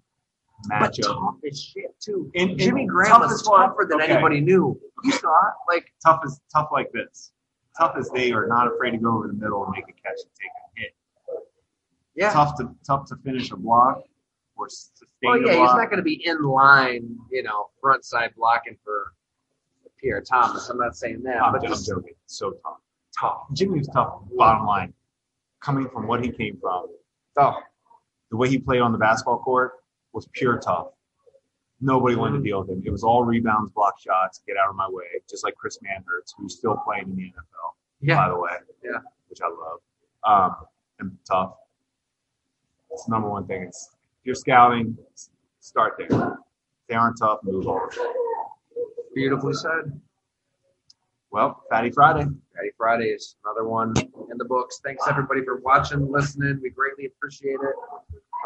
But 0.69 0.93
matchup. 0.93 1.03
tough 1.15 1.37
as 1.51 1.61
shit 1.63 1.99
too. 2.01 2.31
And- 2.35 2.51
and 2.51 2.59
Jimmy 2.61 2.87
Graham 2.87 3.13
tough 3.23 3.31
was 3.31 3.43
tougher 3.43 3.87
than 3.89 4.01
Okay. 4.03 4.13
anybody 4.13 4.41
knew. 4.43 4.79
You 5.05 5.13
saw 5.13 5.29
it? 5.49 5.55
Like 5.69 5.93
tough 6.05 6.21
as 6.25 6.39
tough 6.55 6.69
like 6.71 6.93
this. 6.93 7.33
Tough 7.79 7.97
as 7.99 8.11
they 8.11 8.33
are 8.33 8.47
not 8.47 8.69
afraid 8.73 8.93
to 8.93 8.99
go 8.99 9.17
over 9.17 9.27
the 9.27 9.35
middle 9.35 9.65
and 9.65 9.73
make 9.73 9.85
a 9.85 9.93
catch 9.93 10.19
and 10.23 10.31
take 10.41 10.51
a 10.51 10.81
hit. 10.81 10.95
yeah. 12.15 12.33
Tough 12.33 12.57
to 12.59 12.75
tough 12.87 13.07
to 13.09 13.17
finish 13.17 13.51
a 13.51 13.57
block 13.57 14.03
or 14.57 14.69
sustain 14.69 15.07
Well, 15.23 15.41
yeah, 15.41 15.53
he's 15.53 15.75
not 15.75 15.91
going 15.91 15.99
to 15.99 16.03
be 16.03 16.27
in 16.27 16.43
line, 16.43 17.19
you 17.31 17.43
know, 17.43 17.69
front 17.81 18.05
side 18.05 18.33
blocking 18.37 18.77
for 18.83 19.13
Pierre 20.01 20.23
Thomas. 20.23 20.69
I'm 20.69 20.79
not 20.79 20.97
saying 20.97 21.23
that, 21.25 21.43
I'm, 21.43 21.53
but 21.53 21.63
I'm 21.65 21.69
just 21.69 21.87
joking. 21.87 22.15
So 22.27 22.53
tough. 22.53 22.79
tough. 23.21 23.47
Jimmy 23.53 23.79
was 23.79 23.89
tough. 23.89 24.21
Bottom 24.35 24.67
line, 24.67 24.95
coming 25.61 25.89
from 25.89 26.07
what 26.07 26.25
he 26.25 26.31
came 26.31 26.59
from, 26.61 26.87
tough. 27.37 27.57
the 28.31 28.37
way 28.37 28.49
he 28.49 28.59
played 28.59 28.81
on 28.81 28.93
the 28.93 28.99
basketball 28.99 29.39
court 29.39 29.73
was 30.13 30.29
pure 30.33 30.59
tough. 30.59 30.89
Nobody 31.81 32.17
wanted 32.17 32.39
to 32.39 32.43
deal 32.43 32.61
with 32.61 32.71
him. 32.71 32.83
It 32.85 32.91
was 32.91 33.05
all 33.05 33.25
rebounds, 33.25 33.71
block 33.71 33.99
shots, 34.01 34.41
get 34.47 34.57
out 34.57 34.71
of 34.71 34.77
my 34.77 34.89
way, 34.89 35.05
just 35.29 35.45
like 35.45 35.55
Chris 35.57 35.79
Manhurts, 35.83 36.35
who's 36.37 36.57
still 36.57 36.77
playing 36.85 37.05
in 37.05 37.17
the 37.17 37.25
NFL, 37.25 37.75
yeah. 38.01 38.17
by 38.17 38.29
the 38.29 38.39
way. 38.39 38.51
Yeah. 38.83 38.99
Which 39.29 39.41
I 39.43 39.49
love. 39.49 39.81
Um, 40.25 40.57
and 41.01 41.17
tough. 41.29 41.55
It's 42.91 43.05
the 43.05 43.13
number 43.13 43.29
one 43.29 43.47
thing. 43.47 43.63
It's 43.63 43.91
if 44.21 44.27
you're 44.27 44.35
scouting, 44.35 44.97
start 45.61 45.95
there. 45.99 46.09
If 46.09 46.89
they 46.89 46.95
aren't 46.95 47.19
tough, 47.19 47.41
move 47.43 47.67
on. 47.67 47.91
Beautifully 49.15 49.53
said. 49.53 50.01
Well, 51.31 51.63
Fattey 51.71 51.93
Friday. 51.93 52.25
Fattey 52.25 52.71
Friday 52.77 53.07
is 53.07 53.37
another 53.45 53.69
one 53.69 53.95
in 53.99 54.39
the 54.39 54.45
books. 54.45 54.81
Thanks 54.85 55.05
everybody 55.09 55.45
for 55.45 55.57
watching, 55.61 56.11
listening. 56.11 56.61
We 56.63 56.71
greatly 56.71 57.07
appreciate 57.07 57.55
it. 57.63 57.75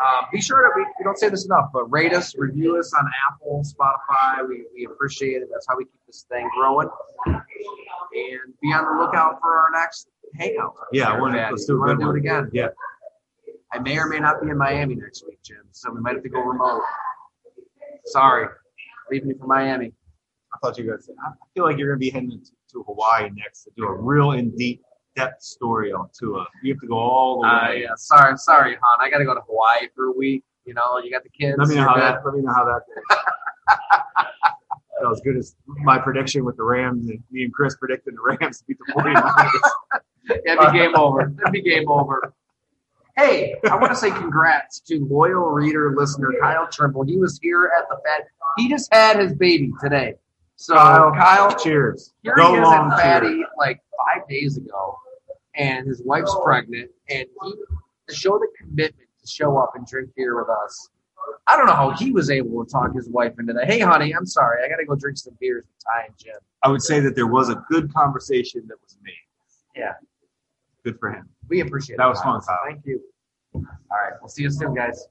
Uh, 0.03 0.23
be 0.33 0.41
sure 0.41 0.63
to, 0.63 0.71
we, 0.75 0.85
we 0.99 1.05
don't 1.05 1.19
say 1.19 1.29
this 1.29 1.45
enough, 1.45 1.71
but 1.73 1.85
rate 1.91 2.15
us, 2.15 2.35
review 2.37 2.79
us 2.79 2.93
on 2.95 3.05
Apple, 3.29 3.63
Spotify. 3.65 4.49
We, 4.49 4.65
we 4.75 4.87
appreciate 4.87 5.43
it. 5.43 5.49
That's 5.53 5.67
how 5.69 5.77
we 5.77 5.85
keep 5.85 6.01
this 6.07 6.25
thing 6.31 6.49
growing. 6.57 6.89
And 7.27 8.55
be 8.63 8.69
on 8.73 8.85
the 8.85 9.05
lookout 9.05 9.41
for 9.41 9.59
our 9.59 9.71
next 9.73 10.09
hangout. 10.39 10.75
Yeah, 10.93 11.19
want 11.21 11.35
to 11.35 11.49
let's 11.51 11.67
do 11.67 11.75
We 11.75 11.91
a 11.91 11.95
wanna 11.95 12.05
do 12.05 12.11
it 12.11 12.17
again. 12.17 12.51
Yeah. 12.53 12.69
I 13.73 13.79
may 13.79 13.99
or 13.99 14.07
may 14.07 14.19
not 14.19 14.43
be 14.43 14.49
in 14.49 14.59
Miami 14.59 14.97
next 14.97 15.25
week, 15.27 15.41
Jim. 15.45 15.63
So 15.71 15.93
we 15.93 16.01
might 16.01 16.15
have 16.15 16.23
to 16.23 16.29
go 16.29 16.41
remote. 16.41 16.83
Sorry, 18.07 18.49
leaving 19.11 19.29
you 19.29 19.39
for 19.39 19.47
Miami. 19.47 19.93
I 20.53 20.59
thought 20.59 20.77
you 20.79 20.85
were 20.85 20.93
going 20.93 21.01
to 21.01 21.05
say. 21.05 21.13
I 21.25 21.31
feel 21.55 21.65
like 21.65 21.79
you're 21.79 21.89
going 21.89 22.01
to 22.01 22.05
be 22.05 22.11
heading 22.11 22.33
to 22.73 22.83
Hawaii 22.87 23.31
next 23.37 23.65
to 23.65 23.71
do 23.77 23.85
a 23.85 23.93
real 23.95 24.33
in 24.33 24.51
deep 24.57 24.83
depth 25.17 25.43
story 25.43 25.93
on 25.93 26.09
Tua. 26.19 26.47
You 26.63 26.73
have 26.75 26.81
to 26.81 26.87
go 26.87 26.95
all 26.97 27.43
the 27.43 27.49
Uh, 27.49 27.69
way. 27.71 27.83
yeah, 27.83 27.89
sorry, 27.97 28.37
sorry, 28.39 28.77
hon. 28.83 28.99
I 29.01 29.11
got 29.11 29.19
to 29.19 29.25
go 29.25 29.35
to 29.35 29.41
Hawaii 29.47 29.89
for 29.95 30.07
a 30.07 30.13
week. 30.13 30.45
You 30.65 30.75
know, 30.75 30.99
you 31.03 31.11
got 31.11 31.23
the 31.25 31.31
kids. 31.31 31.57
Let 31.59 31.69
me 31.69 31.75
know 31.77 31.83
how 31.83 31.95
good. 31.95 32.03
that. 32.03 32.25
Let 32.25 32.35
me 32.35 32.43
know 32.43 32.53
how 32.55 32.65
that. 32.65 32.83
Goes. 32.87 33.19
that 35.01 35.09
was 35.09 35.21
good 35.23 35.37
as 35.37 35.57
my 35.67 35.99
prediction 35.99 36.45
with 36.45 36.57
the 36.57 36.63
Rams 36.63 37.09
and 37.09 37.23
me 37.31 37.45
and 37.45 37.53
Chris 37.53 37.77
predicted 37.77 38.15
the 38.15 38.37
Rams 38.41 38.59
to 38.59 38.65
beat 38.67 38.79
the 38.87 38.93
49ers. 38.97 40.41
It'd 40.47 40.73
be 40.73 40.79
game 40.79 40.95
over. 40.97 41.33
It'd 41.41 41.53
be 41.53 41.63
game 41.63 41.89
over. 41.89 42.35
Hey, 43.17 43.57
I 43.69 43.77
want 43.77 43.91
to 43.93 43.97
say 43.97 44.11
congrats 44.11 44.81
to 44.81 45.05
loyal 45.11 45.51
reader 45.51 45.95
listener 45.97 46.33
Kyle 46.41 46.69
Trimble. 46.71 47.03
He 47.05 47.17
was 47.17 47.39
here 47.43 47.71
at 47.79 47.89
the 47.89 47.97
Fed. 48.05 48.27
He 48.57 48.69
just 48.69 48.93
had 48.95 49.19
his 49.19 49.33
baby 49.35 49.73
today. 49.81 50.15
So 50.61 50.75
oh, 50.75 50.77
Kyle, 50.77 51.13
Kyle, 51.15 51.59
cheers. 51.59 52.13
here 52.23 52.35
Go 52.37 52.53
he 52.53 52.59
is 52.59 52.65
long, 52.65 52.93
at. 52.93 53.23
Fattey 53.23 53.41
like 53.57 53.81
five 53.97 54.29
days 54.29 54.59
ago, 54.59 54.95
and 55.55 55.87
his 55.87 56.03
wife's 56.05 56.35
oh. 56.37 56.45
pregnant, 56.45 56.91
and 57.09 57.25
he 57.43 57.55
to 58.07 58.15
show 58.15 58.39
the 58.39 58.47
commitment 58.59 59.09
to 59.23 59.27
show 59.27 59.57
up 59.57 59.73
and 59.75 59.87
drink 59.87 60.11
beer 60.15 60.39
with 60.39 60.51
us. 60.51 60.91
I 61.47 61.57
don't 61.57 61.65
know 61.65 61.73
how 61.73 61.93
he 61.93 62.13
was 62.13 62.29
able 62.31 62.63
to 62.63 62.71
talk 62.71 62.95
his 62.95 63.09
wife 63.09 63.33
into 63.39 63.55
that. 63.55 63.71
Hey, 63.71 63.79
honey, 63.79 64.15
I'm 64.15 64.27
sorry, 64.27 64.63
I 64.63 64.69
got 64.69 64.77
to 64.77 64.85
go 64.85 64.95
drink 64.95 65.17
some 65.17 65.35
beers 65.41 65.65
with 65.65 65.83
Ty 65.83 66.05
and 66.09 66.15
Jim. 66.19 66.37
I 66.63 66.69
would 66.69 66.83
say 66.83 67.01
that 67.01 67.17
there 67.17 67.27
was 67.27 67.49
a 67.49 67.65
good 67.71 67.91
conversation 67.95 68.63
that 68.69 68.77
was 68.83 68.99
made. 69.03 69.15
Yeah. 69.75 69.95
Good 70.85 70.99
for 70.99 71.11
him. 71.11 71.27
We 71.49 71.61
appreciate 71.61 71.95
it. 71.95 71.99
That 71.99 72.09
was 72.09 72.21
fun, 72.21 72.39
Kyle. 72.43 72.59
Thank 72.69 72.85
you. 72.85 73.01
All 73.55 73.63
right, 73.63 74.13
we'll 74.21 74.29
see 74.29 74.43
you 74.43 74.51
soon, 74.51 74.75
guys. 74.75 75.07